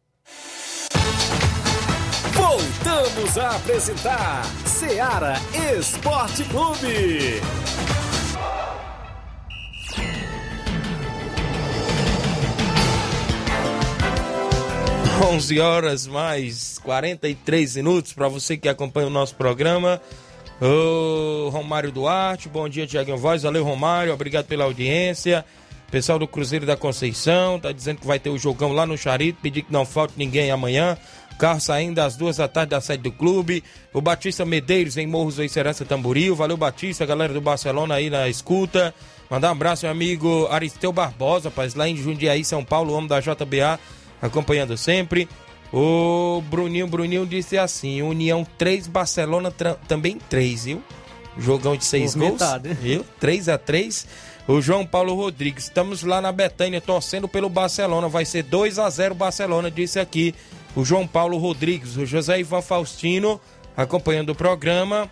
Voltamos 2.55 3.37
a 3.37 3.57
apresentar 3.57 4.45
Seara 4.65 5.33
Esporte 5.77 6.45
Clube. 6.45 7.41
11 15.33 15.59
horas 15.59 16.07
mais 16.07 16.79
43 16.79 17.75
minutos 17.75 18.13
para 18.13 18.29
você 18.29 18.55
que 18.55 18.69
acompanha 18.69 19.07
o 19.07 19.09
nosso 19.09 19.35
programa. 19.35 20.01
Ô 20.61 21.49
Romário 21.49 21.91
Duarte, 21.91 22.47
bom 22.47 22.69
dia, 22.69 22.87
Tiaguinho 22.87 23.17
Voz. 23.17 23.43
Valeu, 23.43 23.65
Romário, 23.65 24.13
obrigado 24.13 24.45
pela 24.45 24.63
audiência. 24.63 25.43
Pessoal 25.91 26.19
do 26.19 26.27
Cruzeiro 26.27 26.65
da 26.65 26.75
Conceição 26.75 27.59
tá 27.59 27.71
dizendo 27.71 28.01
que 28.01 28.07
vai 28.07 28.19
ter 28.19 28.29
o 28.29 28.37
jogão 28.37 28.73
lá 28.73 28.85
no 28.85 28.97
Charito, 28.97 29.39
pedir 29.41 29.61
que 29.61 29.71
não 29.71 29.85
falte 29.85 30.13
ninguém 30.17 30.51
amanhã. 30.51 30.97
Carro 31.37 31.59
saindo 31.59 31.99
às 31.99 32.15
duas 32.15 32.37
da 32.37 32.47
tarde 32.47 32.71
da 32.71 32.81
sede 32.81 33.03
do 33.03 33.11
clube. 33.11 33.63
O 33.93 34.01
Batista 34.01 34.45
Medeiros 34.45 34.97
em 34.97 35.05
Morros 35.05 35.35
do 35.35 35.47
Serança 35.49 35.85
Tamboril. 35.85 36.35
Valeu, 36.35 36.55
Batista, 36.55 37.05
galera 37.05 37.33
do 37.33 37.41
Barcelona 37.41 37.95
aí 37.95 38.09
na 38.09 38.29
escuta. 38.29 38.93
Mandar 39.29 39.49
um 39.49 39.51
abraço, 39.51 39.85
meu 39.85 39.91
amigo 39.91 40.47
Aristeu 40.49 40.93
Barbosa, 40.93 41.49
rapaz, 41.49 41.75
lá 41.75 41.89
em 41.89 41.97
Jundiaí, 41.97 42.45
São 42.45 42.63
Paulo, 42.63 42.93
homem 42.93 43.07
da 43.07 43.19
JBA, 43.19 43.79
acompanhando 44.21 44.77
sempre. 44.77 45.27
O 45.73 46.41
Bruninho, 46.49 46.87
Bruninho 46.87 47.25
disse 47.25 47.57
assim: 47.57 48.01
União 48.01 48.45
3, 48.57 48.87
Barcelona 48.87 49.51
também 49.87 50.17
3, 50.29 50.65
viu? 50.65 50.83
Jogão 51.37 51.75
de 51.75 51.83
seis 51.83 52.15
gols. 52.15 52.39
Viu? 52.79 53.05
3 53.19 53.49
a 53.49 53.57
3 53.57 54.07
O 54.47 54.61
João 54.61 54.85
Paulo 54.85 55.15
Rodrigues, 55.15 55.63
estamos 55.63 56.03
lá 56.03 56.21
na 56.21 56.31
Betânia 56.31 56.79
torcendo 56.79 57.27
pelo 57.27 57.49
Barcelona. 57.49 58.07
Vai 58.07 58.25
ser 58.25 58.43
2 58.43 58.77
a 58.77 58.87
0 58.87 59.15
Barcelona, 59.15 59.71
disse 59.71 59.99
aqui 59.99 60.35
o 60.75 60.85
João 60.85 61.07
Paulo 61.07 61.37
Rodrigues, 61.39 61.97
o 61.97 62.05
José 62.05 62.39
Ivan 62.39 62.61
Faustino, 62.61 63.41
acompanhando 63.75 64.29
o 64.29 64.35
programa. 64.35 65.09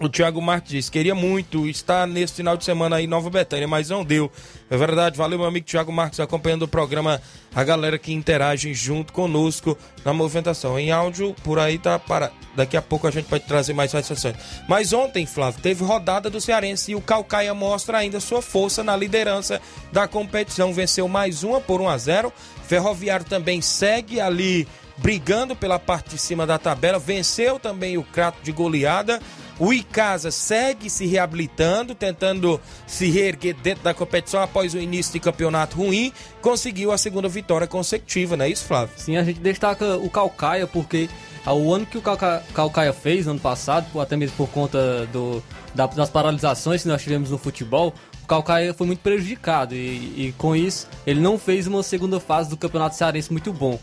O 0.00 0.08
Thiago 0.08 0.42
Marques 0.42 0.72
disse, 0.72 0.90
queria 0.90 1.14
muito 1.14 1.68
estar 1.68 2.04
nesse 2.04 2.34
final 2.34 2.56
de 2.56 2.64
semana 2.64 2.96
aí 2.96 3.04
em 3.04 3.06
Nova 3.06 3.30
Betânia, 3.30 3.68
mas 3.68 3.90
não 3.90 4.04
deu. 4.04 4.28
É 4.68 4.76
verdade, 4.76 5.16
valeu 5.16 5.38
meu 5.38 5.46
amigo 5.46 5.64
Thiago 5.64 5.92
Marques 5.92 6.18
acompanhando 6.18 6.62
o 6.62 6.68
programa, 6.68 7.22
a 7.54 7.62
galera 7.62 7.96
que 7.96 8.12
interage 8.12 8.74
junto 8.74 9.12
conosco 9.12 9.78
na 10.04 10.12
movimentação. 10.12 10.76
Em 10.76 10.90
áudio, 10.90 11.32
por 11.44 11.60
aí 11.60 11.78
tá 11.78 11.96
para. 11.96 12.32
Daqui 12.56 12.76
a 12.76 12.82
pouco 12.82 13.06
a 13.06 13.10
gente 13.12 13.26
pode 13.26 13.44
trazer 13.44 13.72
mais 13.72 13.92
satisfações. 13.92 14.34
Mas 14.68 14.92
ontem, 14.92 15.26
Flávio, 15.26 15.60
teve 15.60 15.84
rodada 15.84 16.28
do 16.28 16.40
Cearense 16.40 16.90
e 16.90 16.96
o 16.96 17.00
Calcaia 17.00 17.54
mostra 17.54 17.98
ainda 17.98 18.18
sua 18.18 18.42
força 18.42 18.82
na 18.82 18.96
liderança 18.96 19.60
da 19.92 20.08
competição. 20.08 20.74
Venceu 20.74 21.06
mais 21.06 21.44
uma 21.44 21.60
por 21.60 21.80
1 21.80 21.88
a 21.88 21.98
0 21.98 22.32
Ferroviário 22.66 23.26
também 23.26 23.60
segue 23.60 24.20
ali 24.20 24.66
brigando 24.96 25.56
pela 25.56 25.78
parte 25.78 26.10
de 26.10 26.18
cima 26.18 26.46
da 26.46 26.58
tabela, 26.58 26.98
venceu 26.98 27.58
também 27.58 27.98
o 27.98 28.02
Crato 28.02 28.38
de 28.42 28.52
goleada. 28.52 29.20
O 29.58 29.72
Icasa 29.72 30.30
segue 30.32 30.90
se 30.90 31.06
reabilitando, 31.06 31.94
tentando 31.94 32.60
se 32.86 33.08
reerguer 33.08 33.54
dentro 33.54 33.84
da 33.84 33.94
competição 33.94 34.42
após 34.42 34.74
o 34.74 34.78
início 34.78 35.12
de 35.12 35.20
campeonato 35.20 35.76
ruim. 35.76 36.12
Conseguiu 36.40 36.90
a 36.90 36.98
segunda 36.98 37.28
vitória 37.28 37.66
consecutiva, 37.66 38.36
não 38.36 38.44
é 38.44 38.48
isso, 38.48 38.64
Flávio? 38.64 38.94
Sim, 38.96 39.16
a 39.16 39.22
gente 39.22 39.38
destaca 39.38 39.96
o 39.96 40.10
Calcaia 40.10 40.66
porque 40.66 41.08
o 41.46 41.72
ano 41.72 41.86
que 41.86 41.98
o 41.98 42.02
Calcaia 42.02 42.92
fez, 42.92 43.28
ano 43.28 43.38
passado, 43.38 44.00
até 44.00 44.16
mesmo 44.16 44.36
por 44.36 44.48
conta 44.48 45.06
do, 45.12 45.42
das 45.74 46.10
paralisações 46.10 46.82
que 46.82 46.88
nós 46.88 47.02
tivemos 47.02 47.30
no 47.30 47.38
futebol, 47.38 47.94
o 48.24 48.26
Calcaia 48.26 48.72
foi 48.72 48.86
muito 48.86 49.00
prejudicado 49.00 49.74
e, 49.74 50.28
e, 50.28 50.34
com 50.38 50.56
isso 50.56 50.88
ele 51.06 51.20
não 51.20 51.38
fez 51.38 51.66
uma 51.66 51.82
segunda 51.82 52.18
fase 52.18 52.48
do 52.48 52.56
Campeonato 52.56 52.96
Cearense 52.96 53.30
muito 53.30 53.52
bom. 53.52 53.78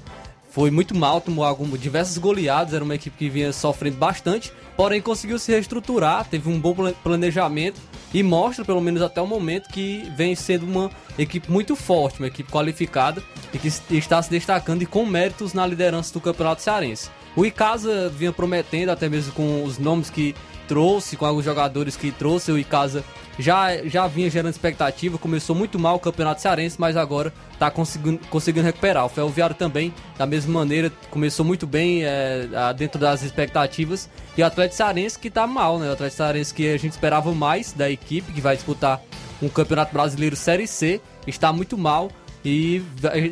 Foi 0.51 0.69
muito 0.69 0.93
mal, 0.93 1.21
tomou 1.21 1.45
algum, 1.45 1.65
diversos 1.77 2.17
goleados, 2.17 2.73
era 2.73 2.83
uma 2.83 2.95
equipe 2.95 3.17
que 3.17 3.29
vinha 3.29 3.53
sofrendo 3.53 3.95
bastante, 3.95 4.51
porém 4.75 5.01
conseguiu 5.01 5.39
se 5.39 5.49
reestruturar, 5.49 6.27
teve 6.27 6.49
um 6.49 6.59
bom 6.59 6.75
planejamento 7.01 7.79
e 8.13 8.21
mostra, 8.21 8.65
pelo 8.65 8.81
menos 8.81 9.01
até 9.01 9.21
o 9.21 9.25
momento, 9.25 9.69
que 9.69 10.11
vem 10.17 10.35
sendo 10.35 10.65
uma 10.65 10.91
equipe 11.17 11.49
muito 11.49 11.73
forte, 11.73 12.19
uma 12.19 12.27
equipe 12.27 12.51
qualificada 12.51 13.23
e 13.53 13.57
que 13.57 13.69
está 13.95 14.21
se 14.21 14.29
destacando 14.29 14.81
e 14.81 14.85
com 14.85 15.05
méritos 15.05 15.53
na 15.53 15.65
liderança 15.65 16.13
do 16.13 16.19
Campeonato 16.19 16.61
Cearense. 16.61 17.09
O 17.33 17.45
Icasa 17.45 18.09
vinha 18.09 18.33
prometendo, 18.33 18.89
até 18.89 19.07
mesmo 19.07 19.31
com 19.31 19.63
os 19.63 19.77
nomes 19.77 20.09
que 20.09 20.35
trouxe, 20.71 21.17
com 21.17 21.25
alguns 21.25 21.43
jogadores 21.43 21.97
que 21.97 22.13
trouxe, 22.13 22.49
o 22.49 22.57
Icasa 22.57 23.03
já, 23.37 23.85
já 23.85 24.07
vinha 24.07 24.29
gerando 24.29 24.53
expectativa, 24.53 25.17
começou 25.17 25.53
muito 25.53 25.77
mal 25.77 25.97
o 25.97 25.99
Campeonato 25.99 26.41
Cearense, 26.41 26.77
mas 26.79 26.95
agora 26.95 27.33
está 27.51 27.69
conseguindo, 27.69 28.21
conseguindo 28.29 28.65
recuperar. 28.65 29.05
O 29.05 29.09
Ferroviário 29.09 29.53
também, 29.53 29.93
da 30.17 30.25
mesma 30.25 30.53
maneira, 30.53 30.89
começou 31.09 31.45
muito 31.45 31.67
bem 31.67 32.05
é, 32.05 32.47
dentro 32.77 32.97
das 32.97 33.21
expectativas. 33.21 34.09
E 34.37 34.41
o 34.41 34.45
Atlético 34.45 34.77
Cearense 34.77 35.19
que 35.19 35.27
está 35.27 35.45
mal, 35.45 35.77
né? 35.77 35.89
O 35.89 35.91
Atlético 35.91 36.15
Cearense 36.15 36.53
que 36.53 36.73
a 36.73 36.79
gente 36.79 36.93
esperava 36.93 37.33
mais 37.33 37.73
da 37.73 37.91
equipe, 37.91 38.31
que 38.31 38.39
vai 38.39 38.55
disputar 38.55 39.01
um 39.41 39.49
Campeonato 39.49 39.91
Brasileiro 39.91 40.37
Série 40.37 40.67
C, 40.67 41.01
está 41.27 41.51
muito 41.51 41.77
mal 41.77 42.09
e 42.45 42.81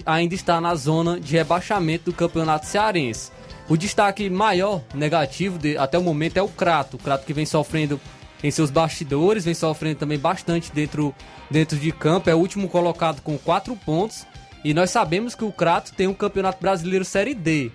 ainda 0.05 0.35
está 0.35 0.59
na 0.59 0.75
zona 0.75 1.17
de 1.17 1.37
rebaixamento 1.37 2.11
do 2.11 2.13
Campeonato 2.13 2.65
Cearense. 2.65 3.31
O 3.69 3.77
destaque 3.77 4.31
maior 4.31 4.81
negativo 4.95 5.59
de, 5.59 5.77
até 5.77 5.95
o 5.97 6.01
momento 6.01 6.37
é 6.37 6.41
o 6.41 6.47
Crato. 6.47 6.97
O 6.97 6.99
Crato 6.99 7.23
que 7.23 7.33
vem 7.33 7.45
sofrendo 7.45 8.01
em 8.43 8.49
seus 8.49 8.71
bastidores, 8.71 9.45
vem 9.45 9.53
sofrendo 9.53 9.99
também 9.99 10.17
bastante 10.17 10.71
dentro, 10.71 11.13
dentro 11.51 11.77
de 11.77 11.91
campo. 11.91 12.31
É 12.31 12.35
o 12.35 12.39
último 12.39 12.67
colocado 12.67 13.21
com 13.21 13.37
4 13.37 13.75
pontos. 13.75 14.25
E 14.63 14.73
nós 14.73 14.89
sabemos 14.89 15.35
que 15.35 15.45
o 15.45 15.51
Crato 15.51 15.93
tem 15.93 16.07
um 16.07 16.15
Campeonato 16.15 16.59
Brasileiro 16.59 17.05
Série 17.05 17.35
D. 17.35 17.71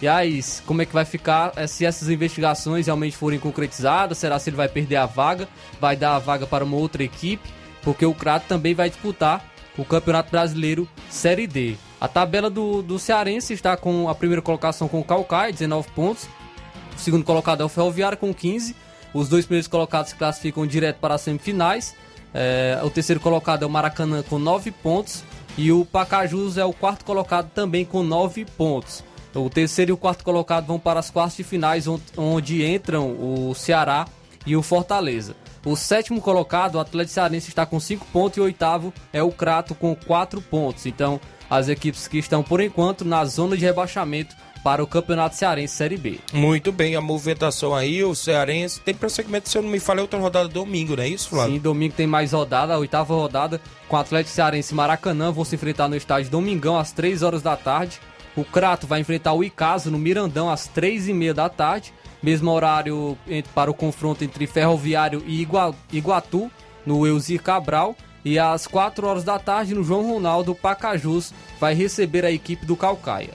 E 0.00 0.08
aí, 0.08 0.40
como 0.64 0.80
é 0.80 0.86
que 0.86 0.94
vai 0.94 1.04
ficar 1.04 1.52
eh, 1.56 1.66
se 1.66 1.84
essas 1.84 2.08
investigações 2.08 2.86
realmente 2.86 3.16
forem 3.16 3.38
concretizadas? 3.38 4.16
Será 4.16 4.38
se 4.38 4.48
ele 4.48 4.56
vai 4.56 4.68
perder 4.68 4.96
a 4.96 5.06
vaga? 5.06 5.46
Vai 5.78 5.94
dar 5.94 6.16
a 6.16 6.18
vaga 6.18 6.46
para 6.46 6.64
uma 6.64 6.76
outra 6.76 7.02
equipe? 7.02 7.46
Porque 7.82 8.06
o 8.06 8.14
Crato 8.14 8.46
também 8.48 8.74
vai 8.74 8.88
disputar 8.88 9.44
o 9.76 9.84
Campeonato 9.84 10.30
Brasileiro 10.30 10.88
Série 11.10 11.46
D. 11.46 11.76
A 12.00 12.06
tabela 12.06 12.48
do, 12.48 12.80
do 12.82 12.98
Cearense 12.98 13.52
está 13.52 13.76
com 13.76 14.08
a 14.08 14.14
primeira 14.14 14.40
colocação 14.40 14.86
com 14.86 15.00
o 15.00 15.04
Calcaia, 15.04 15.52
19 15.52 15.90
pontos. 15.90 16.28
O 16.96 16.98
segundo 16.98 17.24
colocado 17.24 17.62
é 17.62 17.64
o 17.64 17.68
Ferroviário 17.68 18.16
com 18.16 18.32
15. 18.32 18.74
Os 19.12 19.28
dois 19.28 19.46
primeiros 19.46 19.66
colocados 19.66 20.10
se 20.10 20.16
classificam 20.16 20.66
direto 20.66 20.98
para 20.98 21.14
as 21.14 21.22
semifinais. 21.22 21.96
É, 22.32 22.78
o 22.84 22.90
terceiro 22.90 23.20
colocado 23.20 23.64
é 23.64 23.66
o 23.66 23.70
Maracanã 23.70 24.22
com 24.22 24.38
9 24.38 24.70
pontos. 24.70 25.24
E 25.56 25.72
o 25.72 25.84
Pacajus 25.84 26.56
é 26.56 26.64
o 26.64 26.72
quarto 26.72 27.04
colocado 27.04 27.50
também 27.50 27.84
com 27.84 28.04
9 28.04 28.44
pontos. 28.44 29.02
O 29.34 29.50
terceiro 29.50 29.90
e 29.90 29.92
o 29.92 29.96
quarto 29.96 30.24
colocado 30.24 30.66
vão 30.66 30.78
para 30.78 31.00
as 31.00 31.10
quartas 31.10 31.36
de 31.36 31.44
finais, 31.44 31.86
onde 32.16 32.64
entram 32.64 33.10
o 33.10 33.54
Ceará 33.54 34.06
e 34.46 34.56
o 34.56 34.62
Fortaleza. 34.62 35.34
O 35.64 35.76
sétimo 35.76 36.20
colocado, 36.20 36.76
o 36.76 36.80
Atlético 36.80 37.14
Cearense, 37.14 37.48
está 37.48 37.66
com 37.66 37.78
5 37.78 38.06
pontos 38.06 38.38
e 38.38 38.40
o 38.40 38.44
oitavo 38.44 38.92
é 39.12 39.22
o 39.22 39.30
Crato 39.30 39.74
com 39.74 39.94
4 39.94 40.40
pontos. 40.40 40.86
Então, 40.86 41.20
as 41.50 41.68
equipes 41.68 42.06
que 42.08 42.18
estão, 42.18 42.42
por 42.42 42.60
enquanto, 42.60 43.04
na 43.04 43.24
zona 43.24 43.56
de 43.56 43.64
rebaixamento 43.64 44.36
para 44.62 44.82
o 44.82 44.86
Campeonato 44.86 45.36
Cearense 45.36 45.74
Série 45.74 45.96
B. 45.96 46.18
Muito 46.32 46.72
bem, 46.72 46.96
a 46.96 47.00
movimentação 47.00 47.74
aí, 47.74 48.02
o 48.02 48.14
Cearense 48.14 48.80
tem 48.80 48.92
prosseguimento, 48.94 49.48
se 49.48 49.56
eu 49.56 49.62
não 49.62 49.70
me 49.70 49.78
falei, 49.78 50.02
outra 50.02 50.18
rodada 50.18 50.48
domingo, 50.48 50.96
não 50.96 51.02
é 51.02 51.08
isso, 51.08 51.30
Flávio? 51.30 51.54
Sim, 51.54 51.60
domingo 51.60 51.94
tem 51.94 52.06
mais 52.06 52.32
rodada, 52.32 52.74
a 52.74 52.78
oitava 52.78 53.14
rodada 53.14 53.60
com 53.88 53.96
o 53.96 53.98
Atlético 53.98 54.34
Cearense 54.34 54.74
Maracanã 54.74 55.30
vão 55.30 55.44
se 55.44 55.54
enfrentar 55.54 55.88
no 55.88 55.96
estádio 55.96 56.30
Domingão 56.30 56.76
às 56.76 56.90
3 56.92 57.22
horas 57.22 57.40
da 57.40 57.56
tarde. 57.56 58.00
O 58.36 58.44
Crato 58.44 58.86
vai 58.86 59.00
enfrentar 59.00 59.32
o 59.32 59.42
Icaso 59.42 59.90
no 59.90 59.98
Mirandão 59.98 60.50
às 60.50 60.66
3 60.66 61.08
e 61.08 61.12
meia 61.12 61.32
da 61.32 61.48
tarde. 61.48 61.92
Mesmo 62.22 62.50
horário 62.50 63.16
para 63.54 63.70
o 63.70 63.74
confronto 63.74 64.24
entre 64.24 64.46
Ferroviário 64.46 65.22
e 65.26 65.40
Iguatu, 65.92 66.50
no 66.84 67.06
Elzir 67.06 67.40
Cabral. 67.40 67.96
E 68.24 68.38
às 68.38 68.66
4 68.66 69.06
horas 69.06 69.24
da 69.24 69.38
tarde, 69.38 69.74
no 69.74 69.84
João 69.84 70.06
Ronaldo, 70.12 70.54
Pacajus 70.54 71.32
vai 71.60 71.74
receber 71.74 72.24
a 72.24 72.30
equipe 72.30 72.66
do 72.66 72.76
Calcaia. 72.76 73.34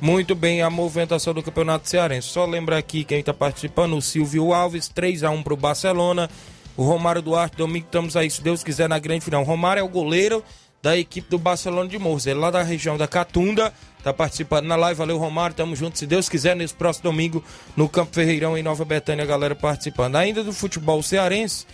Muito 0.00 0.34
bem, 0.34 0.62
a 0.62 0.68
movimentação 0.68 1.32
do 1.32 1.42
Campeonato 1.42 1.88
Cearense. 1.88 2.28
Só 2.28 2.44
lembra 2.44 2.76
aqui 2.76 3.04
quem 3.04 3.20
está 3.20 3.32
participando: 3.32 3.96
o 3.96 4.02
Silvio 4.02 4.52
Alves, 4.52 4.88
3 4.88 5.22
a 5.22 5.30
1 5.30 5.42
para 5.42 5.54
o 5.54 5.56
Barcelona. 5.56 6.28
O 6.76 6.82
Romário 6.82 7.22
Duarte, 7.22 7.56
domingo 7.56 7.86
estamos 7.86 8.16
aí, 8.16 8.30
se 8.30 8.42
Deus 8.42 8.64
quiser, 8.64 8.88
na 8.88 8.98
grande 8.98 9.24
final. 9.24 9.42
O 9.42 9.44
Romário 9.44 9.80
é 9.80 9.84
o 9.84 9.88
goleiro 9.88 10.42
da 10.82 10.98
equipe 10.98 11.30
do 11.30 11.38
Barcelona 11.38 11.88
de 11.88 11.98
Morros. 11.98 12.26
Ele 12.26 12.40
é 12.40 12.42
lá 12.42 12.50
da 12.50 12.62
região 12.62 12.96
da 12.96 13.06
Catunda, 13.06 13.72
está 13.96 14.12
participando 14.12 14.66
na 14.66 14.74
live. 14.74 14.98
Valeu, 14.98 15.18
Romário. 15.18 15.54
Tamo 15.54 15.76
junto, 15.76 15.96
se 15.96 16.06
Deus 16.06 16.28
quiser, 16.28 16.56
nesse 16.56 16.74
próximo 16.74 17.04
domingo, 17.04 17.44
no 17.76 17.88
Campo 17.88 18.12
Ferreirão, 18.12 18.58
em 18.58 18.62
Nova 18.62 18.84
Betânia, 18.84 19.22
a 19.22 19.26
galera 19.26 19.54
participando. 19.54 20.16
Ainda 20.16 20.42
do 20.42 20.52
futebol 20.52 21.00
cearense, 21.02 21.64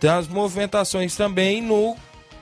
tem 0.00 0.10
as 0.10 0.28
movimentações 0.28 1.16
também 1.16 1.62
no 1.62 1.96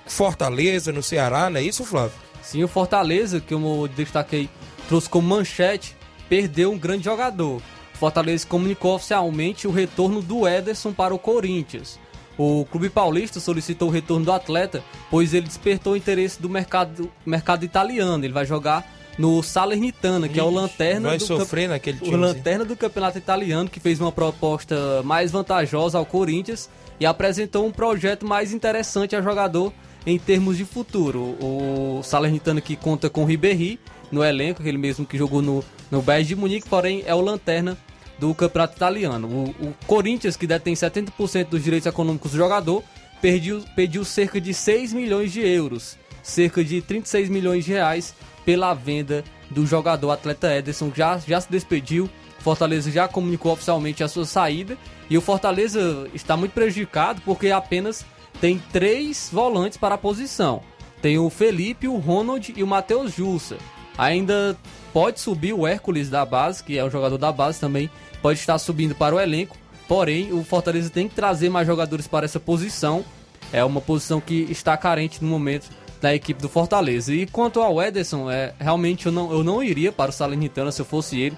Fortaleza, 0.07 0.93
no 0.93 1.03
Ceará, 1.03 1.49
não 1.49 1.61
é 1.61 1.63
isso, 1.63 1.85
Flávio? 1.85 2.17
Sim, 2.43 2.65
o 2.65 2.69
Fortaleza, 2.69 3.41
que 3.41 3.55
eu 3.55 3.89
destaquei, 3.95 4.49
trouxe 4.89 5.09
como 5.09 5.29
manchete, 5.29 5.97
perdeu 6.29 6.73
um 6.73 6.79
grande 6.79 7.05
jogador. 7.05 7.63
O 7.95 7.99
Fortaleza 7.99 8.47
comunicou 8.47 8.97
oficialmente 8.97 9.69
o 9.69 9.71
retorno 9.71 10.21
do 10.21 10.47
Ederson 10.47 10.93
para 10.93 11.15
o 11.15 11.19
Corinthians. 11.19 12.01
O 12.37 12.65
Clube 12.71 12.91
Paulista 12.91 13.39
solicitou 13.39 13.89
o 13.89 13.93
retorno 13.93 14.25
do 14.25 14.33
atleta, 14.33 14.83
pois 15.11 15.35
ele 15.35 15.47
despertou 15.47 15.93
o 15.93 15.97
interesse 15.97 16.41
do 16.41 16.49
mercado, 16.49 17.13
mercado 17.25 17.65
italiano. 17.65 18.25
Ele 18.25 18.33
vai 18.33 18.47
jogar 18.47 18.91
no 19.19 19.43
Salernitana, 19.43 20.27
que 20.27 20.35
Ixi, 20.35 20.41
é 20.41 20.43
o 20.43 20.51
lanterna 20.51 21.09
vai 21.11 21.19
do 21.19 21.27
sofrer 21.27 21.69
naquele 21.69 21.99
time. 21.99 22.15
O 22.15 22.19
lanterna 22.19 22.65
do 22.65 22.75
campeonato 22.75 23.19
italiano, 23.19 23.69
que 23.69 23.79
fez 23.79 24.01
uma 24.01 24.11
proposta 24.11 25.03
mais 25.05 25.31
vantajosa 25.31 25.99
ao 25.99 26.07
Corinthians 26.07 26.69
e 26.99 27.07
apresentou 27.07 27.67
um 27.67 27.73
projeto 27.73 28.27
mais 28.27 28.53
interessante 28.53 29.17
ao 29.17 29.23
jogador 29.23 29.73
em 30.07 30.19
termos 30.19 30.57
de 30.57 30.65
futuro. 30.65 31.37
O 31.41 32.03
Salernitana 32.03 32.61
que 32.61 32.77
conta 32.77 33.09
com 33.09 33.23
o 33.23 33.27
Ribéry 33.27 33.79
no 34.11 34.23
elenco, 34.23 34.61
aquele 34.61 34.79
mesmo 34.79 35.07
que 35.07 35.17
jogou 35.17 35.41
no, 35.41 35.65
no 35.91 36.03
Bayern 36.03 36.29
de 36.29 36.37
Munique, 36.37 36.69
porém 36.69 37.03
é 37.07 37.15
o 37.15 37.21
lanterna 37.21 37.77
do 38.19 38.35
campeonato 38.35 38.77
italiano. 38.77 39.29
O, 39.29 39.69
o 39.69 39.75
Corinthians, 39.87 40.37
que 40.37 40.47
detém 40.47 40.75
70% 40.75 41.49
dos 41.49 41.65
direitos 41.65 41.87
econômicos 41.87 42.33
do 42.33 42.37
jogador, 42.37 42.83
pediu, 43.21 43.63
pediu 43.75 44.05
cerca 44.05 44.41
de 44.41 44.53
6 44.53 44.93
milhões 44.93 45.33
de 45.33 45.41
euros, 45.41 45.97
cerca 46.23 46.63
de 46.63 46.83
36 46.83 47.29
milhões 47.29 47.65
de 47.65 47.73
reais 47.73 48.15
pela 48.45 48.75
venda 48.75 49.25
do 49.51 49.67
jogador 49.67 50.11
atleta 50.11 50.55
Ederson. 50.55 50.93
Já, 50.95 51.19
já 51.19 51.41
se 51.41 51.51
despediu, 51.51 52.09
Fortaleza 52.43 52.91
já 52.91 53.09
comunicou 53.09 53.53
oficialmente 53.53 54.03
a 54.03 54.09
sua 54.09 54.27
saída 54.27 54.77
e 55.09 55.17
o 55.17 55.21
Fortaleza 55.21 56.09
está 56.13 56.37
muito 56.37 56.53
prejudicado 56.53 57.23
porque 57.25 57.51
apenas 57.51 58.05
tem 58.41 58.61
três 58.73 59.31
volantes 59.33 59.79
para 59.79 59.95
a 59.95 59.99
posição. 59.99 60.61
Tem 61.01 61.19
o 61.19 61.31
Felipe, 61.31 61.89
o 61.89 61.97
Ronald 61.97 62.53
e 62.57 62.63
o 62.63 62.67
Matheus 62.67 63.15
Jussa. 63.15 63.57
Ainda 63.97 64.57
pode 64.93 65.21
subir 65.21 65.53
o 65.53 65.67
Hércules 65.67 66.11
da 66.11 66.25
base, 66.25 66.63
que 66.63 66.79
é 66.79 66.85
um 66.85 66.91
jogador 66.91 67.19
da 67.19 67.31
base 67.31 67.61
também, 67.61 67.91
pode 68.21 68.39
estar 68.39 68.59
subindo 68.59 68.95
para 68.95 69.15
o 69.15 69.21
elenco. 69.21 69.57
Porém, 69.87 70.33
o 70.33 70.43
Fortaleza 70.43 70.91
tem 70.91 71.09
que 71.09 71.15
trazer 71.15 71.49
mais 71.49 71.67
jogadores 71.67 72.07
para 72.07 72.25
essa 72.25 72.41
posição. 72.41 73.05
É 73.53 73.65
uma 73.65 73.81
posição 73.81 74.21
que 74.21 74.47
está 74.51 74.77
carente 74.77 75.23
no 75.23 75.29
momento 75.29 75.69
da 76.01 76.15
equipe 76.15 76.41
do 76.41 76.49
Fortaleza. 76.49 77.15
E 77.15 77.27
quanto 77.27 77.61
ao 77.61 77.81
Ederson, 77.81 78.31
é, 78.31 78.55
realmente 78.59 79.07
eu 79.07 79.13
não, 79.13 79.31
eu 79.31 79.45
não 79.45 79.63
iria 79.63 79.93
para 79.93 80.11
o 80.11 80.13
Salernitana 80.13 80.73
se 80.73 80.81
eu 80.81 80.87
fosse 80.87 81.21
ele. 81.21 81.37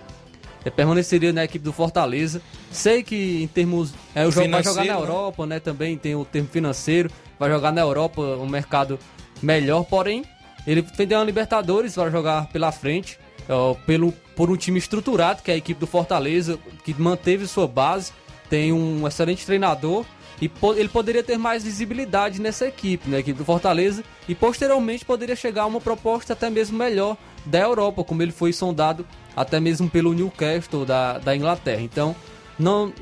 Eu 0.65 0.73
permaneceria 0.73 1.33
na 1.33 1.45
equipe 1.45 1.65
do 1.65 1.73
Fortaleza. 1.73 2.41
Sei 2.71 3.03
que 3.03 3.43
em 3.43 3.47
termos. 3.47 3.93
É, 4.15 4.27
o 4.27 4.31
jogo 4.31 4.51
vai 4.51 4.63
jogar 4.63 4.85
na 4.85 4.95
né? 4.95 4.99
Europa, 4.99 5.47
né? 5.47 5.61
Também 5.61 5.97
tem 5.97 6.15
o 6.15 6.25
termo 6.25 6.49
financeiro. 6.49 7.11
Vai 7.39 7.51
jogar 7.51 7.73
na 7.73 7.83
Europa, 7.83 8.23
um 8.23 8.49
mercado 8.49 8.99
melhor. 9.43 9.85
Porém, 9.85 10.25
ele 10.67 10.83
tem 10.83 11.07
uma 11.17 11.25
Libertadores 11.25 11.95
para 11.95 12.11
jogar 12.11 12.49
pela 12.49 12.73
frente 12.73 13.19
uh, 13.49 13.75
pelo, 13.87 14.13
por 14.35 14.51
um 14.51 14.57
time 14.57 14.79
estruturado, 14.79 15.43
que 15.43 15.51
é 15.51 15.55
a 15.55 15.57
equipe 15.57 15.79
do 15.79 15.87
Fortaleza, 15.87 16.59
que 16.85 16.95
manteve 16.95 17.47
sua 17.47 17.67
base, 17.67 18.13
tem 18.49 18.73
um 18.73 19.07
excelente 19.07 19.45
treinador 19.45 20.05
e 20.41 20.49
po 20.49 20.75
ele 20.75 20.89
poderia 20.89 21.23
ter 21.23 21.39
mais 21.39 21.63
visibilidade 21.63 22.41
nessa 22.41 22.67
equipe, 22.67 23.09
na 23.09 23.15
né, 23.15 23.21
equipe 23.21 23.39
do 23.39 23.45
Fortaleza, 23.45 24.03
e 24.29 24.35
posteriormente 24.35 25.05
poderia 25.05 25.37
chegar 25.37 25.63
a 25.63 25.67
uma 25.67 25.81
proposta 25.81 26.33
até 26.33 26.51
mesmo 26.51 26.77
melhor 26.77 27.17
da 27.45 27.61
Europa, 27.61 28.05
como 28.05 28.23
ele 28.23 28.33
foi 28.33 28.53
sondado 28.53 29.07
até 29.37 29.61
mesmo 29.61 29.89
pelo 29.89 30.13
Newcastle 30.13 30.85
da, 30.85 31.19
da 31.19 31.37
Inglaterra. 31.37 31.83
Então, 31.83 32.15
não, 32.59 32.93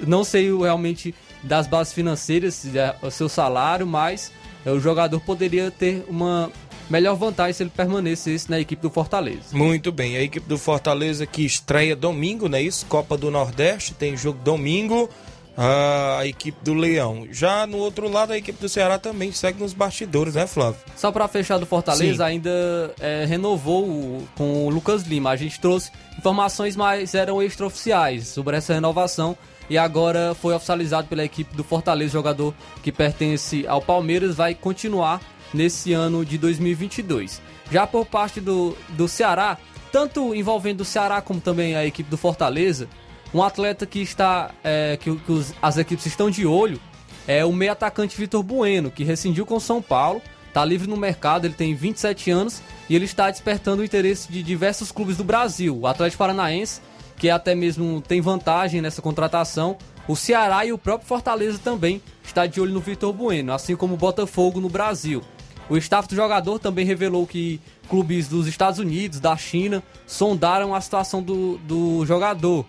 não 0.00 0.24
sei 0.24 0.54
realmente 0.56 1.14
das 1.42 1.66
bases 1.66 1.92
financeiras, 1.92 2.64
o 3.02 3.10
seu 3.10 3.28
salário, 3.28 3.86
mas 3.86 4.32
é, 4.64 4.70
o 4.70 4.80
jogador 4.80 5.20
poderia 5.20 5.70
ter 5.70 6.04
uma 6.08 6.50
melhor 6.88 7.16
vantagem 7.16 7.52
se 7.52 7.62
ele 7.62 7.70
permanecesse 7.70 8.50
na 8.50 8.60
equipe 8.60 8.80
do 8.82 8.90
Fortaleza. 8.90 9.54
Muito 9.56 9.90
bem, 9.90 10.16
a 10.16 10.22
equipe 10.22 10.46
do 10.46 10.58
Fortaleza 10.58 11.26
que 11.26 11.44
estreia 11.44 11.96
domingo, 11.96 12.48
né? 12.48 12.60
Isso, 12.62 12.86
Copa 12.86 13.16
do 13.16 13.30
Nordeste, 13.30 13.94
tem 13.94 14.16
jogo 14.16 14.38
domingo. 14.44 15.08
A 15.56 16.26
equipe 16.26 16.58
do 16.64 16.72
Leão. 16.72 17.26
Já 17.30 17.66
no 17.66 17.76
outro 17.78 18.08
lado, 18.08 18.32
a 18.32 18.38
equipe 18.38 18.58
do 18.60 18.68
Ceará 18.68 18.98
também 18.98 19.30
segue 19.32 19.60
nos 19.60 19.74
bastidores, 19.74 20.34
né, 20.34 20.46
Flávio? 20.46 20.80
Só 20.96 21.12
para 21.12 21.28
fechar 21.28 21.58
do 21.58 21.66
Fortaleza, 21.66 22.24
Sim. 22.24 22.30
ainda 22.30 22.94
é, 22.98 23.24
renovou 23.26 23.84
o, 23.84 24.28
com 24.34 24.66
o 24.66 24.70
Lucas 24.70 25.02
Lima. 25.02 25.30
A 25.30 25.36
gente 25.36 25.60
trouxe 25.60 25.90
informações, 26.18 26.74
mas 26.74 27.14
eram 27.14 27.42
extraoficiais 27.42 28.28
sobre 28.28 28.56
essa 28.56 28.72
renovação 28.72 29.36
e 29.68 29.78
agora 29.78 30.34
foi 30.34 30.54
oficializado 30.54 31.08
pela 31.08 31.24
equipe 31.24 31.54
do 31.56 31.64
Fortaleza, 31.64 32.12
jogador 32.12 32.54
que 32.82 32.90
pertence 32.90 33.66
ao 33.66 33.80
Palmeiras, 33.80 34.34
vai 34.34 34.54
continuar 34.54 35.20
nesse 35.52 35.92
ano 35.92 36.24
de 36.24 36.38
2022. 36.38 37.40
Já 37.70 37.86
por 37.86 38.06
parte 38.06 38.40
do, 38.40 38.76
do 38.90 39.06
Ceará, 39.08 39.58
tanto 39.90 40.34
envolvendo 40.34 40.80
o 40.80 40.84
Ceará 40.84 41.20
como 41.20 41.40
também 41.40 41.74
a 41.74 41.86
equipe 41.86 42.10
do 42.10 42.16
Fortaleza, 42.16 42.88
Um 43.34 43.42
atleta 43.42 43.86
que 43.86 44.00
está. 44.00 44.50
É, 44.62 44.96
que, 45.00 45.14
que 45.16 45.32
os- 45.32 45.54
as 45.62 45.76
equipes 45.78 46.06
estão 46.06 46.30
de 46.30 46.46
olho 46.46 46.78
é 47.26 47.44
o 47.44 47.52
meio 47.52 47.72
atacante 47.72 48.16
Vitor 48.16 48.42
Bueno, 48.42 48.90
que 48.90 49.04
rescindiu 49.04 49.46
com 49.46 49.58
São 49.60 49.80
Paulo, 49.80 50.20
está 50.48 50.64
livre 50.64 50.88
no 50.88 50.96
mercado, 50.96 51.46
ele 51.46 51.54
tem 51.54 51.74
27 51.74 52.30
anos 52.30 52.60
e 52.90 52.94
ele 52.96 53.04
está 53.04 53.30
despertando 53.30 53.80
o 53.80 53.84
interesse 53.84 54.30
de 54.30 54.42
diversos 54.42 54.90
clubes 54.92 55.16
do 55.16 55.24
Brasil. 55.24 55.78
O 55.78 55.86
Atlético 55.86 56.18
Paranaense, 56.18 56.80
que 57.16 57.30
até 57.30 57.54
mesmo 57.54 58.00
tem 58.06 58.20
vantagem 58.20 58.82
nessa 58.82 59.00
contratação, 59.00 59.76
o 60.08 60.16
Ceará 60.16 60.66
e 60.66 60.72
o 60.72 60.78
próprio 60.78 61.06
Fortaleza 61.08 61.58
também 61.62 62.02
está 62.24 62.44
de 62.44 62.60
olho 62.60 62.72
no 62.74 62.80
Vitor 62.80 63.12
Bueno, 63.12 63.52
assim 63.52 63.76
como 63.76 63.94
o 63.94 63.96
Botafogo 63.96 64.60
no 64.60 64.68
Brasil. 64.68 65.22
O 65.70 65.76
staff 65.76 66.08
do 66.08 66.16
jogador 66.16 66.58
também 66.58 66.84
revelou 66.84 67.24
que 67.26 67.60
clubes 67.88 68.26
dos 68.28 68.48
Estados 68.48 68.80
Unidos, 68.80 69.20
da 69.20 69.36
China, 69.36 69.80
sondaram 70.06 70.74
a 70.74 70.80
situação 70.80 71.22
do, 71.22 71.56
do 71.58 72.04
jogador. 72.04 72.66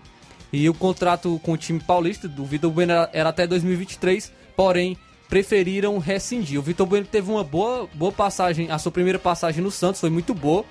E 0.54 0.70
o 0.70 0.74
contrato 0.74 1.40
com 1.44 1.54
o 1.54 1.58
time 1.58 1.80
paulista 1.80 2.28
do 2.28 2.46
Vitor 2.46 2.70
Bueno 2.72 2.94
era, 2.94 3.10
era 3.12 3.30
até 3.30 3.48
2023, 3.48 4.32
porém 4.56 4.96
preferiram 5.28 5.98
rescindir. 5.98 6.60
O 6.60 6.62
Vitor 6.62 6.86
Bueno 6.86 7.08
teve 7.12 7.32
uma 7.32 7.44
boa, 7.44 7.90
boa 7.96 8.12
passagem, 8.12 8.70
a 8.70 8.78
sua 8.78 8.92
primeira 8.92 9.18
passagem 9.18 9.64
no 9.64 9.72
Santos 9.72 10.00
foi 10.00 10.12
muito 10.12 10.32
boa. 10.36 10.64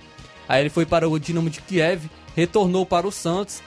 Aí 0.49 0.62
ele 0.62 0.70
foi 0.70 0.87
para 0.87 1.09
o 1.09 1.18
Dinamo 1.18 1.51
de 1.51 1.61
Kiev, 1.61 2.05
retornou 2.37 2.87
para 2.87 3.07
o 3.09 3.11
Santos, 3.12 3.61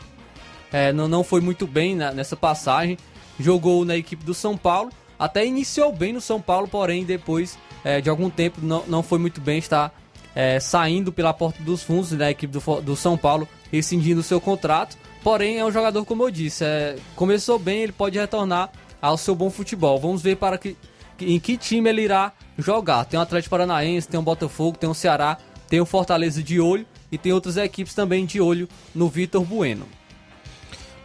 é, 0.72 0.93
não, 0.93 1.07
não 1.07 1.24
foi 1.24 1.41
muito 1.41 1.68
bem 1.68 1.95
na- 1.95 2.11
nessa 2.11 2.36
passagem. 2.36 2.97
Jogou 3.38 3.84
na 3.84 3.97
equipe 3.97 4.24
do 4.24 4.34
São 4.34 4.55
Paulo. 4.55 4.91
Até 5.20 5.45
iniciou 5.45 5.91
bem 5.91 6.13
no 6.13 6.22
São 6.22 6.39
Paulo, 6.41 6.68
porém 6.68 7.03
depois 7.03 7.57
é, 7.84 7.99
de 7.99 8.09
algum 8.09 8.30
tempo 8.30 8.59
não, 8.63 8.84
não 8.88 9.03
foi 9.03 9.20
muito 9.20 9.41
bem. 9.41 9.57
Está 9.57 9.91
é, 10.34 10.59
saindo 10.59 11.11
pela 11.11 11.34
porta 11.34 11.61
dos 11.61 11.84
fundos 11.84 12.11
da 12.11 12.32
equipe 12.32 12.51
do, 12.57 12.82
do 12.82 12.95
São 12.95 13.18
Paulo, 13.18 13.47
rescindindo 13.72 14.24
seu 14.24 14.39
contrato. 14.39 14.97
Porém 15.26 15.57
é 15.57 15.65
um 15.65 15.71
jogador, 15.71 16.05
como 16.05 16.21
eu 16.21 16.30
disse, 16.30 16.63
é, 16.63 16.97
começou 17.15 17.57
bem, 17.57 17.80
ele 17.80 17.91
pode 17.91 18.15
retornar 18.15 18.71
ao 19.01 19.17
seu 19.17 19.34
bom 19.34 19.49
futebol. 19.49 19.99
Vamos 19.99 20.21
ver 20.21 20.36
para 20.36 20.55
que, 20.55 20.78
em 21.19 21.39
que 21.39 21.57
time 21.57 21.89
ele 21.89 22.03
irá 22.03 22.32
jogar. 22.59 23.05
Tem 23.05 23.19
o 23.19 23.23
Atlético 23.23 23.49
Paranaense, 23.49 24.07
tem 24.07 24.19
o 24.19 24.23
Botafogo, 24.23 24.78
tem 24.78 24.88
o 24.88 24.93
Ceará, 24.93 25.39
tem 25.67 25.82
o 25.82 25.86
Fortaleza 25.86 26.43
de 26.43 26.59
olho 26.59 26.86
e 27.11 27.17
tem 27.17 27.34
outras 27.34 27.57
equipes 27.57 27.95
também 27.95 28.23
de 28.23 28.39
olho 28.39 28.69
no 28.93 29.09
Vitor 29.09 29.43
Bueno. 29.43 29.88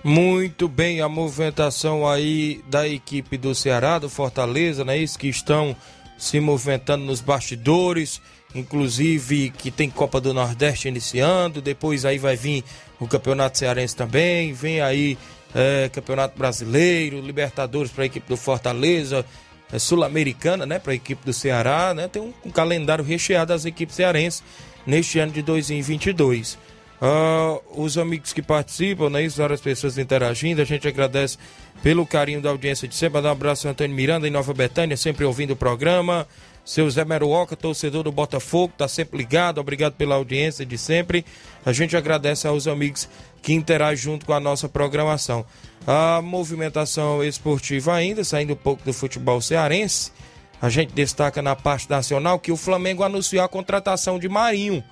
Muito 0.05 0.69
bem, 0.69 1.01
a 1.01 1.09
movimentação 1.09 2.07
aí 2.07 2.63
da 2.69 2.87
equipe 2.87 3.39
do 3.39 3.55
Ceará, 3.55 3.99
do 3.99 4.11
Fortaleza, 4.11 4.85
né? 4.85 4.99
Isso 4.99 5.19
que 5.19 5.29
estão 5.29 5.75
se 6.19 6.39
movimentando 6.41 7.07
nos 7.07 7.23
bastidores, 7.23 8.21
inclusive 8.55 9.51
que 9.51 9.71
tem 9.71 9.89
Copa 9.89 10.21
do 10.21 10.35
Nordeste 10.35 10.89
iniciando, 10.89 11.61
depois 11.61 12.05
aí 12.05 12.19
vai 12.19 12.37
vir 12.37 12.65
o 12.99 13.07
Campeonato 13.07 13.59
Cearense 13.59 13.97
também, 13.97 14.53
vem 14.53 14.81
aí 14.81 15.17
é, 15.55 15.89
Campeonato 15.93 16.39
Brasileiro, 16.39 17.21
Libertadores 17.21 17.91
para 17.91 18.05
a 18.05 18.07
equipe 18.07 18.29
do 18.29 18.37
Fortaleza, 18.37 19.25
é, 19.73 19.79
Sul-Americana, 19.79 20.67
né, 20.67 20.79
para 20.79 20.93
a 20.93 20.95
equipe 20.95 21.25
do 21.25 21.33
Ceará, 21.33 21.95
né? 21.95 22.09
Tem 22.09 22.21
um, 22.21 22.33
um 22.45 22.51
calendário 22.51 23.05
recheado 23.05 23.53
das 23.53 23.65
equipes 23.65 23.97
cearenses 23.97 24.43
neste 24.87 25.19
ano 25.19 25.33
de 25.33 25.43
2022. 25.43 26.59
Ah, 27.03 27.59
os 27.75 27.97
amigos 27.97 28.33
que 28.33 28.43
participam, 28.43 29.09
né? 29.09 29.23
Isso, 29.23 29.41
pessoas 29.63 29.97
interagindo. 29.97 30.61
A 30.61 30.65
gente 30.65 30.87
agradece 30.87 31.39
pelo 31.83 32.07
carinho 32.07 32.43
da 32.43 32.51
audiência 32.51 32.87
de 32.87 32.95
sempre. 32.95 33.15
Mandar 33.15 33.31
um 33.31 33.33
abraço 33.33 33.67
Antônio 33.67 33.97
Miranda 33.97 34.29
em 34.29 34.31
Nova 34.31 34.53
Betânia, 34.53 34.97
sempre 34.97 35.25
ouvindo 35.25 35.53
o 35.53 35.57
programa. 35.57 36.27
Seu 36.65 36.89
Zé 36.91 37.05
Meruoca, 37.05 37.57
torcedor 37.57 38.03
do 38.03 38.13
Botafogo, 38.13 38.73
tá 38.77 38.87
sempre 38.87 39.19
ligado. 39.19 39.59
Obrigado 39.59 39.95
pela 39.95 40.15
audiência 40.15 40.65
de 40.65 40.79
sempre. 40.79 41.25
A 41.65 41.73
gente 41.73 41.97
agradece 41.97 42.47
aos 42.47 42.67
amigos 42.67 43.09
que 43.43 43.53
interagem 43.53 44.05
junto 44.05 44.27
com 44.27 44.33
a 44.33 44.41
nossa 44.41 44.69
programação. 44.69 45.45
A 45.87 46.21
movimentação 46.23 47.25
esportiva 47.25 47.95
ainda, 47.95 48.23
saindo 48.23 48.53
um 48.53 48.57
pouco 48.57 48.85
do 48.85 48.93
futebol 48.93 49.41
cearense. 49.41 50.13
A 50.61 50.69
gente 50.69 50.93
destaca 50.93 51.41
na 51.41 51.57
parte 51.57 51.89
nacional 51.89 52.39
que 52.39 52.53
o 52.53 52.57
Flamengo 52.57 53.03
anunciou 53.03 53.43
a 53.43 53.49
contratação 53.49 54.19
de 54.19 54.29
Marinho 54.29 54.85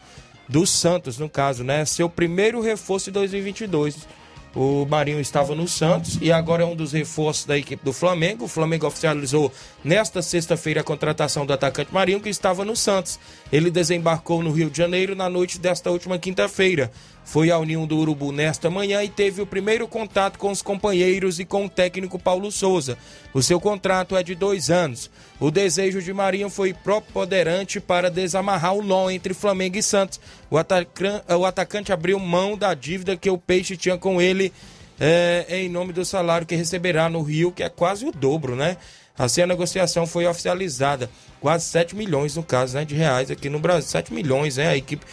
do 0.49 0.67
Santos, 0.67 1.19
no 1.19 1.29
caso, 1.29 1.63
né? 1.63 1.85
Seu 1.85 2.09
primeiro 2.09 2.63
reforço 2.63 3.07
de 3.07 3.13
2022. 3.13 4.09
O 4.61 4.85
Marinho 4.85 5.21
estava 5.21 5.55
no 5.55 5.69
Santos 5.69 6.19
e 6.21 6.33
agora 6.33 6.65
é 6.65 6.67
um 6.67 6.75
dos 6.75 6.91
reforços 6.91 7.45
da 7.45 7.57
equipe 7.57 7.85
do 7.85 7.93
Flamengo. 7.93 8.47
O 8.47 8.49
Flamengo 8.49 8.89
oficializou 8.89 9.53
nesta 9.85 10.21
sexta-feira 10.21 10.81
a 10.81 10.85
contratação 10.85 11.47
do 11.47 11.53
atacante 11.53 11.95
Marinho, 11.95 12.19
que 12.19 12.29
estava 12.29 12.65
no 12.65 12.75
Santos. 12.75 13.21
Ele 13.53 13.71
desembarcou 13.71 14.43
no 14.43 14.51
Rio 14.51 14.69
de 14.69 14.77
Janeiro 14.77 15.15
na 15.15 15.31
noite 15.31 15.61
desta 15.61 15.93
última 15.93 16.19
quinta-feira. 16.19 16.91
Foi 17.31 17.51
à 17.51 17.59
União 17.59 17.87
do 17.87 17.99
Urubu 17.99 18.33
nesta 18.33 18.71
manhã 18.71 19.03
e 19.05 19.09
teve 19.11 19.43
o 19.43 19.47
primeiro 19.47 19.87
contato 19.87 20.39
com 20.39 20.51
os 20.51 20.63
companheiros 20.63 21.39
e 21.39 21.45
com 21.45 21.67
o 21.67 21.69
técnico 21.69 22.19
Paulo 22.19 22.51
Souza. 22.51 22.97
O 23.35 23.43
seu 23.43 23.61
contrato 23.61 24.17
é 24.17 24.23
de 24.23 24.35
dois 24.35 24.71
anos. 24.71 25.11
O 25.39 25.51
desejo 25.51 26.01
de 26.01 26.11
Marinho 26.11 26.49
foi 26.49 26.73
preponderante 26.73 27.81
para 27.81 28.11
desamarrar 28.11 28.73
o 28.75 28.83
nó 28.83 29.11
entre 29.11 29.35
Flamengo 29.35 29.77
e 29.77 29.83
Santos. 29.83 30.19
O, 30.51 30.57
atacan- 30.57 31.21
o 31.39 31.45
atacante 31.45 31.93
abriu 31.93 32.19
mão 32.19 32.57
da 32.57 32.73
dívida 32.73 33.15
que 33.15 33.29
o 33.29 33.37
Peixe 33.37 33.77
tinha 33.77 33.99
com 33.99 34.23
ele 34.23 34.51
é, 34.99 35.45
em 35.51 35.69
nome 35.69 35.93
do 35.93 36.07
salário 36.07 36.47
que 36.47 36.57
receberá 36.57 37.11
no 37.11 37.21
Rio, 37.21 37.53
que 37.53 37.63
é 37.63 37.69
quase 37.69 38.07
o 38.07 38.11
dobro, 38.11 38.57
né? 38.57 38.79
Assim 39.19 39.43
a 39.43 39.47
negociação 39.47 40.07
foi 40.07 40.27
oficializada. 40.27 41.11
Quase 41.41 41.67
7 41.67 41.95
milhões, 41.95 42.37
no 42.37 42.43
caso, 42.43 42.77
né, 42.77 42.85
de 42.85 42.95
reais 42.95 43.31
aqui 43.31 43.49
no 43.49 43.59
Brasil. 43.59 43.89
7 43.91 44.13
milhões, 44.15 44.57
né? 44.57 44.69
A 44.69 44.77
equipe, 44.77 45.05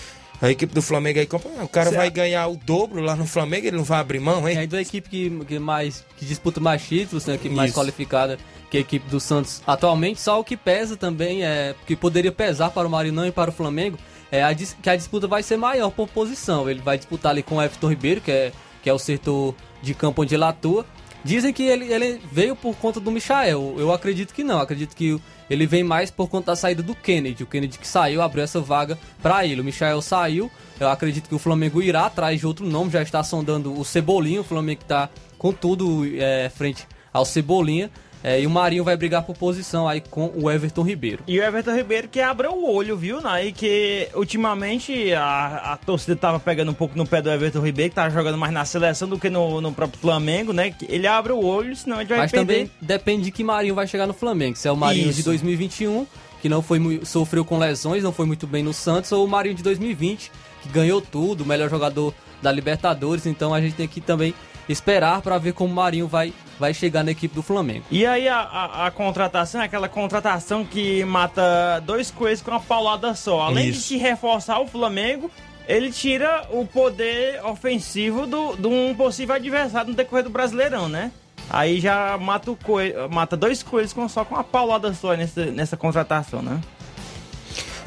a 0.41 0.49
equipe 0.49 0.73
do 0.73 0.81
Flamengo 0.81 1.19
aí 1.19 1.25
compra. 1.25 1.49
O 1.63 1.67
cara 1.67 1.89
Cê- 1.89 1.95
vai 1.95 2.09
ganhar 2.09 2.47
o 2.47 2.57
dobro 2.57 3.01
lá 3.01 3.15
no 3.15 3.25
Flamengo, 3.25 3.67
ele 3.67 3.77
não 3.77 3.83
vai 3.83 3.99
abrir 3.99 4.19
mão, 4.19 4.47
hein? 4.47 4.57
É 4.57 4.59
ainda 4.61 4.77
a 4.77 4.81
equipe 4.81 5.09
que, 5.09 5.29
que 5.45 5.59
mais 5.59 6.03
que 6.17 6.25
disputa 6.25 6.59
mais 6.59 6.85
títulos, 6.87 7.25
né, 7.25 7.33
a 7.33 7.35
equipe 7.35 7.53
mais 7.55 7.71
Isso. 7.71 7.79
qualificada 7.79 8.37
que 8.69 8.77
a 8.77 8.79
equipe 8.79 9.07
do 9.09 9.19
Santos 9.19 9.61
atualmente. 9.65 10.19
Só 10.19 10.39
o 10.39 10.43
que 10.43 10.57
pesa 10.57 10.97
também 10.97 11.43
é 11.43 11.73
que 11.85 11.95
poderia 11.95 12.31
pesar 12.31 12.69
para 12.71 12.87
o 12.87 12.91
Marinão 12.91 13.25
e 13.25 13.31
para 13.31 13.49
o 13.49 13.53
Flamengo 13.53 13.97
é 14.31 14.43
a, 14.43 14.53
que 14.53 14.89
a 14.89 14.95
disputa 14.95 15.27
vai 15.27 15.43
ser 15.43 15.55
maior 15.57 15.89
por 15.91 16.07
posição. 16.09 16.69
Ele 16.69 16.81
vai 16.81 16.97
disputar 16.97 17.31
ali 17.31 17.43
com 17.43 17.55
o 17.57 17.61
Everton 17.61 17.87
Ribeiro, 17.89 18.19
que 18.21 18.31
é, 18.31 18.51
que 18.83 18.89
é 18.89 18.93
o 18.93 18.99
setor 18.99 19.55
de 19.81 19.93
campo 19.93 20.21
onde 20.23 20.33
ele 20.35 20.43
atua. 20.43 20.85
Dizem 21.23 21.53
que 21.53 21.63
ele, 21.63 21.91
ele 21.91 22.21
veio 22.31 22.55
por 22.55 22.75
conta 22.75 22.99
do 22.99 23.09
Michael. 23.11 23.75
Eu 23.77 23.91
acredito 23.93 24.33
que 24.33 24.43
não. 24.43 24.59
Acredito 24.59 24.95
que 24.95 25.19
ele 25.49 25.65
vem 25.65 25.83
mais 25.83 26.09
por 26.09 26.29
conta 26.29 26.51
da 26.51 26.55
saída 26.55 26.81
do 26.81 26.95
Kennedy. 26.95 27.43
O 27.43 27.47
Kennedy 27.47 27.77
que 27.77 27.87
saiu 27.87 28.21
abriu 28.21 28.43
essa 28.43 28.59
vaga 28.59 28.97
para 29.21 29.45
ele. 29.45 29.61
O 29.61 29.63
Michael 29.63 30.01
saiu. 30.01 30.49
Eu 30.79 30.89
acredito 30.89 31.29
que 31.29 31.35
o 31.35 31.39
Flamengo 31.39 31.81
irá 31.81 32.05
atrás 32.05 32.39
de 32.39 32.47
outro 32.47 32.65
nome. 32.65 32.91
Já 32.91 33.01
está 33.01 33.23
sondando 33.23 33.77
o 33.77 33.85
Cebolinha. 33.85 34.41
O 34.41 34.43
Flamengo 34.43 34.81
está 34.81 35.09
com 35.37 35.53
tudo 35.53 36.03
é, 36.17 36.49
frente 36.49 36.87
ao 37.13 37.25
Cebolinha. 37.25 37.89
É, 38.27 38.41
e 38.41 38.47
o 38.47 38.49
Marinho 38.49 38.83
vai 38.83 38.97
brigar 38.97 39.21
por 39.21 39.37
posição 39.37 39.87
aí 39.87 40.01
com 40.01 40.31
o 40.35 40.49
Everton 40.49 40.81
Ribeiro. 40.81 41.23
E 41.27 41.39
o 41.39 41.43
Everton 41.43 41.75
Ribeiro 41.75 42.07
que 42.07 42.19
abriu 42.19 42.53
o 42.53 42.73
olho, 42.73 42.97
viu, 42.97 43.21
Nai? 43.21 43.51
Que 43.51 44.09
ultimamente 44.15 45.13
a, 45.13 45.73
a 45.73 45.77
torcida 45.77 46.15
tava 46.15 46.39
pegando 46.39 46.71
um 46.71 46.73
pouco 46.73 46.97
no 46.97 47.05
pé 47.05 47.21
do 47.21 47.29
Everton 47.29 47.59
Ribeiro, 47.59 47.91
que 47.91 47.95
tava 47.95 48.09
jogando 48.09 48.35
mais 48.35 48.51
na 48.51 48.65
seleção 48.65 49.07
do 49.07 49.19
que 49.19 49.29
no, 49.29 49.61
no 49.61 49.71
próprio 49.71 49.99
Flamengo, 49.99 50.53
né? 50.53 50.73
Ele 50.89 51.05
abre 51.05 51.33
o 51.33 51.45
olho, 51.45 51.75
senão 51.75 52.01
ele 52.01 52.09
vai 52.09 52.17
Mas 52.17 52.31
perder. 52.31 52.53
também 52.53 52.71
depende 52.81 53.25
de 53.25 53.31
que 53.31 53.43
Marinho 53.43 53.75
vai 53.75 53.85
chegar 53.85 54.07
no 54.07 54.13
Flamengo. 54.13 54.57
Se 54.57 54.67
é 54.67 54.71
o 54.71 54.75
Marinho 54.75 55.09
Isso. 55.09 55.17
de 55.17 55.23
2021, 55.23 56.07
que 56.41 56.49
não 56.49 56.63
foi 56.63 57.01
sofreu 57.05 57.45
com 57.45 57.59
lesões, 57.59 58.01
não 58.03 58.11
foi 58.11 58.25
muito 58.25 58.47
bem 58.47 58.63
no 58.63 58.73
Santos, 58.73 59.11
ou 59.11 59.23
o 59.23 59.27
Marinho 59.27 59.53
de 59.53 59.61
2020, 59.61 60.31
que 60.63 60.69
ganhou 60.69 60.99
tudo, 60.99 61.43
o 61.43 61.45
melhor 61.45 61.69
jogador 61.69 62.11
da 62.41 62.51
Libertadores. 62.51 63.27
Então 63.27 63.53
a 63.53 63.61
gente 63.61 63.75
tem 63.75 63.87
que 63.87 64.01
também 64.01 64.33
esperar 64.67 65.21
para 65.21 65.37
ver 65.37 65.53
como 65.53 65.71
o 65.71 65.75
Marinho 65.75 66.07
vai, 66.07 66.33
vai 66.59 66.73
chegar 66.73 67.03
na 67.03 67.11
equipe 67.11 67.33
do 67.35 67.41
Flamengo. 67.43 67.85
E 67.91 68.05
aí 68.05 68.27
a, 68.27 68.37
a- 68.39 68.87
a 68.87 68.91
contratação 68.91 69.61
é 69.61 69.65
aquela 69.65 69.87
contratação 69.89 70.65
que 70.65 71.03
mata 71.05 71.79
dois 71.85 72.09
coelhos 72.11 72.41
com 72.41 72.51
uma 72.51 72.59
paulada 72.59 73.13
só. 73.15 73.41
Além 73.41 73.69
Isso. 73.69 73.79
de 73.79 73.83
se 73.85 73.97
reforçar 73.97 74.59
o 74.59 74.67
Flamengo, 74.67 75.29
ele 75.67 75.91
tira 75.91 76.47
o 76.51 76.65
poder 76.65 77.43
ofensivo 77.45 78.25
do- 78.27 78.55
de 78.55 78.67
um 78.67 78.93
possível 78.95 79.35
adversário 79.35 79.89
no 79.91 79.95
decorrer 79.95 80.23
do 80.23 80.29
Brasileirão, 80.29 80.87
né? 80.89 81.11
Aí 81.49 81.79
já 81.79 82.17
mata, 82.17 82.49
o 82.49 82.55
coelho, 82.55 83.07
mata 83.09 83.37
dois 83.37 83.61
coelhos 83.61 83.93
com, 83.93 84.09
só 84.09 84.25
com 84.25 84.33
uma 84.33 84.43
paulada 84.43 84.91
só 84.95 85.13
nessa, 85.15 85.45
nessa 85.45 85.77
contratação, 85.77 86.41
né? 86.41 86.59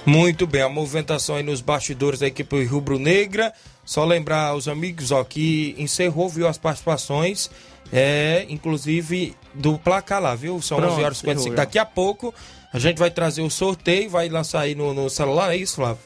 Muito 0.06 0.46
bem, 0.46 0.62
a 0.62 0.68
movimentação 0.68 1.36
aí 1.36 1.42
nos 1.42 1.60
bastidores 1.60 2.20
da 2.20 2.26
equipe 2.26 2.64
rubro-negra. 2.64 3.52
Só 3.88 4.04
lembrar 4.04 4.48
aos 4.48 4.68
amigos 4.68 5.10
ó, 5.12 5.24
que 5.24 5.74
encerrou, 5.78 6.28
viu, 6.28 6.46
as 6.46 6.58
participações, 6.58 7.50
é, 7.90 8.44
inclusive 8.50 9.34
do 9.54 9.78
placar 9.78 10.20
lá, 10.20 10.34
viu? 10.34 10.60
São 10.60 10.76
Pronto, 10.76 10.92
11 10.92 11.02
horas 11.04 11.16
e 11.16 11.20
55. 11.20 11.40
encerrou, 11.40 11.56
já. 11.56 11.64
Daqui 11.64 11.78
a 11.78 11.86
pouco 11.86 12.34
a 12.70 12.78
gente 12.78 12.98
vai 12.98 13.10
trazer 13.10 13.40
o 13.40 13.48
sorteio, 13.48 14.10
vai 14.10 14.28
lançar 14.28 14.60
aí 14.60 14.74
no, 14.74 14.92
no 14.92 15.08
celular, 15.08 15.54
é 15.54 15.56
isso, 15.56 15.76
Flávio? 15.76 16.02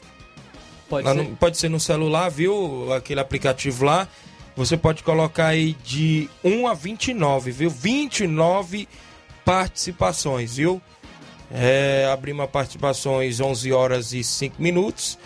Pode 0.87 1.05
Lá 1.05 1.13
ser. 1.13 1.23
no- 1.23 1.35
pode 1.35 1.57
ser 1.57 1.69
no 1.69 1.77
celular, 1.77 2.29
viu? 2.29 2.93
Aquele 2.93 3.19
aplicativo 3.19 3.83
lá. 3.83 4.07
Você 4.55 4.77
pode 4.77 5.03
colocar 5.03 5.47
aí 5.47 5.73
de 5.83 6.29
1 6.41 6.65
a 6.67 6.73
29, 6.73 7.51
viu? 7.51 7.69
29 7.69 8.87
participações, 9.43 10.55
viu? 10.55 10.81
É, 11.51 12.09
abrimos 12.13 12.49
participações 12.49 13.41
11 13.41 13.73
horas 13.73 14.13
e 14.13 14.23
5 14.23 14.55
minutos. 14.61 15.19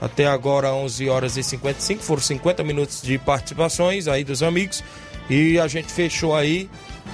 Até 0.00 0.26
agora 0.26 0.72
11 0.72 1.08
horas 1.08 1.36
e 1.36 1.42
55, 1.42 2.02
foram 2.02 2.20
50 2.20 2.62
minutos 2.64 3.00
de 3.02 3.16
participações 3.18 4.06
aí 4.08 4.24
dos 4.24 4.42
amigos. 4.42 4.82
E 5.30 5.58
a 5.58 5.66
gente 5.66 5.90
fechou 5.90 6.34
aí 6.36 6.68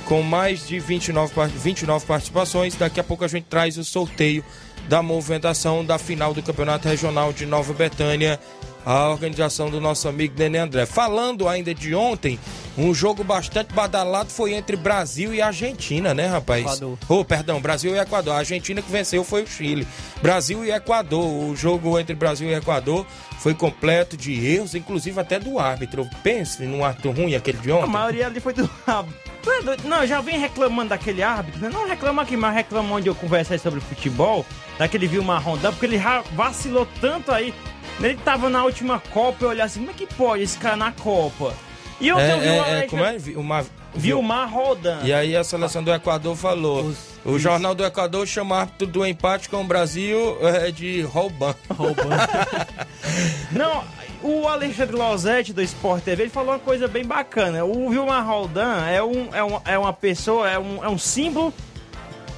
com 0.07 0.23
mais 0.23 0.67
de 0.67 0.79
29, 0.81 1.33
par- 1.35 1.49
29 1.49 2.05
participações. 2.07 2.75
Daqui 2.75 2.99
a 2.99 3.05
pouco 3.05 3.25
a 3.25 3.29
gente 3.29 3.45
traz 3.45 3.79
o 3.79 3.85
sorteio 3.85 4.45
da 4.89 5.03
movimentação 5.03 5.85
da 5.85 5.99
final 5.99 6.35
do 6.35 6.43
Campeonato 6.43 6.89
Regional 6.89 7.33
de 7.33 7.47
Nova 7.47 7.73
Betânia, 7.73 8.41
a 8.85 9.09
organização 9.09 9.71
do 9.71 9.81
nosso 9.81 10.09
amigo 10.09 10.35
Nenê 10.37 10.59
André. 10.59 10.87
Falando 10.87 11.49
ainda 11.49 11.75
de 11.75 11.95
ontem, 11.95 12.39
um 12.79 12.95
jogo 12.95 13.23
bastante 13.23 13.73
badalado 13.75 14.31
foi 14.31 14.55
entre 14.55 14.77
Brasil 14.77 15.35
e 15.35 15.43
Argentina, 15.43 16.15
né, 16.15 16.27
rapaz? 16.27 16.63
Equador. 16.63 16.99
Oh, 17.09 17.25
perdão, 17.25 17.61
Brasil 17.61 17.95
e 17.95 17.99
Equador. 17.99 18.35
A 18.35 18.39
Argentina 18.39 18.81
que 18.81 18.91
venceu 18.91 19.23
foi 19.25 19.43
o 19.43 19.47
Chile. 19.47 19.87
Brasil 20.23 20.65
e 20.65 20.71
Equador. 20.71 21.25
O 21.25 21.55
jogo 21.55 21.99
entre 21.99 22.15
Brasil 22.15 22.49
e 22.49 22.55
Equador 22.55 23.07
foi 23.39 23.55
completo 23.55 24.17
de 24.17 24.47
erros, 24.47 24.75
inclusive 24.75 25.19
até 25.21 25.39
do 25.39 25.59
árbitro. 25.59 26.09
Pense 26.23 26.63
num 26.65 26.85
árbitro 26.85 27.11
ruim 27.11 27.35
aquele 27.35 27.59
de 27.59 27.71
A 27.71 27.77
ontem. 27.77 27.91
maioria 27.91 28.27
ali 28.27 28.41
foi 28.41 28.53
do 28.53 28.69
árbitro. 28.87 29.21
É? 29.47 29.89
Não, 29.89 30.03
eu 30.03 30.07
já 30.07 30.21
vem 30.21 30.39
reclamando 30.39 30.91
daquele 30.91 31.23
árbitro, 31.23 31.61
né? 31.61 31.71
Não 31.73 31.89
reclama 31.89 32.23
aqui, 32.23 32.37
mas 32.37 32.55
reclama 32.55 32.95
onde 32.95 33.09
eu 33.09 33.15
conversei 33.15 33.57
sobre 33.59 33.81
futebol, 33.81 34.45
daquele 34.79 35.07
Vilmar 35.07 35.43
Rondão, 35.43 35.73
porque 35.73 35.87
ele 35.87 36.01
vacilou 36.35 36.87
tanto 37.01 37.33
aí. 37.33 37.55
Ele 38.01 38.17
tava 38.25 38.49
na 38.49 38.65
última 38.65 38.99
Copa 39.13 39.39
e 39.41 39.45
eu 39.45 39.49
olhar 39.51 39.65
assim, 39.65 39.81
como 39.81 39.91
é 39.91 39.95
que 39.95 40.07
pode 40.07 40.43
esse 40.43 40.57
cara 40.59 40.77
na 40.77 40.91
Copa? 40.93 41.55
E 42.01 42.11
ontem 42.13 42.23
É, 42.25 42.33
eu 42.35 42.41
vi 42.41 42.47
o 42.47 42.51
é, 42.51 42.57
é, 42.57 42.61
Alexandre- 42.61 42.89
como 42.89 43.05
é? 43.05 43.41
Uma, 43.41 43.67
Vilmar 43.95 44.51
Rodan. 44.53 45.01
E 45.03 45.13
aí 45.13 45.37
a 45.37 45.45
seleção 45.45 45.83
do 45.83 45.93
Equador 45.93 46.35
falou. 46.37 46.93
o 47.25 47.39
jornal 47.39 47.75
do 47.75 47.85
Equador 47.85 48.27
chama 48.27 48.61
árbitro 48.61 48.87
do 48.87 49.05
empate 49.05 49.49
com 49.51 49.61
o 49.61 49.65
Brasil 49.65 50.39
é, 50.41 50.71
de 50.71 51.03
roubando. 51.03 51.57
Não, 53.53 53.85
o 54.23 54.47
Alexandre 54.49 54.97
Losetti 54.97 55.53
do 55.53 55.61
Sport 55.63 56.03
TV 56.05 56.23
ele 56.25 56.31
falou 56.31 56.51
uma 56.53 56.59
coisa 56.59 56.87
bem 56.89 57.05
bacana. 57.05 57.65
O 57.65 57.91
Vilmar 57.91 58.27
Roldan 58.27 58.87
é, 58.87 59.03
um, 59.03 59.29
é, 59.35 59.45
um, 59.45 59.61
é 59.65 59.79
uma 59.79 59.93
pessoa, 59.93 60.49
é 60.49 60.59
um, 60.59 60.85
é 60.85 60.89
um 60.89 60.99
símbolo 60.99 61.53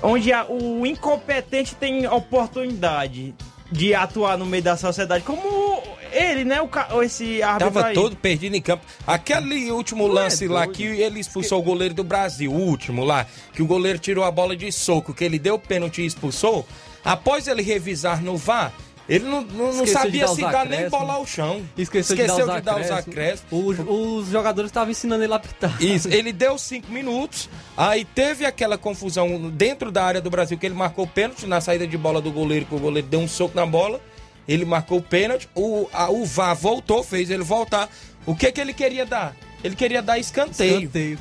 onde 0.02 0.32
a- 0.32 0.46
o 0.48 0.84
incompetente 0.86 1.74
tem 1.76 2.06
oportunidade 2.08 3.34
de 3.72 3.94
atuar 3.94 4.36
no 4.36 4.44
meio 4.46 4.62
da 4.62 4.76
sociedade, 4.76 5.24
como 5.24 5.82
ele, 6.12 6.44
né? 6.44 6.60
O, 6.60 6.68
ca- 6.68 6.88
esse 7.02 7.42
árbitro 7.42 7.72
Tava 7.72 7.86
aí. 7.88 7.94
todo 7.94 8.14
perdido 8.14 8.54
em 8.54 8.60
campo. 8.60 8.84
Aquele 9.06 9.72
último 9.72 10.06
lance 10.06 10.46
lá 10.46 10.66
que 10.66 10.84
ele 10.84 11.18
expulsou 11.18 11.58
o 11.58 11.62
goleiro 11.62 11.94
do 11.94 12.04
Brasil, 12.04 12.52
o 12.52 12.54
último 12.54 13.02
lá, 13.02 13.26
que 13.54 13.62
o 13.62 13.66
goleiro 13.66 13.98
tirou 13.98 14.22
a 14.24 14.30
bola 14.30 14.54
de 14.54 14.70
soco, 14.70 15.14
que 15.14 15.24
ele 15.24 15.38
deu 15.38 15.54
o 15.54 15.58
pênalti 15.58 16.02
e 16.02 16.06
expulsou. 16.06 16.66
Após 17.04 17.48
ele 17.48 17.62
revisar 17.62 18.22
no 18.22 18.36
VAR, 18.36 18.72
ele 19.14 19.24
não, 19.24 19.42
não- 19.42 19.72
não 19.72 19.84
Esqueceu 19.84 20.00
sabia 20.00 20.28
se 20.28 20.40
dar 20.40 20.64
nem 20.66 20.88
bola 20.88 21.14
ao 21.14 21.26
chão. 21.26 21.62
Esqueceu, 21.76 22.16
de 22.16 22.60
dar 22.62 22.80
os 22.80 22.90
acréscimos. 22.90 23.52
Os, 23.52 23.78
os 24.24 24.28
jogadores 24.30 24.70
estavam 24.70 24.90
ensinando 24.90 25.22
ele 25.24 25.32
a 25.32 25.36
apitar. 25.36 25.82
Isso, 25.82 26.08
ele 26.08 26.32
deu 26.32 26.56
cinco 26.58 26.90
minutos, 26.90 27.48
aí 27.76 28.04
teve 28.04 28.44
aquela 28.46 28.78
confusão 28.78 29.50
dentro 29.50 29.90
da 29.90 30.04
área 30.04 30.20
do 30.20 30.30
Brasil, 30.30 30.56
que 30.58 30.66
ele 30.66 30.74
marcou 30.74 31.06
pênalti 31.06 31.46
na 31.46 31.60
saída 31.60 31.86
de 31.86 31.96
bola 31.98 32.20
do 32.20 32.30
goleiro, 32.32 32.66
que 32.66 32.74
o 32.74 32.78
goleiro 32.78 33.06
deu 33.08 33.20
um 33.20 33.28
soco 33.28 33.54
na 33.56 33.66
bola, 33.66 34.00
ele 34.48 34.64
marcou 34.64 34.98
o 34.98 35.02
pênalti, 35.02 35.48
o, 35.54 35.88
a, 35.92 36.10
o 36.10 36.24
VAR 36.24 36.54
voltou, 36.56 37.02
fez 37.02 37.30
ele 37.30 37.42
voltar. 37.44 37.88
O 38.26 38.34
que 38.34 38.50
que 38.50 38.60
ele 38.60 38.72
queria 38.72 39.04
dar? 39.06 39.34
Ele 39.62 39.76
queria 39.76 40.02
dar 40.02 40.18
escanteio. 40.18 40.78
Escanteio, 40.80 41.18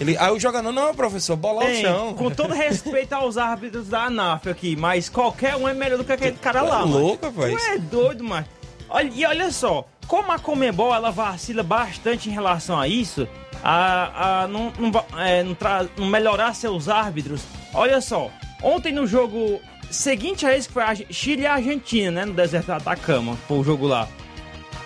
Ele, 0.00 0.16
aí 0.16 0.32
o 0.32 0.40
jogador, 0.40 0.72
não, 0.72 0.94
professor, 0.94 1.36
bola 1.36 1.62
ao 1.62 1.68
Tem, 1.68 1.82
chão. 1.82 2.14
com 2.14 2.30
todo 2.30 2.54
respeito 2.54 3.12
aos 3.12 3.36
árbitros 3.36 3.88
da 3.88 4.04
ANAF 4.04 4.48
aqui, 4.48 4.74
mas 4.74 5.08
qualquer 5.10 5.56
um 5.56 5.68
é 5.68 5.74
melhor 5.74 5.98
do 5.98 6.04
que 6.04 6.12
aquele 6.12 6.36
cara 6.38 6.62
lá. 6.62 6.80
é 6.80 6.84
louco, 6.84 7.26
rapaz. 7.26 7.52
Tu 7.52 7.70
é 7.72 7.78
doido, 7.78 8.24
mano. 8.24 8.46
Olha, 8.88 9.10
e 9.14 9.24
olha 9.26 9.50
só, 9.52 9.86
como 10.06 10.32
a 10.32 10.38
Comebol 10.38 10.94
ela 10.94 11.10
vacila 11.10 11.62
bastante 11.62 12.30
em 12.30 12.32
relação 12.32 12.80
a 12.80 12.88
isso, 12.88 13.28
a, 13.62 14.42
a 14.44 14.48
não, 14.48 14.72
não, 14.78 15.04
é, 15.20 15.42
não, 15.42 15.54
tra- 15.54 15.86
não 15.96 16.06
melhorar 16.06 16.54
seus 16.54 16.88
árbitros. 16.88 17.42
Olha 17.74 18.00
só, 18.00 18.30
ontem 18.62 18.92
no 18.92 19.06
jogo 19.06 19.60
seguinte 19.90 20.46
a 20.46 20.56
esse, 20.56 20.66
que 20.66 20.74
foi 20.74 20.82
a 20.82 20.94
Chile 20.94 21.42
e 21.42 21.46
a 21.46 21.54
Argentina, 21.54 22.10
né? 22.10 22.24
No 22.24 22.32
deserto 22.32 22.66
do 22.66 22.72
Atacama, 22.72 23.36
foi 23.46 23.58
o 23.58 23.64
jogo 23.64 23.86
lá. 23.86 24.08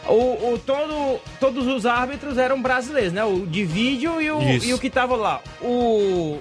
O, 0.06 0.52
o- 0.52 0.58
todo, 0.64 1.20
todos 1.40 1.66
os 1.66 1.86
árbitros 1.86 2.36
eram 2.38 2.60
brasileiros, 2.60 3.12
né? 3.12 3.24
O 3.24 3.46
de 3.46 3.64
vídeo 3.64 4.20
e 4.20 4.30
o, 4.30 4.42
Isso. 4.42 4.66
e 4.66 4.74
o 4.74 4.78
que 4.78 4.90
tava 4.90 5.16
lá. 5.16 5.40
O. 5.62 6.38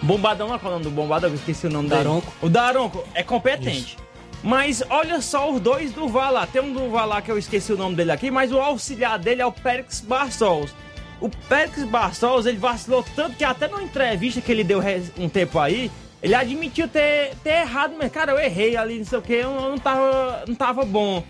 Bombadão, 0.00 0.48
lá 0.48 0.58
qual 0.58 0.72
é 0.72 0.76
o 0.76 0.78
nome 0.78 0.90
do 0.90 0.94
Bombadão? 0.94 1.30
Eu 1.30 1.34
esqueci 1.36 1.66
o 1.66 1.70
nome 1.70 1.88
Daronco. 1.88 2.26
dele. 2.26 2.36
O 2.42 2.48
Daronco 2.48 3.04
é 3.14 3.22
competente. 3.22 3.96
Mas 4.42 4.82
olha 4.90 5.20
só 5.20 5.48
os 5.52 5.60
dois 5.60 5.92
do 5.92 6.08
VAR 6.08 6.32
lá. 6.32 6.46
Tem 6.46 6.60
um 6.60 6.72
do 6.72 6.90
VAR 6.90 7.06
lá 7.06 7.22
que 7.22 7.30
eu 7.30 7.38
esqueci 7.38 7.72
o 7.72 7.76
nome 7.76 7.94
dele 7.94 8.10
aqui, 8.10 8.28
mas 8.30 8.50
o 8.52 8.58
auxiliar 8.60 9.16
dele 9.18 9.40
é 9.40 9.46
o 9.46 9.52
Périx 9.52 10.00
Barçols. 10.00 10.74
O 11.20 11.28
Périx 11.28 11.84
Barçols, 11.84 12.46
ele 12.46 12.58
vacilou 12.58 13.04
tanto 13.14 13.36
que 13.36 13.44
até 13.44 13.68
numa 13.68 13.82
entrevista 13.84 14.40
que 14.40 14.50
ele 14.50 14.64
deu 14.64 14.80
um 15.16 15.28
tempo 15.28 15.60
aí, 15.60 15.88
ele 16.20 16.34
admitiu 16.34 16.88
ter, 16.88 17.36
ter 17.44 17.60
errado 17.60 17.92
mesmo. 17.96 18.10
Cara, 18.10 18.32
eu 18.32 18.40
errei 18.40 18.76
ali, 18.76 18.98
não 18.98 19.04
sei 19.04 19.18
o 19.18 19.22
que, 19.22 19.34
eu 19.34 19.52
não 19.52 19.78
tava, 19.78 20.42
não 20.48 20.54
tava 20.56 20.84
bom. 20.84 21.22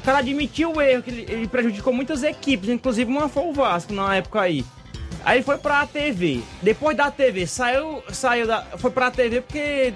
O 0.00 0.02
cara 0.02 0.18
admitiu 0.18 0.72
o 0.72 0.80
erro, 0.80 1.02
que 1.02 1.10
ele, 1.10 1.46
prejudicou 1.46 1.92
muitas 1.92 2.22
equipes, 2.22 2.70
inclusive 2.70 3.10
uma 3.10 3.28
foi 3.28 3.44
o 3.44 3.52
Vasco 3.52 3.92
na 3.92 4.16
época 4.16 4.40
aí. 4.40 4.64
Aí 5.24 5.38
ele 5.38 5.44
foi 5.44 5.58
pra 5.58 5.86
TV. 5.86 6.40
Depois 6.62 6.96
da 6.96 7.10
TV, 7.10 7.46
saiu, 7.46 8.02
saiu 8.10 8.46
da, 8.46 8.62
foi 8.78 8.90
pra 8.90 9.10
TV 9.10 9.42
porque 9.42 9.92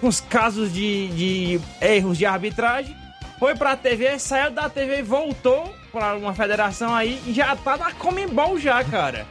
com 0.00 0.08
os 0.08 0.20
casos 0.20 0.72
de, 0.72 1.08
de 1.08 1.60
erros 1.80 2.16
de 2.16 2.24
arbitragem, 2.24 2.96
foi 3.38 3.54
pra 3.54 3.76
TV, 3.76 4.18
saiu 4.18 4.50
da 4.50 4.70
TV, 4.70 5.02
voltou 5.02 5.74
pra 5.90 6.14
uma 6.16 6.32
federação 6.32 6.94
aí 6.94 7.20
e 7.26 7.34
já 7.34 7.54
tá 7.54 7.76
na 7.76 7.92
Comembol 7.92 8.58
já, 8.58 8.82
cara. 8.82 9.26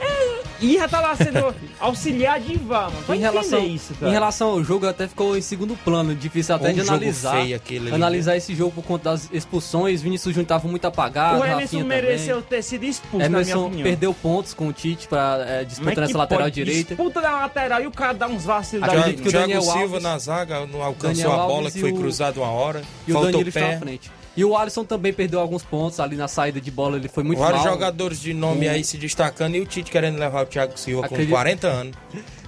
É, 0.00 0.55
e 0.60 0.74
já 0.74 0.88
tá 0.88 1.00
lá 1.00 1.14
sendo 1.16 1.54
auxiliar 1.80 2.40
de 2.40 2.58
mano. 2.62 2.92
Vai 3.06 3.16
Em 3.16 3.20
relação, 3.20 3.64
isso, 3.66 3.94
cara. 3.94 4.08
em 4.10 4.12
relação 4.14 4.48
ao 4.48 4.64
jogo, 4.64 4.86
até 4.86 5.06
ficou 5.08 5.36
em 5.36 5.40
segundo 5.40 5.76
plano. 5.84 6.14
Difícil 6.14 6.54
até 6.54 6.70
Um 6.70 6.72
de 6.72 6.78
jogo 6.80 6.90
analisar. 6.92 7.32
feio 7.42 7.56
aquele 7.56 7.86
ali, 7.88 7.94
analisar 7.94 8.36
esse 8.36 8.54
jogo 8.54 8.72
por 8.72 8.84
conta 8.84 9.10
das 9.10 9.28
expulsões. 9.32 10.02
Vinícius 10.02 10.34
Júnior 10.34 10.48
tava 10.48 10.68
muito 10.68 10.84
apagado. 10.86 11.40
o 11.40 11.44
Emerson 11.44 11.84
mereceu 11.84 12.36
também. 12.36 12.48
ter 12.50 12.62
sido 12.62 12.84
expulso, 12.84 13.18
na 13.18 13.28
minha 13.28 13.40
Emerson 13.42 13.66
opinião. 13.66 13.82
perdeu 13.84 14.14
pontos 14.14 14.54
com 14.54 14.68
o 14.68 14.72
Tite 14.72 15.08
pra 15.08 15.44
é, 15.46 15.64
disputar 15.64 15.96
nessa 15.98 16.18
lateral 16.18 16.44
pode? 16.44 16.54
direita. 16.54 16.94
Disputa 16.94 17.20
na 17.20 17.32
lateral 17.42 17.82
e 17.82 17.86
o 17.86 17.90
cara 17.90 18.12
dá 18.12 18.26
uns 18.26 18.44
vacilos 18.44 18.88
Thiago, 18.88 19.02
daí. 19.04 19.14
que 19.14 19.20
o 19.28 19.30
Thiago 19.30 19.46
Daniel 19.46 19.62
Silva 19.62 19.80
Alves- 19.80 20.02
na 20.02 20.18
zaga 20.18 20.66
não 20.66 20.82
alcançou 20.82 21.32
a 21.32 21.46
bola 21.46 21.70
que 21.70 21.78
e 21.78 21.80
foi 21.80 21.92
o- 21.92 21.96
cruzado 21.96 22.40
uma 22.40 22.50
hora. 22.50 22.82
E 23.06 23.12
o 23.12 23.20
Danilo 23.20 23.42
pé. 23.52 23.60
está 23.60 23.76
à 23.76 23.78
frente. 23.78 24.10
E 24.36 24.44
o 24.44 24.54
Alisson 24.54 24.84
também 24.84 25.14
perdeu 25.14 25.40
alguns 25.40 25.62
pontos 25.62 25.98
ali 25.98 26.14
na 26.14 26.28
saída 26.28 26.60
de 26.60 26.70
bola, 26.70 26.98
ele 26.98 27.08
foi 27.08 27.24
muito 27.24 27.38
Vários 27.38 27.62
mal. 27.64 27.72
jogadores 27.72 28.20
de 28.20 28.34
nome 28.34 28.66
O- 28.66 28.70
aí 28.70 28.84
se 28.84 28.98
destacando 28.98 29.54
e 29.54 29.60
o 29.60 29.64
Tite 29.64 29.90
querendo 29.90 30.18
levar 30.18 30.42
o 30.44 30.45
Thiago 30.46 30.76
Silva 30.78 31.06
Acredito- 31.06 31.28
com 31.28 31.34
40 31.34 31.66
anos. 31.68 31.96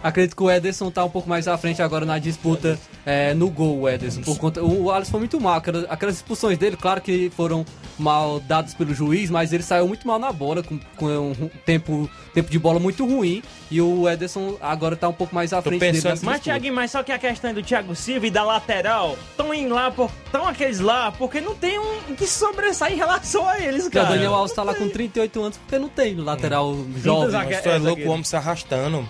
Acredito 0.03 0.37
que 0.37 0.43
o 0.43 0.51
Ederson 0.51 0.91
tá 0.91 1.05
um 1.05 1.11
pouco 1.11 1.29
mais 1.29 1.49
à 1.49 1.57
frente 1.59 1.83
agora 1.83 2.05
na 2.05 2.19
disputa 2.19 2.79
é, 3.05 3.33
no 3.35 3.49
gol, 3.49 3.81
o 3.81 3.89
Ederson. 3.89 4.21
Por 4.21 4.39
conta, 4.39 4.63
o, 4.63 4.91
Alisson 4.91 5.13
foi 5.13 5.21
muito 5.21 5.41
mal. 5.41 5.55
Aquelas, 5.55 5.87
aquelas 5.89 6.17
expulsões 6.17 6.59
dele, 6.59 6.77
claro 6.77 7.01
que 7.01 7.31
foram 7.31 7.65
mal 7.99 8.39
dadas 8.41 8.75
pelo 8.75 8.95
juiz, 8.95 9.31
mas 9.31 9.53
ele 9.53 9.63
saiu 9.63 9.89
muito 9.89 10.07
mal 10.07 10.19
na 10.19 10.31
bola, 10.31 10.63
com, 10.63 10.79
com 10.97 11.07
um 11.07 11.51
tempo, 11.65 12.09
tempo 12.35 12.51
de 12.51 12.59
bola 12.59 12.79
muito 12.79 13.07
ruim. 13.07 13.43
E 13.71 13.81
o 13.81 14.09
Ederson 14.09 14.57
agora 14.61 14.95
tá 14.95 15.09
um 15.09 15.13
pouco 15.13 15.35
mais 15.35 15.53
à 15.53 15.61
frente 15.63 15.81
dele. 15.81 16.01
nessa 16.03 16.25
Mas. 16.25 16.41
Thiaguinho, 16.41 16.75
mas 16.75 16.91
só 16.91 17.03
que 17.03 17.11
a 17.11 17.19
questão 17.19 17.53
do 17.53 17.63
Thiago 17.63 17.95
Silva 17.95 18.27
e 18.27 18.31
da 18.31 18.45
lateral 18.45 19.17
estão 19.31 19.53
indo 19.53 19.75
lá, 19.75 19.93
estão 20.27 20.47
aqueles 20.47 20.81
lá, 20.81 21.11
porque 21.11 21.41
não 21.41 21.55
tem 21.55 21.79
um 21.79 22.15
que 22.15 22.27
sobressair 22.27 22.95
em 22.95 22.97
relação 22.97 23.47
a 23.49 23.59
eles, 23.59 23.85
Porque 23.85 23.99
o 23.99 24.03
cara. 24.03 24.15
Daniel 24.15 24.35
Alves 24.35 24.55
tá 24.55 24.63
lá 24.63 24.75
com 24.75 24.89
38 24.89 25.43
anos 25.43 25.57
porque 25.57 25.79
não 25.79 25.89
tem 25.89 26.15
no 26.15 26.25
lateral 26.25 26.75
jovem. 26.97 27.31
Mas 27.33 27.63
tu 27.63 27.69
é 27.69 27.79
louco, 27.79 28.03
o 28.03 28.09
homem 28.09 28.25
se 28.25 28.37
arrastando. 28.37 29.09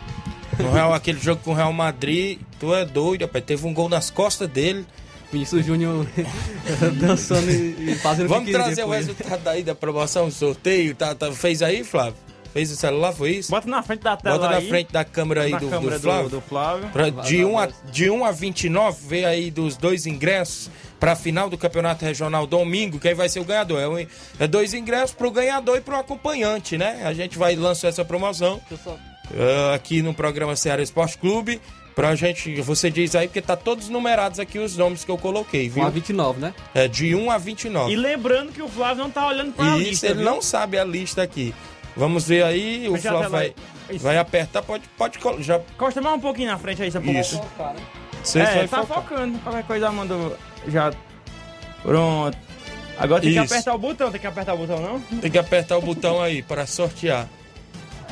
No 0.59 0.73
Real, 0.73 0.93
aquele 0.93 1.21
jogo 1.21 1.41
com 1.45 1.53
o 1.53 1.55
Real 1.55 1.73
Madrid, 1.73 2.39
tu 2.59 2.75
é 2.75 2.85
doido, 2.85 3.23
rapaz. 3.23 3.45
Teve 3.45 3.67
um 3.67 3.73
gol 3.73 3.89
nas 3.89 4.11
costas 4.11 4.49
dele. 4.49 4.85
Vinícius 5.31 5.65
Júnior 5.65 6.07
dançando 6.99 7.51
e, 7.51 7.93
e 7.93 7.95
fazendo 7.97 8.25
o 8.27 8.29
que 8.29 8.35
Vamos 8.35 8.51
trazer 8.51 8.83
o 8.83 8.87
depois. 8.89 9.07
resultado 9.07 9.47
aí 9.49 9.63
da 9.63 9.75
promoção, 9.75 10.27
o 10.27 10.33
sorteio. 10.33 10.95
Tá, 10.95 11.15
tá- 11.15 11.31
fez 11.33 11.61
aí, 11.63 11.85
Flávio? 11.85 12.15
Fez 12.53 12.73
o 12.73 12.77
celular, 12.77 13.13
foi 13.13 13.33
isso? 13.33 13.51
Bota 13.51 13.69
na 13.69 13.83
frente 13.83 14.01
da 14.01 14.17
tela 14.17 14.39
Bota 14.39 14.51
na 14.51 14.57
aí. 14.57 14.69
frente 14.69 14.91
da 14.91 15.05
câmera 15.05 15.43
aí 15.43 15.51
do, 15.55 15.69
câmera 15.69 15.99
do 15.99 16.03
Flávio. 16.03 16.29
do 16.31 16.41
Flávio. 16.41 16.89
Pra- 16.89 17.11
de, 17.11 17.45
1 17.45 17.59
a, 17.59 17.67
de 17.93 18.11
1 18.11 18.25
a 18.25 18.33
29, 18.33 18.99
vê 19.07 19.25
aí 19.27 19.51
dos 19.51 19.77
dois 19.77 20.07
ingressos 20.07 20.71
para 20.99 21.13
a 21.13 21.17
final 21.17 21.51
do 21.51 21.59
Campeonato 21.59 22.05
Regional 22.07 22.47
domingo. 22.47 22.99
Quem 22.99 23.13
vai 23.15 23.29
ser 23.29 23.41
o 23.41 23.45
ganhador? 23.45 23.79
É, 23.81 23.87
um- 23.87 23.99
é 24.41 24.47
dois 24.49 24.73
ingressos 24.73 25.13
para 25.15 25.29
o 25.29 25.31
ganhador 25.31 25.77
e 25.77 25.83
para 25.83 25.99
o 25.99 26.01
acompanhante, 26.01 26.79
né? 26.79 27.03
A 27.05 27.13
gente 27.13 27.37
vai 27.37 27.55
lançar 27.55 27.89
essa 27.89 28.05
promoção 28.05 28.59
eh, 29.35 29.75
aqui 29.75 30.03
no 30.03 30.15
programa 30.15 30.57
Ceará 30.57 30.83
Esporte 30.83 31.19
Clube. 31.19 31.61
Pra 31.95 32.15
gente, 32.15 32.61
você 32.61 32.91
diz 32.91 33.17
aí, 33.17 33.27
porque 33.27 33.43
tá 33.43 33.57
todos 33.57 33.89
numerados 33.89 34.39
aqui 34.39 34.57
os 34.57 34.77
nomes 34.77 35.05
que 35.05 35.11
eu 35.11 35.19
coloquei, 35.19 35.69
viu? 35.69 35.83
1 35.83 35.87
a 35.87 35.91
29, 35.91 36.41
né? 36.41 36.55
É 36.73 36.87
de 36.87 37.13
1 37.13 37.29
a 37.29 37.39
29. 37.39 37.93
E 37.93 37.97
lembrando 37.97 38.53
que 38.53 38.63
o 38.63 38.69
Flávio 38.69 39.03
não 39.03 39.11
tá 39.11 39.27
olhando 39.27 39.53
pra 39.53 39.67
Isso, 39.71 39.79
lista, 39.79 40.07
ele 40.07 40.15
viu? 40.15 40.25
não 40.25 40.41
sabe 40.41 40.79
a 40.79 40.85
lista 40.85 41.23
aqui. 41.23 41.53
Vamos 41.97 42.29
ver 42.29 42.45
aí, 42.45 42.89
o 42.89 42.97
Flávio 42.97 43.31
vai. 43.31 43.55
Isso. 43.91 44.05
vai 44.05 44.17
apertar, 44.17 44.63
pode, 44.63 44.85
pode 44.97 45.19
já 45.41 45.59
Costa 45.77 46.01
mais 46.01 46.15
um 46.15 46.21
pouquinho 46.21 46.51
na 46.51 46.59
frente 46.59 46.83
aí, 46.83 46.93
só 46.93 47.01
pra 47.01 47.11
Isso. 47.11 47.37
focar, 47.39 47.75
né? 47.75 47.81
Você 48.23 48.39
é, 48.41 48.69
tá 48.69 48.85
focar. 48.85 49.03
focando. 49.03 49.39
Qualquer 49.41 49.65
coisa 49.65 49.91
manda 49.91 50.15
já... 50.69 50.93
Pronto. 51.83 52.39
Agora 52.99 53.23
tem 53.23 53.33
que 53.33 53.41
Isso. 53.41 53.55
apertar 53.55 53.75
o 53.75 53.79
botão, 53.79 54.11
tem 54.11 54.21
que 54.21 54.27
apertar 54.27 54.55
o 54.55 54.59
botão 54.59 54.81
não? 54.81 55.01
Tem 55.21 55.31
que 55.31 55.39
apertar 55.39 55.79
o 55.79 55.83
botão 55.83 56.21
aí 56.21 56.43
para 56.43 56.67
sortear. 56.67 57.29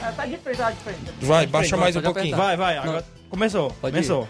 É, 0.03 0.13
tá 0.13 0.27
de 0.27 0.37
frente, 0.39 0.57
tá 0.59 0.71
de 0.71 0.79
frente. 0.79 1.01
Vai, 1.21 1.47
baixa 1.47 1.69
frente. 1.71 1.81
mais 1.81 1.97
um 1.97 2.03
pouquinho. 2.03 2.35
apertar. 2.35 2.57
Vai, 2.57 2.57
vai. 2.57 2.79
Agora 2.79 3.05
começou. 3.31 3.71
Pode 3.81 3.93
começou. 3.93 4.29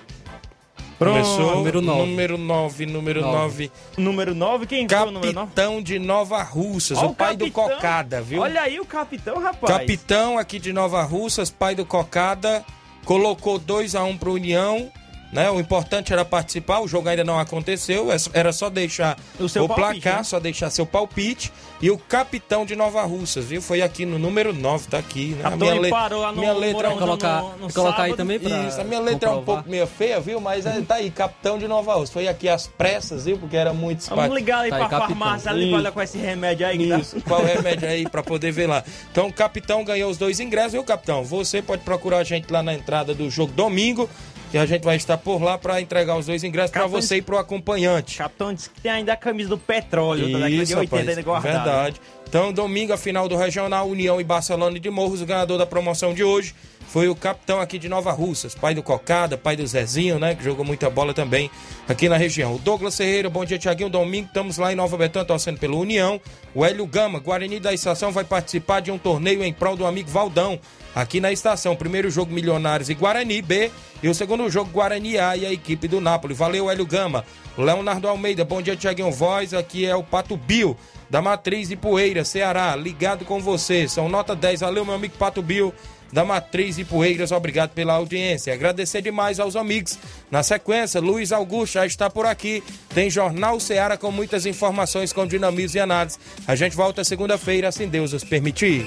Começou. 0.98 1.56
Número 1.56 1.82
nove. 1.82 2.06
Número 2.06 2.38
9, 2.38 2.86
número 2.86 3.20
Nove. 3.20 3.36
9. 3.36 3.70
Número 3.98 4.34
9, 4.34 4.66
quem 4.66 4.88
foi 4.88 4.98
o 4.98 5.10
número 5.10 5.32
9? 5.32 5.46
Capitão 5.46 5.82
de 5.82 5.98
Nova 5.98 6.42
Russas, 6.42 6.96
Ó, 6.96 7.08
o 7.08 7.14
pai 7.14 7.36
do 7.36 7.44
capitão. 7.50 7.76
Cocada, 7.76 8.22
viu? 8.22 8.40
Olha 8.40 8.62
aí 8.62 8.80
o 8.80 8.86
capitão, 8.86 9.38
rapaz. 9.38 9.72
Capitão 9.72 10.38
aqui 10.38 10.58
de 10.58 10.72
Nova 10.72 11.02
Russas, 11.02 11.50
pai 11.50 11.74
do 11.74 11.84
Cocada, 11.84 12.64
colocou 13.04 13.58
2 13.58 13.94
a 13.94 14.04
1 14.04 14.08
um 14.08 14.16
pro 14.16 14.32
União. 14.32 14.90
Né? 15.32 15.50
O 15.50 15.58
importante 15.60 16.12
era 16.12 16.24
participar, 16.24 16.80
o 16.80 16.88
jogo 16.88 17.08
ainda 17.08 17.24
não 17.24 17.38
aconteceu, 17.38 18.12
é 18.12 18.16
era 18.32 18.52
só 18.52 18.70
deixar 18.70 19.18
O 19.38 19.48
palpite, 19.48 19.74
placar, 19.74 20.16
né? 20.18 20.22
só 20.22 20.38
deixar 20.38 20.70
seu 20.70 20.86
palpite. 20.86 21.52
E 21.82 21.90
o 21.90 21.98
capitão 21.98 22.64
de 22.64 22.74
Nova 22.76 23.02
Russas, 23.02 23.44
viu? 23.44 23.60
Foi 23.60 23.82
aqui 23.82 24.06
no 24.06 24.18
número 24.18 24.52
9, 24.54 24.88
tá 24.88 24.98
aqui. 24.98 25.34
Né? 25.34 25.42
Capitão, 25.42 25.68
ele 25.68 25.80
le- 25.80 25.90
parou 25.90 26.32
minha 26.32 26.52
letra 26.54 26.88
Vou 26.90 26.98
colocar, 26.98 27.42
no- 27.42 27.56
no 27.66 27.72
colocar 27.72 28.02
aí 28.04 28.14
também 28.14 28.38
pra 28.38 28.66
Isso, 28.66 28.80
a 28.80 28.84
minha 28.84 29.00
letra 29.00 29.28
é 29.28 29.32
um 29.32 29.36
comprovar. 29.38 29.62
pouco 29.64 29.70
meio 29.70 29.86
feia, 29.86 30.20
viu? 30.20 30.40
Mas 30.40 30.64
é, 30.64 30.80
tá 30.80 30.94
aí, 30.94 31.10
capitão 31.10 31.58
de 31.58 31.66
Nova 31.68 31.92
Russas. 31.94 32.10
Foi 32.10 32.28
aqui 32.28 32.48
às 32.48 32.66
pressas, 32.66 33.24
viu? 33.26 33.36
Porque 33.36 33.56
era 33.56 33.74
muito 33.74 34.06
Vamos 34.08 34.34
ligar 34.34 34.60
aí 34.60 34.70
Tá 34.70 34.76
pra 34.78 34.88
capitão. 34.88 35.08
farmácia 35.16 35.50
ali 35.50 35.62
Isso. 35.62 35.70
pra 35.70 35.78
olhar 35.80 35.92
com 35.92 36.02
esse 36.02 36.18
remédio 36.18 36.66
aí. 36.66 36.78
que 36.78 36.88
tá- 36.88 36.98
Isso, 36.98 37.20
qual 37.22 37.44
remédio 37.44 37.88
aí 37.88 38.08
pra 38.08 38.22
poder 38.22 38.52
ver 38.52 38.68
lá. 38.68 38.82
Então, 39.10 39.26
o 39.26 39.32
capitão 39.32 39.84
ganhou 39.84 40.10
os 40.10 40.16
dois 40.16 40.40
ingressos, 40.40 40.72
viu, 40.72 40.84
capitão? 40.84 41.22
Você 41.24 41.60
pode 41.60 41.82
procurar 41.82 42.18
a 42.18 42.24
gente 42.24 42.50
lá 42.50 42.62
na 42.62 42.72
entrada 42.72 43.12
do 43.14 43.28
jogo 43.28 43.52
domingo, 43.52 44.08
que 44.50 44.58
a 44.58 44.64
gente 44.66 44.82
vai 44.84 44.96
estar 44.96 45.18
por 45.18 45.42
lá 45.42 45.58
pra 45.58 45.80
entregar 45.80 46.16
os 46.16 46.26
dois 46.26 46.44
ingressos 46.44 46.70
Capitão- 46.70 47.00
você 47.00 47.16
e 47.16 47.22
pro 47.22 47.36
acompanhante. 47.38 48.18
Capitão 48.18 48.54
disse 48.54 48.70
que 48.70 48.80
tem 48.80 48.90
ainda 48.92 49.12
a 49.12 49.16
camisa 49.16 49.48
do 49.50 49.58
petróleo 49.58 50.26
de 50.26 50.32
Isso, 50.62 50.78
80 50.78 50.96
rapaz, 50.96 51.08
ainda 51.08 51.22
guardada. 51.22 51.54
verdade. 51.56 52.00
Então, 52.28 52.52
domingo, 52.52 52.92
a 52.92 52.96
final 52.96 53.28
do 53.28 53.36
Regional 53.36 53.88
União 53.88 54.20
e 54.20 54.24
Barcelona 54.24 54.78
de 54.78 54.90
Morros, 54.90 55.22
o 55.22 55.26
ganhador 55.26 55.58
da 55.58 55.66
promoção 55.66 56.12
de 56.12 56.24
hoje 56.24 56.54
foi 56.88 57.08
o 57.08 57.14
capitão 57.14 57.60
aqui 57.60 57.78
de 57.78 57.88
Nova 57.88 58.10
Russas, 58.12 58.54
pai 58.54 58.74
do 58.74 58.82
Cocada, 58.82 59.36
pai 59.36 59.54
do 59.56 59.64
Zezinho, 59.66 60.18
né, 60.18 60.34
que 60.34 60.42
jogou 60.42 60.64
muita 60.64 60.88
bola 60.90 61.12
também 61.14 61.50
aqui 61.88 62.08
na 62.08 62.16
região. 62.16 62.54
O 62.54 62.58
Douglas 62.58 62.96
Ferreira, 62.96 63.28
bom 63.30 63.44
dia, 63.44 63.58
Tiaguinho. 63.58 63.88
Domingo, 63.90 64.26
estamos 64.26 64.58
lá 64.58 64.72
em 64.72 64.76
Nova 64.76 64.96
Betânia 64.96 65.26
torcendo 65.26 65.58
pelo 65.58 65.78
União. 65.78 66.20
O 66.54 66.64
Hélio 66.64 66.86
Gama, 66.86 67.18
Guarani 67.20 67.60
da 67.60 67.72
Estação, 67.72 68.10
vai 68.10 68.24
participar 68.24 68.80
de 68.80 68.90
um 68.90 68.98
torneio 68.98 69.44
em 69.44 69.52
prol 69.52 69.76
do 69.76 69.86
amigo 69.86 70.10
Valdão, 70.10 70.58
aqui 70.96 71.20
na 71.20 71.30
estação. 71.30 71.76
Primeiro 71.76 72.10
jogo 72.10 72.32
Milionários 72.32 72.88
e 72.88 72.94
Guarani 72.94 73.42
B, 73.42 73.70
e 74.02 74.08
o 74.08 74.14
segundo 74.14 74.48
jogo 74.48 74.70
Guarani 74.70 75.18
A 75.18 75.36
e 75.36 75.44
a 75.44 75.52
equipe 75.52 75.86
do 75.86 76.00
Nápoles. 76.00 76.38
Valeu, 76.38 76.70
Hélio 76.70 76.86
Gama. 76.86 77.22
Leonardo 77.58 78.08
Almeida, 78.08 78.44
bom 78.44 78.62
dia, 78.62 78.74
Tiaguinho 78.74 79.12
Voz. 79.12 79.52
Aqui 79.52 79.84
é 79.84 79.94
o 79.94 80.02
Pato 80.02 80.36
Bio, 80.36 80.76
da 81.10 81.20
Matriz 81.20 81.68
de 81.68 81.76
Poeira, 81.76 82.24
Ceará. 82.24 82.74
Ligado 82.74 83.26
com 83.26 83.38
você. 83.40 83.86
São 83.86 84.08
nota 84.08 84.34
10. 84.34 84.60
Valeu, 84.60 84.84
meu 84.84 84.94
amigo 84.94 85.16
Pato 85.18 85.42
Bio, 85.42 85.72
da 86.12 86.24
Matriz 86.24 86.76
de 86.76 86.84
Poeiras. 86.84 87.30
Obrigado 87.30 87.70
pela 87.70 87.94
audiência. 87.94 88.54
Agradecer 88.54 89.02
demais 89.02 89.38
aos 89.38 89.54
amigos. 89.54 89.98
Na 90.30 90.42
sequência, 90.42 91.00
Luiz 91.00 91.30
Augusto 91.32 91.74
já 91.74 91.86
está 91.86 92.08
por 92.08 92.26
aqui. 92.26 92.62
Tem 92.94 93.10
Jornal 93.10 93.60
Ceará 93.60 93.96
com 93.96 94.10
muitas 94.10 94.46
informações 94.46 95.12
com 95.12 95.26
dinamismo 95.26 95.78
e 95.78 95.80
análise. 95.80 96.18
A 96.46 96.54
gente 96.54 96.74
volta 96.74 97.04
segunda-feira, 97.04 97.68
assim 97.68 97.86
Deus 97.88 98.12
os 98.12 98.24
permitir. 98.24 98.86